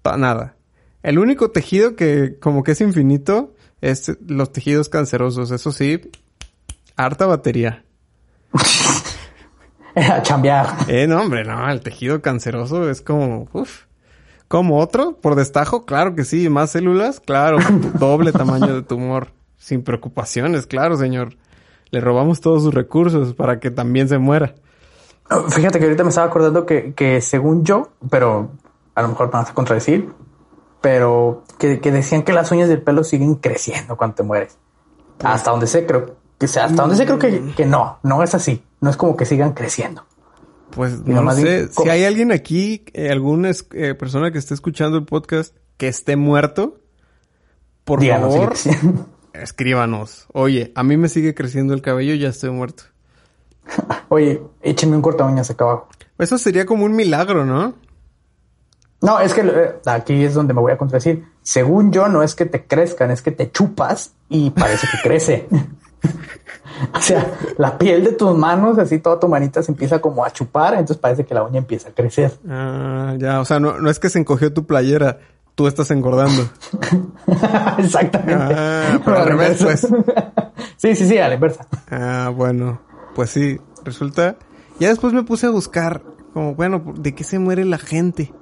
Pa- 0.02 0.16
nada. 0.16 0.54
El 1.02 1.18
único 1.18 1.50
tejido 1.50 1.94
que 1.94 2.38
como 2.40 2.62
que 2.62 2.72
es 2.72 2.80
infinito 2.80 3.54
es 3.80 4.16
los 4.26 4.50
tejidos 4.52 4.88
cancerosos. 4.88 5.50
Eso 5.50 5.72
sí, 5.72 6.10
harta 6.96 7.26
batería. 7.26 7.84
A 9.96 10.22
chambear. 10.22 10.66
Eh, 10.88 11.06
no, 11.06 11.22
hombre, 11.22 11.42
no, 11.44 11.70
el 11.70 11.80
tejido 11.80 12.20
canceroso 12.20 12.90
es 12.90 13.00
como, 13.00 13.48
uff. 13.52 13.86
¿Como 14.46 14.78
otro? 14.78 15.16
¿Por 15.16 15.34
destajo? 15.34 15.86
Claro 15.86 16.14
que 16.14 16.24
sí. 16.24 16.48
¿Más 16.48 16.70
células? 16.70 17.20
Claro. 17.20 17.58
Doble 17.98 18.32
tamaño 18.32 18.74
de 18.74 18.82
tumor. 18.82 19.32
Sin 19.56 19.82
preocupaciones, 19.82 20.66
claro, 20.66 20.96
señor. 20.96 21.36
Le 21.90 22.00
robamos 22.00 22.40
todos 22.40 22.62
sus 22.62 22.74
recursos 22.74 23.34
para 23.34 23.58
que 23.58 23.70
también 23.70 24.08
se 24.08 24.18
muera. 24.18 24.54
Fíjate 25.48 25.78
que 25.78 25.86
ahorita 25.86 26.04
me 26.04 26.10
estaba 26.10 26.28
acordando 26.28 26.66
que, 26.66 26.92
que 26.94 27.20
según 27.20 27.64
yo, 27.64 27.90
pero 28.10 28.50
a 28.94 29.02
lo 29.02 29.08
mejor 29.08 29.26
me 29.26 29.32
vas 29.32 29.50
a 29.50 29.54
contradecir, 29.54 30.12
pero 30.80 31.42
que, 31.58 31.80
que 31.80 31.90
decían 31.90 32.22
que 32.22 32.32
las 32.32 32.52
uñas 32.52 32.68
del 32.68 32.82
pelo 32.82 33.02
siguen 33.02 33.34
creciendo 33.36 33.96
cuando 33.96 34.16
te 34.16 34.22
mueres. 34.22 34.58
Hasta 35.24 35.50
donde 35.50 35.66
sé, 35.66 35.86
creo 35.86 36.14
que 36.38 36.48
sea, 36.48 36.66
hasta 36.66 36.82
donde 36.82 36.96
sé, 36.96 37.04
creo 37.06 37.18
que, 37.18 37.52
que 37.56 37.66
no, 37.66 37.98
no 38.02 38.22
es 38.22 38.34
así. 38.34 38.62
No 38.80 38.90
es 38.90 38.96
como 38.96 39.16
que 39.16 39.24
sigan 39.24 39.52
creciendo. 39.52 40.04
Pues 40.70 41.00
no 41.06 41.30
sé. 41.32 41.68
Si 41.68 41.88
hay 41.88 42.04
alguien 42.04 42.32
aquí, 42.32 42.84
eh, 42.92 43.10
alguna 43.10 43.50
eh, 43.72 43.94
persona 43.94 44.30
que 44.30 44.38
esté 44.38 44.54
escuchando 44.54 44.98
el 44.98 45.04
podcast 45.04 45.54
que 45.76 45.88
esté 45.88 46.16
muerto, 46.16 46.80
por 47.84 48.04
favor, 48.04 48.54
escríbanos. 49.32 50.26
Oye, 50.32 50.72
a 50.74 50.82
mí 50.82 50.96
me 50.96 51.08
sigue 51.08 51.34
creciendo 51.34 51.72
el 51.72 51.82
cabello 51.82 52.14
y 52.14 52.18
ya 52.18 52.28
estoy 52.28 52.50
muerto. 52.50 52.84
Oye, 54.08 54.42
échenme 54.62 54.96
un 54.96 55.02
corta 55.02 55.24
uñas 55.24 55.50
acá 55.50 55.64
abajo. 55.64 55.88
Eso 56.18 56.38
sería 56.38 56.66
como 56.66 56.84
un 56.84 56.96
milagro, 56.96 57.44
¿no? 57.44 57.74
No, 59.02 59.20
es 59.20 59.34
que 59.34 59.42
eh, 59.42 59.74
aquí 59.86 60.24
es 60.24 60.34
donde 60.34 60.54
me 60.54 60.60
voy 60.60 60.72
a 60.72 60.78
contradecir. 60.78 61.24
Según 61.42 61.92
yo, 61.92 62.08
no 62.08 62.22
es 62.22 62.34
que 62.34 62.46
te 62.46 62.66
crezcan, 62.66 63.10
es 63.10 63.22
que 63.22 63.30
te 63.30 63.50
chupas 63.50 64.12
y 64.28 64.50
parece 64.50 64.86
que 64.90 64.98
crece. 65.02 65.48
o 66.94 67.00
sea, 67.00 67.32
la 67.58 67.78
piel 67.78 68.04
de 68.04 68.12
tus 68.12 68.36
manos, 68.36 68.78
así 68.78 68.98
toda 68.98 69.18
tu 69.18 69.28
manita 69.28 69.62
se 69.62 69.72
empieza 69.72 70.00
como 70.00 70.24
a 70.24 70.30
chupar, 70.30 70.74
entonces 70.74 70.98
parece 70.98 71.24
que 71.24 71.34
la 71.34 71.42
uña 71.42 71.58
empieza 71.58 71.88
a 71.88 71.92
crecer. 71.92 72.32
Ah, 72.48 73.14
ya, 73.18 73.40
o 73.40 73.44
sea, 73.44 73.60
no, 73.60 73.78
no 73.78 73.90
es 73.90 73.98
que 73.98 74.08
se 74.08 74.18
encogió 74.18 74.52
tu 74.52 74.66
playera, 74.66 75.18
tú 75.54 75.66
estás 75.66 75.90
engordando. 75.90 76.48
Exactamente. 77.78 78.54
Ah, 78.56 79.00
pero 79.04 79.18
al 79.18 79.26
revés, 79.26 79.62
pues. 79.62 79.80
sí, 80.76 80.94
sí, 80.94 81.08
sí, 81.08 81.18
a 81.18 81.28
la 81.28 81.34
inversa. 81.34 81.66
Ah, 81.90 82.32
bueno, 82.34 82.80
pues 83.14 83.30
sí, 83.30 83.58
resulta. 83.84 84.36
Ya 84.78 84.88
después 84.88 85.12
me 85.12 85.22
puse 85.22 85.46
a 85.46 85.50
buscar, 85.50 86.02
como, 86.32 86.54
bueno, 86.54 86.82
¿de 86.98 87.14
qué 87.14 87.24
se 87.24 87.38
muere 87.38 87.64
la 87.64 87.78
gente? 87.78 88.32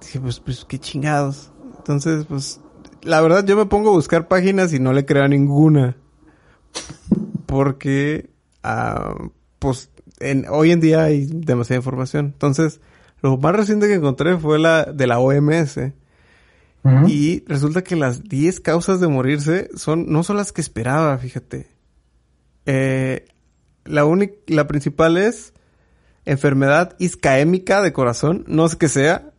Dije, 0.00 0.20
pues, 0.20 0.40
pues, 0.40 0.64
qué 0.64 0.78
chingados. 0.78 1.52
Entonces, 1.76 2.24
pues, 2.26 2.60
la 3.02 3.20
verdad 3.20 3.44
yo 3.44 3.56
me 3.56 3.66
pongo 3.66 3.90
a 3.90 3.92
buscar 3.92 4.28
páginas 4.28 4.72
y 4.72 4.80
no 4.80 4.92
le 4.94 5.04
creo 5.04 5.24
a 5.24 5.28
ninguna. 5.28 5.96
Porque, 7.46 8.30
ah, 8.62 9.14
pues, 9.58 9.90
en, 10.20 10.46
hoy 10.48 10.70
en 10.70 10.80
día 10.80 11.04
hay 11.04 11.26
demasiada 11.26 11.78
información. 11.78 12.26
Entonces, 12.26 12.80
lo 13.22 13.36
más 13.38 13.54
reciente 13.54 13.86
que 13.86 13.94
encontré 13.94 14.36
fue 14.36 14.58
la 14.58 14.84
de 14.84 15.06
la 15.06 15.18
OMS. 15.18 15.78
Y 17.06 17.42
resulta 17.46 17.82
que 17.82 17.96
las 17.96 18.24
10 18.24 18.60
causas 18.60 19.00
de 19.00 19.08
morirse 19.08 19.70
son, 19.74 20.12
no 20.12 20.22
son 20.22 20.36
las 20.36 20.52
que 20.52 20.60
esperaba, 20.60 21.16
fíjate. 21.16 21.68
Eh, 22.66 23.24
la 23.86 24.04
la 24.48 24.66
principal 24.66 25.16
es 25.16 25.54
enfermedad 26.26 26.94
iscaémica 26.98 27.80
de 27.80 27.94
corazón. 27.94 28.44
No 28.48 28.68
sé 28.68 28.76
qué 28.76 28.88
sea, 28.88 29.32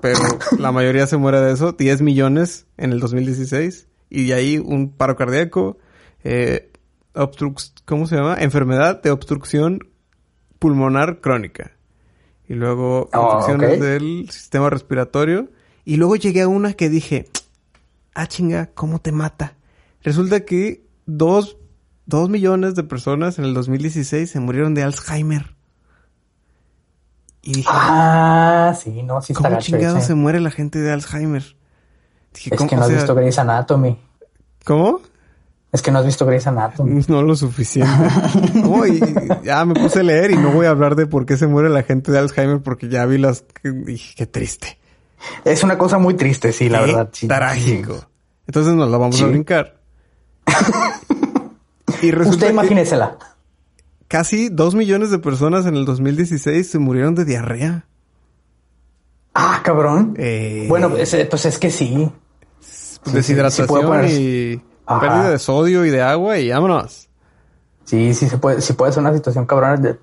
pero 0.00 0.18
la 0.58 0.72
mayoría 0.72 1.06
se 1.06 1.16
muere 1.16 1.40
de 1.40 1.52
eso. 1.52 1.72
10 1.72 2.02
millones 2.02 2.66
en 2.76 2.92
el 2.92 2.98
2016. 2.98 3.86
Y 4.10 4.26
de 4.26 4.34
ahí 4.34 4.58
un 4.58 4.90
paro 4.90 5.16
cardíaco, 5.16 5.78
eh, 6.24 6.72
¿cómo 7.84 8.06
se 8.06 8.16
llama? 8.16 8.36
Enfermedad 8.38 9.02
de 9.02 9.10
obstrucción 9.10 9.88
pulmonar 10.58 11.20
crónica. 11.20 11.72
Y 12.48 12.54
luego 12.54 13.08
Oh, 13.12 13.32
infecciones 13.40 13.76
ok. 13.78 13.84
del 13.84 14.30
sistema 14.30 14.70
respiratorio. 14.70 15.48
Y 15.84 15.96
luego 15.96 16.16
llegué 16.16 16.42
a 16.42 16.48
una 16.48 16.72
que 16.74 16.88
dije, 16.88 17.28
ah 18.14 18.26
chinga, 18.26 18.66
¿cómo 18.74 19.00
te 19.00 19.12
mata? 19.12 19.54
Resulta 20.02 20.44
que 20.44 20.82
dos, 21.06 21.56
dos 22.06 22.28
millones 22.30 22.74
de 22.74 22.84
personas 22.84 23.38
en 23.38 23.44
el 23.44 23.54
2016 23.54 24.30
se 24.30 24.40
murieron 24.40 24.74
de 24.74 24.82
Alzheimer. 24.82 25.54
Y 27.42 27.52
dije, 27.54 27.68
Ah, 27.72 28.76
sí, 28.78 29.02
no, 29.02 29.22
sí 29.22 29.32
¿cómo 29.32 29.58
chingado 29.58 30.00
se 30.00 30.14
muere 30.14 30.40
la 30.40 30.50
gente 30.50 30.78
de 30.80 30.90
Alzheimer? 30.92 31.56
Dije, 32.34 32.50
Es 32.54 32.58
¿cómo? 32.58 32.68
que 32.68 32.76
no 32.76 32.82
has 32.82 32.88
sea, 32.88 32.96
visto 32.98 33.14
Grey's 33.14 33.38
Anatomy. 33.38 33.98
¿Cómo? 34.64 35.00
Es 35.70 35.82
que 35.82 35.90
no 35.90 35.98
has 35.98 36.06
visto 36.06 36.24
Grey's 36.24 36.46
Anatomy. 36.46 37.02
No 37.08 37.22
lo 37.22 37.36
suficiente. 37.36 37.90
No, 38.54 38.86
y 38.86 39.00
ya 39.44 39.64
me 39.64 39.74
puse 39.74 40.00
a 40.00 40.02
leer 40.02 40.30
y 40.30 40.36
no 40.36 40.50
voy 40.50 40.66
a 40.66 40.70
hablar 40.70 40.96
de 40.96 41.06
por 41.06 41.26
qué 41.26 41.36
se 41.36 41.46
muere 41.46 41.68
la 41.68 41.82
gente 41.82 42.10
de 42.10 42.18
Alzheimer 42.18 42.60
porque 42.60 42.88
ya 42.88 43.04
vi 43.06 43.18
las... 43.18 43.44
Dije, 43.62 44.14
qué 44.16 44.26
triste. 44.26 44.78
Es 45.44 45.62
una 45.64 45.76
cosa 45.76 45.98
muy 45.98 46.14
triste, 46.14 46.52
sí, 46.52 46.68
la 46.68 46.78
Qué 46.80 46.86
verdad. 46.86 47.08
Sí, 47.12 47.28
Trágico. 47.28 48.06
Entonces 48.46 48.72
nos 48.74 48.88
la 48.90 48.96
vamos 48.96 49.16
Sí. 49.16 49.24
a 49.24 49.26
brincar. 49.26 49.76
y 52.02 52.10
resulta 52.12 52.30
Usted 52.36 52.46
que 52.46 52.52
imagínensela. 52.52 53.18
casi 54.06 54.48
dos 54.48 54.74
millones 54.74 55.10
de 55.10 55.18
personas 55.18 55.66
en 55.66 55.74
el 55.76 55.84
2016 55.84 56.66
se 56.70 56.78
murieron 56.78 57.14
de 57.14 57.24
diarrea. 57.24 57.84
Ah, 59.34 59.60
cabrón. 59.62 60.14
Eh, 60.18 60.66
Bueno, 60.68 60.88
pues, 60.90 61.14
pues 61.28 61.44
es 61.46 61.58
que 61.58 61.70
sí. 61.70 62.10
deshidratación 63.12 63.68
sí 63.68 63.74
poner- 63.74 64.10
y 64.10 64.62
Ajá. 64.96 65.00
pérdida 65.00 65.30
de 65.30 65.38
sodio 65.38 65.84
y 65.84 65.90
de 65.90 66.02
agua 66.02 66.38
y 66.38 66.50
vámonos. 66.50 67.08
Sí, 67.84 68.14
sí 68.14 68.28
se 68.28 68.38
puede, 68.38 68.60
sí 68.60 68.72
puede 68.74 68.92
ser 68.92 69.02
una 69.02 69.14
situación 69.14 69.46
cabrona 69.46 69.76
de 69.76 69.98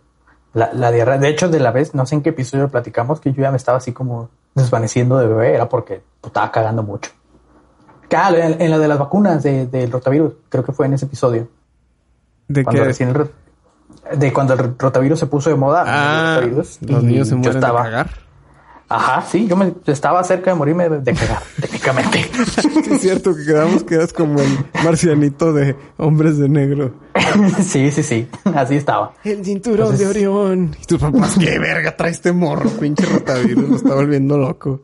la, 0.53 0.71
la 0.73 0.91
diarrea. 0.91 1.17
De 1.17 1.29
hecho, 1.29 1.49
de 1.49 1.59
la 1.59 1.71
vez, 1.71 1.93
no 1.93 2.05
sé 2.05 2.15
en 2.15 2.21
qué 2.21 2.29
episodio 2.29 2.69
platicamos, 2.69 3.19
que 3.19 3.31
yo 3.33 3.41
ya 3.43 3.51
me 3.51 3.57
estaba 3.57 3.77
así 3.77 3.91
como 3.93 4.29
desvaneciendo 4.55 5.17
de 5.17 5.27
bebé, 5.27 5.53
era 5.53 5.67
porque 5.69 6.01
pues, 6.21 6.29
estaba 6.29 6.51
cagando 6.51 6.81
mucho. 6.83 7.11
Claro, 8.09 8.37
en, 8.37 8.61
en 8.61 8.71
la 8.71 8.77
de 8.77 8.87
las 8.87 8.97
vacunas 8.99 9.43
de- 9.43 9.67
del 9.67 9.91
rotavirus, 9.91 10.33
creo 10.49 10.63
que 10.63 10.71
fue 10.71 10.85
en 10.85 10.93
ese 10.93 11.05
episodio. 11.05 11.47
De 12.47 12.63
Cuando 12.63 12.83
recién 12.83 13.09
el 13.09 13.29
de 14.19 14.31
cuando 14.33 14.53
el 14.53 14.77
rotavirus 14.77 15.19
se 15.19 15.25
puso 15.25 15.49
de 15.49 15.55
moda. 15.55 15.83
ah, 15.87 16.41
los 16.41 16.79
niños 16.81 17.27
se 17.27 17.33
yo 17.33 17.37
mueren 17.39 17.55
estaba, 17.57 17.83
de 17.83 17.89
cagar. 17.89 18.09
Ajá, 18.87 19.25
sí, 19.27 19.47
yo 19.47 19.55
me 19.55 19.73
estaba 19.87 20.23
cerca 20.23 20.51
de 20.51 20.55
morirme 20.57 20.87
de, 20.89 20.99
de 20.99 21.13
cagar, 21.13 21.41
técnicamente. 21.61 22.29
Sí, 22.61 22.69
es 22.91 23.01
cierto 23.01 23.35
que 23.35 23.43
quedamos 23.43 23.83
quedas 23.83 24.13
como 24.13 24.39
el 24.39 24.59
marcianito 24.83 25.53
de 25.53 25.75
hombres 25.97 26.37
de 26.37 26.49
negro. 26.49 26.93
sí, 27.63 27.89
sí, 27.91 28.03
sí, 28.03 28.27
así 28.53 28.75
estaba. 28.75 29.13
El 29.23 29.43
cinturón 29.43 29.91
Entonces- 29.93 29.99
de 29.99 30.07
Orión. 30.27 30.75
Y 30.79 30.85
tus 30.85 30.99
papás, 30.99 31.35
qué 31.39 31.57
verga 31.57 31.95
trae 31.97 32.11
este 32.11 32.31
morro, 32.31 32.69
pinche 32.69 33.05
rotavirus, 33.07 33.69
lo 33.69 33.75
está 33.75 33.95
volviendo 33.95 34.37
loco. 34.37 34.81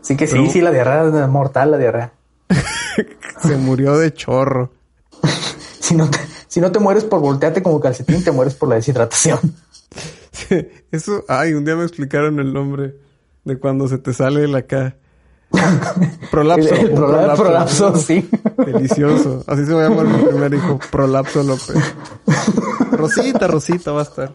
Así 0.00 0.16
que 0.16 0.26
sí, 0.28 0.34
Pero- 0.38 0.50
sí, 0.50 0.60
la 0.60 0.70
diarrea 0.70 1.04
es 1.24 1.28
mortal, 1.28 1.72
la 1.72 1.78
diarrea. 1.78 2.12
Se 3.42 3.56
murió 3.56 3.98
de 3.98 4.14
chorro. 4.14 4.70
Si 5.80 5.94
no, 5.96 6.08
te, 6.08 6.18
si 6.46 6.60
no 6.60 6.70
te 6.70 6.78
mueres 6.78 7.02
por 7.04 7.20
voltearte 7.20 7.62
como 7.64 7.80
calcetín, 7.80 8.22
te 8.22 8.30
mueres 8.30 8.54
por 8.54 8.68
la 8.68 8.76
deshidratación. 8.76 9.40
Eso, 10.92 11.24
ay, 11.28 11.54
un 11.54 11.64
día 11.64 11.76
me 11.76 11.82
explicaron 11.84 12.38
el 12.40 12.52
nombre 12.52 12.94
de 13.44 13.58
cuando 13.58 13.88
se 13.88 13.98
te 13.98 14.12
sale 14.12 14.44
el 14.44 14.54
acá. 14.54 14.96
Prolapso. 16.30 16.74
El, 16.74 16.80
el 16.86 16.90
un 16.92 16.96
prola- 16.98 17.34
prolapso, 17.36 17.96
sí. 17.96 18.28
Delicioso. 18.64 19.42
Así 19.46 19.66
se 19.66 19.72
va 19.74 19.86
a 19.86 19.88
llamar 19.88 20.06
mi 20.06 20.22
primer 20.24 20.54
hijo. 20.54 20.78
Prolapso 20.92 21.42
López. 21.42 21.76
Rosita, 22.92 23.46
Rosita 23.48 23.92
va 23.92 24.00
a 24.00 24.04
estar. 24.04 24.32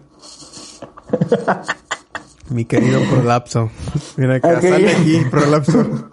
Mi 2.50 2.66
querido 2.66 3.00
prolapso. 3.10 3.72
Mira 4.18 4.36
acá, 4.36 4.62
sale 4.62 4.92
aquí, 4.92 5.22
prolapso. 5.32 6.10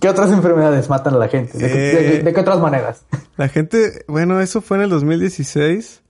¿Qué 0.00 0.08
otras 0.08 0.30
enfermedades 0.30 0.88
matan 0.88 1.14
a 1.14 1.18
la 1.18 1.28
gente? 1.28 1.58
¿De, 1.58 1.66
qué- 1.66 1.90
Eh. 1.90 2.02
de- 2.18 2.22
de 2.22 2.32
qué 2.32 2.40
otras 2.40 2.60
maneras? 2.60 3.04
La 3.36 3.48
gente, 3.48 4.04
bueno, 4.06 4.40
eso 4.40 4.60
fue 4.60 4.76
en 4.76 4.84
el 4.84 4.90
2016. 4.90 6.02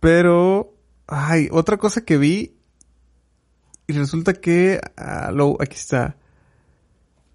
Pero, 0.00 0.74
ay, 1.06 1.48
otra 1.52 1.76
cosa 1.76 2.04
que 2.04 2.16
vi. 2.16 2.56
Y 3.86 3.92
resulta 3.92 4.34
que, 4.34 4.80
ah, 4.96 5.30
lo, 5.32 5.56
aquí 5.60 5.76
está. 5.76 6.16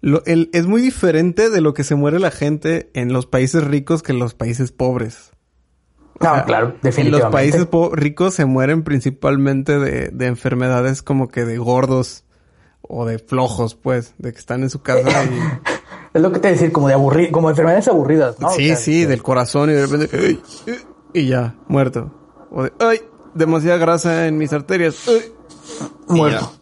Lo, 0.00 0.24
el, 0.26 0.50
es 0.52 0.66
muy 0.66 0.80
diferente 0.82 1.50
de 1.50 1.60
lo 1.60 1.74
que 1.74 1.84
se 1.84 1.94
muere 1.94 2.18
la 2.18 2.30
gente 2.30 2.90
en 2.94 3.12
los 3.12 3.26
países 3.26 3.64
ricos 3.64 4.02
que 4.02 4.12
en 4.12 4.18
los 4.18 4.34
países 4.34 4.72
pobres. 4.72 5.32
No, 6.20 6.32
sea, 6.34 6.44
claro, 6.44 6.66
En 6.68 6.72
los 6.74 6.82
definitivamente. 6.82 7.32
países 7.32 7.68
ricos 7.92 8.34
se 8.34 8.46
mueren 8.46 8.84
principalmente 8.84 9.78
de, 9.78 10.08
de 10.08 10.26
enfermedades 10.26 11.02
como 11.02 11.28
que 11.28 11.44
de 11.44 11.58
gordos 11.58 12.24
o 12.80 13.04
de 13.04 13.18
flojos, 13.18 13.74
pues, 13.74 14.14
de 14.18 14.32
que 14.32 14.38
están 14.38 14.62
en 14.62 14.70
su 14.70 14.80
casa 14.82 15.24
y... 15.24 15.38
Es 16.14 16.22
lo 16.22 16.32
que 16.32 16.38
te 16.38 16.48
decir, 16.48 16.72
como 16.72 16.88
de 16.88 16.94
aburrir, 16.94 17.30
como 17.30 17.50
enfermedades 17.50 17.88
aburridas, 17.88 18.40
¿no? 18.40 18.46
O 18.48 18.50
Sí, 18.52 18.68
sea, 18.68 18.76
sí, 18.76 19.04
del 19.04 19.22
corazón 19.22 19.68
y 19.68 19.74
de 19.74 19.86
repente, 19.86 20.08
"Ay, 20.16 20.40
eh", 20.66 20.78
y 21.12 21.26
ya, 21.26 21.56
muerto. 21.68 22.25
O 22.50 22.62
de, 22.64 22.72
ay, 22.80 23.00
demasiada 23.34 23.78
grasa 23.78 24.26
en 24.26 24.38
mis 24.38 24.52
arterias, 24.52 25.06
ay", 25.08 25.32
y 26.08 26.12
Muerto. 26.12 26.52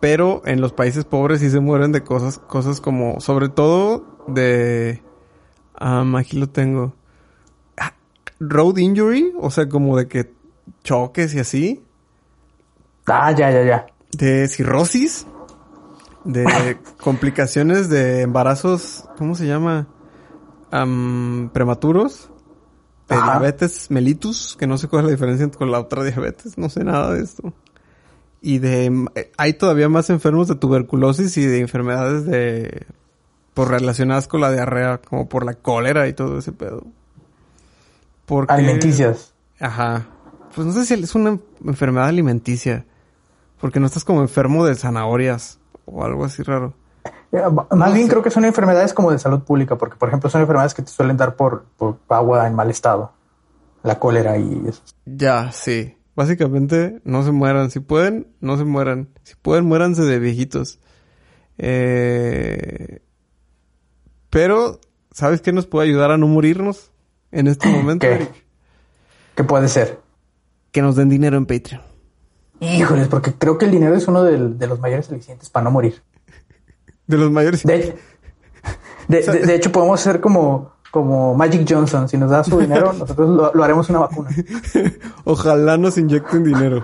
Pero 0.00 0.42
en 0.44 0.60
los 0.60 0.72
países 0.72 1.04
pobres 1.04 1.40
sí 1.40 1.50
se 1.50 1.60
mueren 1.60 1.90
de 1.92 2.02
cosas, 2.02 2.38
cosas 2.38 2.80
como, 2.80 3.20
sobre 3.20 3.48
todo 3.48 4.04
de, 4.28 5.02
am, 5.74 6.14
aquí 6.16 6.38
lo 6.38 6.48
tengo, 6.48 6.94
Ah, 7.78 7.94
road 8.38 8.76
injury, 8.78 9.32
o 9.40 9.50
sea, 9.50 9.68
como 9.68 9.96
de 9.96 10.06
que 10.08 10.30
choques 10.82 11.34
y 11.34 11.38
así, 11.40 11.82
Ah, 13.06 13.32
ya, 13.32 13.50
ya, 13.50 13.62
ya. 13.64 13.86
de 14.12 14.46
cirrosis, 14.48 15.26
de 16.24 16.78
complicaciones 17.00 17.88
de 17.88 18.22
embarazos, 18.22 19.08
¿cómo 19.16 19.34
se 19.34 19.46
llama? 19.46 19.86
Am, 20.70 21.50
prematuros, 21.52 22.30
de 23.08 23.14
Ajá. 23.14 23.32
diabetes 23.32 23.90
mellitus, 23.90 24.56
que 24.58 24.66
no 24.66 24.78
sé 24.78 24.88
cuál 24.88 25.00
es 25.00 25.06
la 25.06 25.10
diferencia 25.12 25.50
con 25.50 25.70
la 25.70 25.80
otra 25.80 26.04
diabetes, 26.04 26.56
no 26.56 26.68
sé 26.68 26.84
nada 26.84 27.12
de 27.12 27.22
esto. 27.22 27.52
Y 28.40 28.58
de 28.58 29.06
eh, 29.14 29.32
hay 29.36 29.54
todavía 29.54 29.88
más 29.88 30.10
enfermos 30.10 30.48
de 30.48 30.54
tuberculosis 30.54 31.36
y 31.36 31.46
de 31.46 31.60
enfermedades 31.60 32.26
de 32.26 32.86
por 33.54 33.70
relacionadas 33.70 34.28
con 34.28 34.40
la 34.40 34.52
diarrea, 34.52 34.98
como 34.98 35.28
por 35.28 35.46
la 35.46 35.54
cólera 35.54 36.08
y 36.08 36.12
todo 36.12 36.38
ese 36.38 36.52
pedo. 36.52 36.84
Porque 38.26 38.52
Alimenticias. 38.52 39.32
Ajá. 39.60 40.06
Pues 40.54 40.66
no 40.66 40.72
sé 40.72 40.84
si 40.84 40.94
es 40.94 41.14
una 41.14 41.38
enfermedad 41.64 42.08
alimenticia. 42.08 42.84
Porque 43.60 43.80
no 43.80 43.86
estás 43.86 44.04
como 44.04 44.20
enfermo 44.20 44.66
de 44.66 44.74
zanahorias 44.74 45.58
o 45.86 46.04
algo 46.04 46.24
así 46.24 46.42
raro. 46.42 46.74
Eh, 47.34 47.42
más 47.74 47.92
bien 47.92 48.06
creo 48.06 48.22
que 48.22 48.30
son 48.30 48.44
enfermedades 48.44 48.94
como 48.94 49.10
de 49.10 49.18
salud 49.18 49.40
pública, 49.40 49.76
porque 49.76 49.96
por 49.96 50.08
ejemplo 50.08 50.30
son 50.30 50.42
enfermedades 50.42 50.72
que 50.72 50.82
te 50.82 50.90
suelen 50.90 51.16
dar 51.16 51.34
por, 51.34 51.64
por 51.76 51.98
agua 52.08 52.46
en 52.46 52.54
mal 52.54 52.70
estado. 52.70 53.12
La 53.82 53.98
cólera 53.98 54.38
y 54.38 54.62
eso. 54.66 54.82
Ya, 55.04 55.50
sí. 55.52 55.96
Básicamente, 56.14 57.00
no 57.04 57.24
se 57.24 57.32
mueran. 57.32 57.70
Si 57.72 57.80
pueden, 57.80 58.28
no 58.40 58.56
se 58.56 58.64
mueran. 58.64 59.08
Si 59.24 59.34
pueden, 59.34 59.66
muéranse 59.66 60.02
de 60.02 60.18
viejitos. 60.20 60.78
Eh... 61.58 63.02
Pero, 64.30 64.80
¿sabes 65.10 65.42
qué 65.42 65.52
nos 65.52 65.66
puede 65.66 65.88
ayudar 65.88 66.12
a 66.12 66.18
no 66.18 66.28
morirnos 66.28 66.92
en 67.30 67.48
este 67.48 67.68
momento, 67.68 68.06
¿Qué? 68.06 68.28
¿Qué 69.34 69.44
puede 69.44 69.68
ser? 69.68 70.00
Que 70.70 70.82
nos 70.82 70.94
den 70.94 71.08
dinero 71.08 71.36
en 71.36 71.46
Patreon. 71.46 71.82
Híjoles, 72.60 73.08
porque 73.08 73.34
creo 73.34 73.58
que 73.58 73.64
el 73.64 73.72
dinero 73.72 73.96
es 73.96 74.06
uno 74.06 74.22
de, 74.22 74.38
de 74.50 74.66
los 74.66 74.78
mayores 74.78 75.10
alicientes 75.10 75.50
para 75.50 75.64
no 75.64 75.72
morir. 75.72 76.00
De 77.06 77.18
los 77.18 77.30
mayores. 77.30 77.62
De, 77.64 77.96
de, 79.08 79.20
de, 79.22 79.38
de 79.46 79.54
hecho, 79.54 79.70
podemos 79.72 80.00
ser 80.00 80.20
como, 80.20 80.72
como 80.90 81.34
Magic 81.34 81.66
Johnson. 81.68 82.08
Si 82.08 82.16
nos 82.16 82.30
da 82.30 82.42
su 82.44 82.58
dinero, 82.58 82.92
nosotros 82.98 83.28
lo, 83.28 83.52
lo 83.54 83.64
haremos 83.64 83.88
una 83.90 84.00
vacuna. 84.00 84.30
Ojalá 85.24 85.76
nos 85.76 85.98
inyecten 85.98 86.44
dinero. 86.44 86.82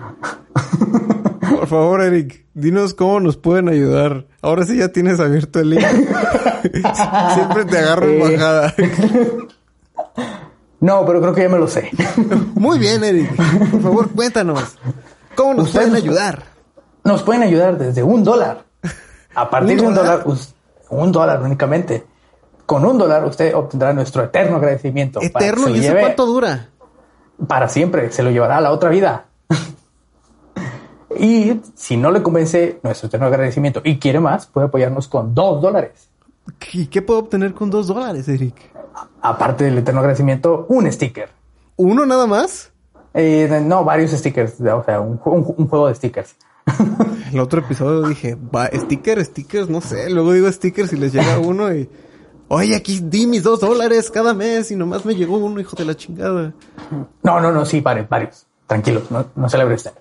Por 1.51 1.66
favor, 1.66 2.01
Eric, 2.03 2.47
dinos 2.55 2.95
cómo 2.95 3.21
nos 3.21 3.37
pueden 3.37 3.68
ayudar. 3.68 4.27
Ahora 4.43 4.64
sí 4.64 4.77
ya 4.79 4.89
tienes 4.89 5.21
abierto 5.21 5.61
el 5.61 5.71
link. 5.71 5.81
Siempre 7.35 7.64
te 7.66 7.79
agarro 7.79 8.07
en 8.07 8.21
Eh. 8.21 8.33
bajada. 8.37 8.75
No, 10.81 11.05
pero 11.05 11.21
creo 11.21 11.35
que 11.35 11.43
ya 11.43 11.49
me 11.49 11.59
lo 11.59 11.68
sé. 11.68 11.91
Muy 12.55 12.79
bien, 12.79 13.05
Eric. 13.05 13.35
Por 13.71 13.83
favor, 13.83 14.09
cuéntanos. 14.11 14.77
¿Cómo 15.35 15.55
nos 15.55 15.71
pueden 15.71 15.95
ayudar? 15.95 16.43
Nos 17.05 17.23
pueden 17.23 17.43
ayudar 17.43 17.77
desde 17.79 18.03
un 18.03 18.25
dólar. 18.25 18.64
A 19.35 19.49
partir 19.51 19.76
¿Un 19.76 19.81
de 19.83 19.87
un 19.89 19.95
dólar? 19.95 20.24
un 20.91 21.12
dólar 21.12 21.43
únicamente. 21.43 22.05
Con 22.66 22.85
un 22.85 22.99
dólar 22.99 23.24
usted 23.24 23.55
obtendrá 23.55 23.93
nuestro 23.93 24.22
eterno 24.24 24.57
agradecimiento. 24.57 25.20
para 25.20 25.28
que 25.31 25.47
Eterno, 25.47 25.64
se 25.66 25.70
¿y 25.72 25.87
eso 25.87 25.95
cuánto 26.01 26.26
dura? 26.26 26.68
Para 27.47 27.68
siempre. 27.68 28.11
Se 28.12 28.22
lo 28.22 28.31
llevará 28.31 28.59
a 28.59 28.61
la 28.61 28.70
otra 28.72 28.91
vida. 28.91 29.24
y 31.18 31.61
si 31.74 31.97
no 31.97 32.11
le 32.11 32.22
convence 32.22 32.78
nuestro 32.83 33.09
eterno 33.09 33.26
agradecimiento 33.26 33.81
y 33.85 33.99
quiere 33.99 34.20
más, 34.20 34.47
puede 34.47 34.68
apoyarnos 34.68 35.09
con 35.09 35.35
dos 35.35 35.61
dólares. 35.61 36.09
¿Y 36.72 36.87
qué 36.87 37.03
puedo 37.03 37.20
obtener 37.20 37.55
con 37.55 37.70
dos 37.70 37.87
dólares, 37.89 38.28
Eric? 38.28 38.55
Aparte 39.22 39.64
del 39.64 39.78
eterno 39.78 40.01
agradecimiento, 40.01 40.66
un 40.68 40.91
sticker. 40.91 41.28
¿Uno 41.76 42.07
nada 42.07 42.26
más? 42.26 42.70
Eh, 43.14 43.61
no, 43.64 43.85
varios 43.85 44.11
stickers. 44.12 44.61
O 44.61 44.85
sea, 44.85 45.01
un, 45.01 45.18
ju- 45.18 45.33
un- 45.33 45.55
un 45.57 45.68
juego 45.68 45.89
de 45.89 45.95
stickers. 45.95 46.37
El 47.33 47.41
otro 47.41 47.61
episodio 47.61 48.09
dije, 48.09 48.35
va, 48.35 48.67
sticker, 48.67 49.25
stickers, 49.25 49.69
no 49.69 49.81
sé. 49.81 50.11
Luego 50.11 50.33
digo 50.33 50.51
stickers 50.51 50.93
y 50.93 50.97
les 50.97 51.13
llega 51.13 51.39
uno 51.39 51.73
y... 51.75 51.89
Oye, 52.49 52.75
aquí 52.75 53.01
di 53.01 53.29
mis 53.29 53.45
dos 53.45 53.61
dólares 53.61 54.11
cada 54.11 54.35
mes 54.35 54.73
y 54.73 54.77
nomás 54.77 55.05
me 55.05 55.15
llegó 55.15 55.37
uno, 55.37 55.61
hijo 55.61 55.77
de 55.77 55.85
la 55.85 55.95
chingada. 55.95 56.53
No, 57.23 57.41
no, 57.41 57.53
no, 57.53 57.65
sí, 57.65 57.81
varios, 57.81 58.09
varios. 58.09 58.45
Tranquilos, 58.67 59.09
no, 59.11 59.25
no 59.37 59.49
celebre 59.49 59.77
usted. 59.77 59.93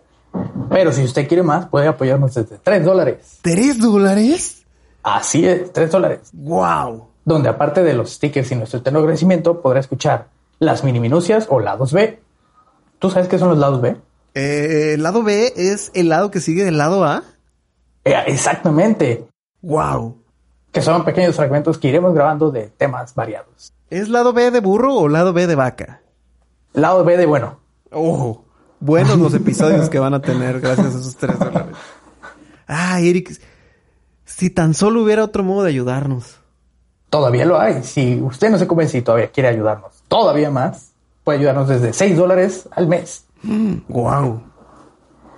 Pero 0.70 0.92
si 0.92 1.04
usted 1.04 1.28
quiere 1.28 1.44
más, 1.44 1.68
puede 1.68 1.88
apoyarnos 1.88 2.34
desde 2.34 2.58
tres 2.58 2.84
dólares. 2.84 3.40
¿Tres 3.42 3.80
dólares? 3.80 4.66
Así 5.04 5.46
es, 5.46 5.72
tres 5.72 5.92
dólares. 5.92 6.30
¡Wow! 6.34 7.08
Donde 7.24 7.50
aparte 7.50 7.84
de 7.84 7.94
los 7.94 8.14
stickers 8.14 8.52
y 8.52 8.56
nuestro 8.56 8.80
eterno 8.80 9.00
agradecimiento, 9.00 9.62
podrá 9.62 9.80
escuchar 9.80 10.28
las 10.58 10.84
mini 10.84 11.00
minucias 11.00 11.46
o 11.50 11.60
lados 11.60 11.94
B. 11.94 12.20
¿Tú 12.98 13.10
sabes 13.12 13.28
qué 13.28 13.38
son 13.38 13.50
los 13.50 13.58
lados 13.60 13.82
B? 13.82 13.96
Eh, 14.40 14.94
el 14.94 15.04
lado 15.04 15.24
B 15.24 15.54
es 15.56 15.92
el 15.94 16.10
lado 16.10 16.32
que 16.32 16.40
sigue 16.40 16.64
del 16.64 16.78
lado 16.78 17.04
A. 17.04 17.24
Eh, 18.06 18.16
exactamente. 18.28 19.28
¡Wow! 19.62 20.18
Que 20.72 20.82
son 20.82 21.04
pequeños 21.04 21.36
fragmentos 21.36 21.78
que 21.78 21.90
iremos 21.90 22.14
grabando 22.14 22.52
de 22.52 22.68
temas 22.68 23.14
variados. 23.16 23.74
¿Es 23.90 24.08
lado 24.08 24.32
B 24.34 24.52
de 24.52 24.60
burro 24.62 24.96
o 24.96 25.08
lado 25.08 25.34
B 25.34 25.48
de 25.48 25.56
vaca? 25.56 26.02
Lado 26.74 27.04
B 27.04 27.18
de 27.18 27.26
bueno. 27.26 27.60
Oh, 27.92 28.44
buenos 28.80 29.18
los 29.18 29.34
episodios 29.36 29.90
que 29.90 30.00
van 30.00 30.14
a 30.14 30.22
tener 30.22 30.62
gracias 30.62 30.96
a 30.96 31.00
esos 31.00 31.16
tres 31.16 31.38
dólares. 31.38 31.76
Ah, 32.68 33.02
Eric, 33.02 33.42
si 34.26 34.50
tan 34.50 34.74
solo 34.74 35.04
hubiera 35.04 35.24
otro 35.24 35.44
modo 35.44 35.64
de 35.64 35.70
ayudarnos. 35.70 36.40
Todavía 37.10 37.46
lo 37.46 37.60
hay. 37.60 37.84
Si 37.84 38.22
usted 38.22 38.52
no 38.52 38.60
se 38.60 38.68
convence 38.68 39.00
y 39.00 39.02
todavía 39.02 39.32
quiere 39.32 39.50
ayudarnos 39.50 40.04
todavía 40.08 40.52
más, 40.52 40.92
puede 41.24 41.40
ayudarnos 41.40 41.70
desde 41.70 41.94
6 41.94 42.18
dólares 42.18 42.68
al 42.72 42.88
mes. 42.88 43.26
¡Wow! 43.88 44.44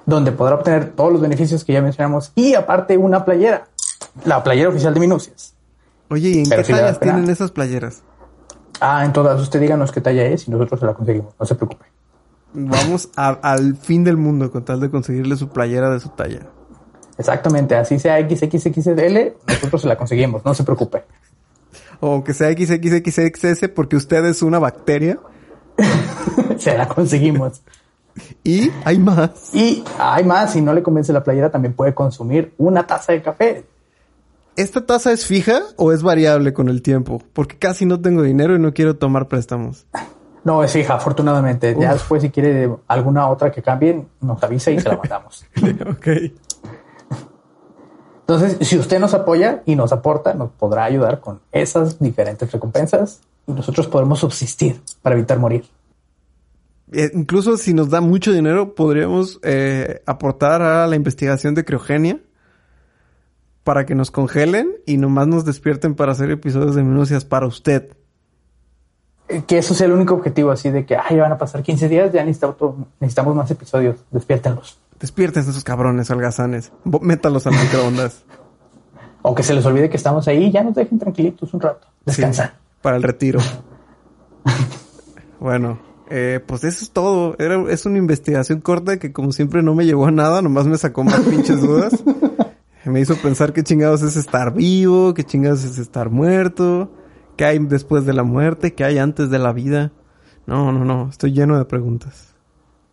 donde 0.06 0.32
podrá 0.32 0.56
obtener 0.56 0.90
todos 0.94 1.12
los 1.14 1.22
beneficios 1.22 1.64
que 1.64 1.74
ya 1.74 1.82
mencionamos 1.82 2.32
y 2.36 2.56
aparte 2.56 2.98
una 2.98 3.24
playera, 3.24 3.68
la 4.26 4.44
playera 4.44 4.70
oficial 4.70 4.94
de 4.94 5.00
Minucias. 5.00 5.54
Oye, 6.10 6.30
¿y 6.30 6.40
en 6.40 6.50
Pero 6.50 6.64
qué 6.64 6.74
tallas 6.74 7.00
tienen 7.00 7.30
esas 7.30 7.52
playeras? 7.52 8.02
Ah, 8.82 9.06
en 9.06 9.14
todas, 9.14 9.40
usted 9.40 9.62
díganos 9.62 9.92
qué 9.92 10.02
talla 10.02 10.24
es 10.26 10.48
y 10.48 10.52
nosotros 10.52 10.80
se 10.80 10.86
la 10.88 10.94
conseguimos, 10.96 11.34
no 11.40 11.46
se 11.46 11.56
preocupe. 11.56 11.86
Vamos 12.54 13.10
a- 13.16 13.30
al 13.42 13.78
fin 13.78 14.04
del 14.04 14.18
mundo 14.18 14.52
con 14.52 14.66
tal 14.66 14.82
de 14.82 14.90
conseguirle 14.90 15.38
su 15.38 15.48
playera 15.50 15.90
de 15.92 16.00
su 16.00 16.10
talla. 16.10 16.48
Exactamente, 17.18 17.76
así 17.76 18.00
sea 18.00 18.20
XXXL, 18.28 19.34
nosotros 19.48 19.82
se 19.84 19.88
la 19.88 19.96
conseguimos, 19.98 20.44
no 20.44 20.54
se 20.56 20.64
preocupe. 20.64 21.06
O 22.00 22.24
que 22.24 22.34
sea 22.34 22.52
XXXXS 22.52 23.70
porque 23.74 23.96
usted 23.96 24.26
es 24.26 24.42
una 24.42 24.58
bacteria. 24.60 25.20
se 26.58 26.76
la 26.78 26.88
conseguimos. 26.88 27.62
Y 28.44 28.72
hay 28.84 28.98
más. 28.98 29.54
Y 29.54 29.84
hay 30.00 30.24
más, 30.24 30.54
si 30.54 30.62
no 30.62 30.74
le 30.74 30.82
convence 30.82 31.14
la 31.14 31.24
playera, 31.24 31.52
también 31.52 31.74
puede 31.74 31.94
consumir 31.94 32.54
una 32.58 32.88
taza 32.88 33.14
de 33.14 33.22
café. 33.22 33.66
¿Esta 34.56 34.86
tasa 34.86 35.12
es 35.12 35.26
fija 35.26 35.62
o 35.78 35.92
es 35.92 36.04
variable 36.04 36.54
con 36.54 36.68
el 36.68 36.82
tiempo? 36.82 37.22
Porque 37.34 37.58
casi 37.58 37.86
no 37.86 38.02
tengo 38.02 38.24
dinero 38.24 38.56
y 38.56 38.60
no 38.60 38.74
quiero 38.74 38.98
tomar 38.98 39.28
préstamos. 39.28 39.86
No, 40.44 40.64
es 40.64 40.72
fija, 40.72 40.96
afortunadamente. 40.96 41.76
Ya 41.80 41.94
después, 41.94 42.22
si 42.22 42.32
quiere 42.32 42.70
alguna 42.88 43.30
otra 43.30 43.52
que 43.52 43.62
cambie, 43.62 44.06
nos 44.20 44.44
avisa 44.44 44.72
y 44.72 44.80
se 44.80 44.90
la 44.90 44.98
mandamos. 44.98 45.46
ok. 45.90 46.08
Entonces, 48.22 48.68
si 48.68 48.78
usted 48.78 49.00
nos 49.00 49.14
apoya 49.14 49.62
y 49.66 49.76
nos 49.76 49.92
aporta, 49.92 50.34
nos 50.34 50.52
podrá 50.52 50.86
ayudar 50.86 51.20
con 51.20 51.42
esas 51.52 52.00
diferentes 52.00 52.52
recompensas 52.52 53.22
y 53.46 53.52
nosotros 53.52 53.88
podremos 53.88 54.20
subsistir 54.20 54.82
para 55.02 55.16
evitar 55.16 55.38
morir. 55.38 55.66
Eh, 56.92 57.12
incluso 57.14 57.58
si 57.58 57.74
nos 57.74 57.90
da 57.90 58.02
mucho 58.02 58.32
dinero, 58.32 58.76
podríamos 58.76 59.40
eh, 59.44 60.02
aportar 60.06 60.62
a 60.62 60.86
la 60.88 60.96
investigación 60.96 61.56
de 61.56 61.64
criogenia 61.66 62.20
para 63.64 63.86
que 63.86 63.96
nos 63.96 64.12
congelen 64.12 64.72
y 64.86 64.98
nomás 64.98 65.28
nos 65.28 65.46
despierten 65.46 65.96
para 65.96 66.12
hacer 66.14 66.32
episodios 66.32 66.76
de 66.76 66.84
minucias 66.84 67.24
para 67.26 67.48
usted. 67.48 67.96
Eh, 69.30 69.44
Que 69.48 69.60
eso 69.60 69.74
sea 69.74 69.88
el 69.88 69.94
único 69.94 70.16
objetivo, 70.16 70.52
así 70.52 70.70
de 70.70 70.86
que, 70.86 70.98
ay, 70.98 71.18
van 71.20 71.32
a 71.32 71.38
pasar 71.38 71.64
15 71.64 71.88
días, 71.88 72.12
ya 72.12 72.24
necesitamos, 72.26 72.58
necesitamos 73.00 73.36
más 73.36 73.50
episodios, 73.52 73.98
despiértenlos. 74.12 74.78
Despierten 75.00 75.44
esos 75.44 75.64
cabrones 75.64 76.10
holgazanes. 76.12 76.72
Bo- 76.84 77.00
Métalos 77.00 77.48
al 77.48 77.54
microondas. 77.54 78.24
O 79.24 79.36
que 79.36 79.44
se 79.44 79.54
les 79.54 79.64
olvide 79.68 79.88
que 79.88 79.98
estamos 79.98 80.28
ahí, 80.28 80.52
ya 80.52 80.64
nos 80.64 80.74
dejen 80.74 80.98
tranquilitos 80.98 81.54
un 81.54 81.62
rato, 81.62 81.86
descansan. 82.08 82.48
Sí, 82.48 82.54
para 82.82 82.98
el 82.98 83.04
retiro. 83.04 83.40
bueno, 85.40 85.78
eh, 86.14 86.42
pues 86.46 86.66
eso 86.66 86.84
es 86.84 86.92
todo. 86.92 87.36
Era, 87.40 87.64
es 87.72 87.86
una 87.86 87.98
investigación 87.98 88.60
corta 88.60 89.00
que 89.00 89.14
como 89.14 89.32
siempre 89.32 89.64
no 89.64 89.74
me 89.74 89.86
llevó 89.86 90.08
a 90.08 90.12
nada, 90.12 90.42
nomás 90.42 90.68
me 90.68 90.78
sacó 90.78 91.04
más 91.04 91.22
pinches 91.22 91.62
dudas. 91.62 92.04
Me 92.84 93.00
hizo 93.00 93.16
pensar 93.16 93.54
qué 93.54 93.64
chingados 93.64 94.02
es 94.02 94.18
estar 94.18 94.54
vivo, 94.54 95.14
qué 95.14 95.24
chingados 95.24 95.64
es 95.64 95.78
estar 95.78 96.10
muerto, 96.10 96.92
qué 97.38 97.46
hay 97.46 97.60
después 97.60 98.06
de 98.06 98.14
la 98.14 98.24
muerte, 98.24 98.74
qué 98.74 98.84
hay 98.84 98.98
antes 98.98 99.30
de 99.30 99.40
la 99.40 99.54
vida. 99.54 99.92
No, 100.48 100.72
no, 100.72 100.84
no, 100.84 101.10
estoy 101.10 101.32
lleno 101.32 101.58
de 101.58 101.66
preguntas. 101.66 102.34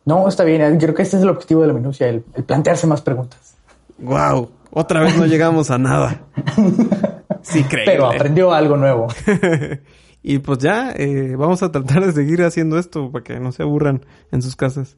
No, 0.04 0.28
está 0.28 0.44
bien, 0.44 0.78
creo 0.78 0.94
que 0.94 1.02
este 1.02 1.16
es 1.16 1.22
el 1.22 1.30
objetivo 1.30 1.62
de 1.62 1.68
la 1.68 1.72
minucia, 1.72 2.06
el, 2.08 2.24
el 2.34 2.44
plantearse 2.44 2.86
más 2.86 3.00
preguntas. 3.00 3.56
Wow, 3.98 4.50
otra 4.70 5.00
vez 5.00 5.16
no 5.16 5.26
llegamos 5.26 5.70
a 5.70 5.78
nada. 5.78 6.20
Sí, 7.42 7.60
increíble. 7.60 7.92
Pero 7.92 8.06
aprendió 8.06 8.52
algo 8.52 8.76
nuevo. 8.76 9.08
y 10.22 10.38
pues 10.40 10.58
ya, 10.58 10.90
eh, 10.92 11.36
vamos 11.36 11.62
a 11.62 11.70
tratar 11.72 12.04
de 12.06 12.12
seguir 12.12 12.42
haciendo 12.42 12.78
esto 12.78 13.10
para 13.10 13.24
que 13.24 13.38
no 13.40 13.52
se 13.52 13.62
aburran 13.62 14.04
en 14.32 14.42
sus 14.42 14.56
casas. 14.56 14.96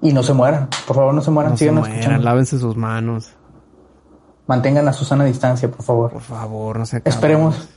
Y 0.00 0.12
no 0.12 0.22
se 0.22 0.32
mueran, 0.34 0.68
por 0.86 0.96
favor, 0.96 1.14
no 1.14 1.22
se 1.22 1.30
mueran, 1.30 1.52
No 1.52 1.56
se 1.56 1.64
sigan 1.64 1.76
mueran, 1.76 1.96
escuchando. 1.98 2.24
lávense 2.24 2.58
sus 2.58 2.76
manos. 2.76 3.32
Mantengan 4.46 4.86
a 4.88 4.92
su 4.92 5.04
sana 5.06 5.24
distancia, 5.24 5.70
por 5.70 5.82
favor. 5.82 6.10
Por 6.12 6.20
favor, 6.20 6.78
no 6.78 6.84
se 6.84 6.98
acaben. 6.98 7.12
Esperemos 7.14 7.68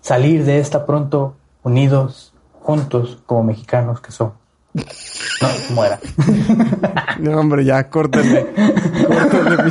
salir 0.00 0.44
de 0.44 0.58
esta 0.58 0.84
pronto 0.84 1.36
unidos, 1.62 2.34
juntos, 2.60 3.22
como 3.26 3.44
mexicanos 3.44 4.00
que 4.00 4.10
son. 4.10 4.32
No, 4.74 5.48
muera. 5.74 5.98
No, 7.20 7.38
hombre, 7.40 7.64
ya, 7.64 7.90
córtenle. 7.90 8.46
córtenle, 9.08 9.64
mi 9.64 9.70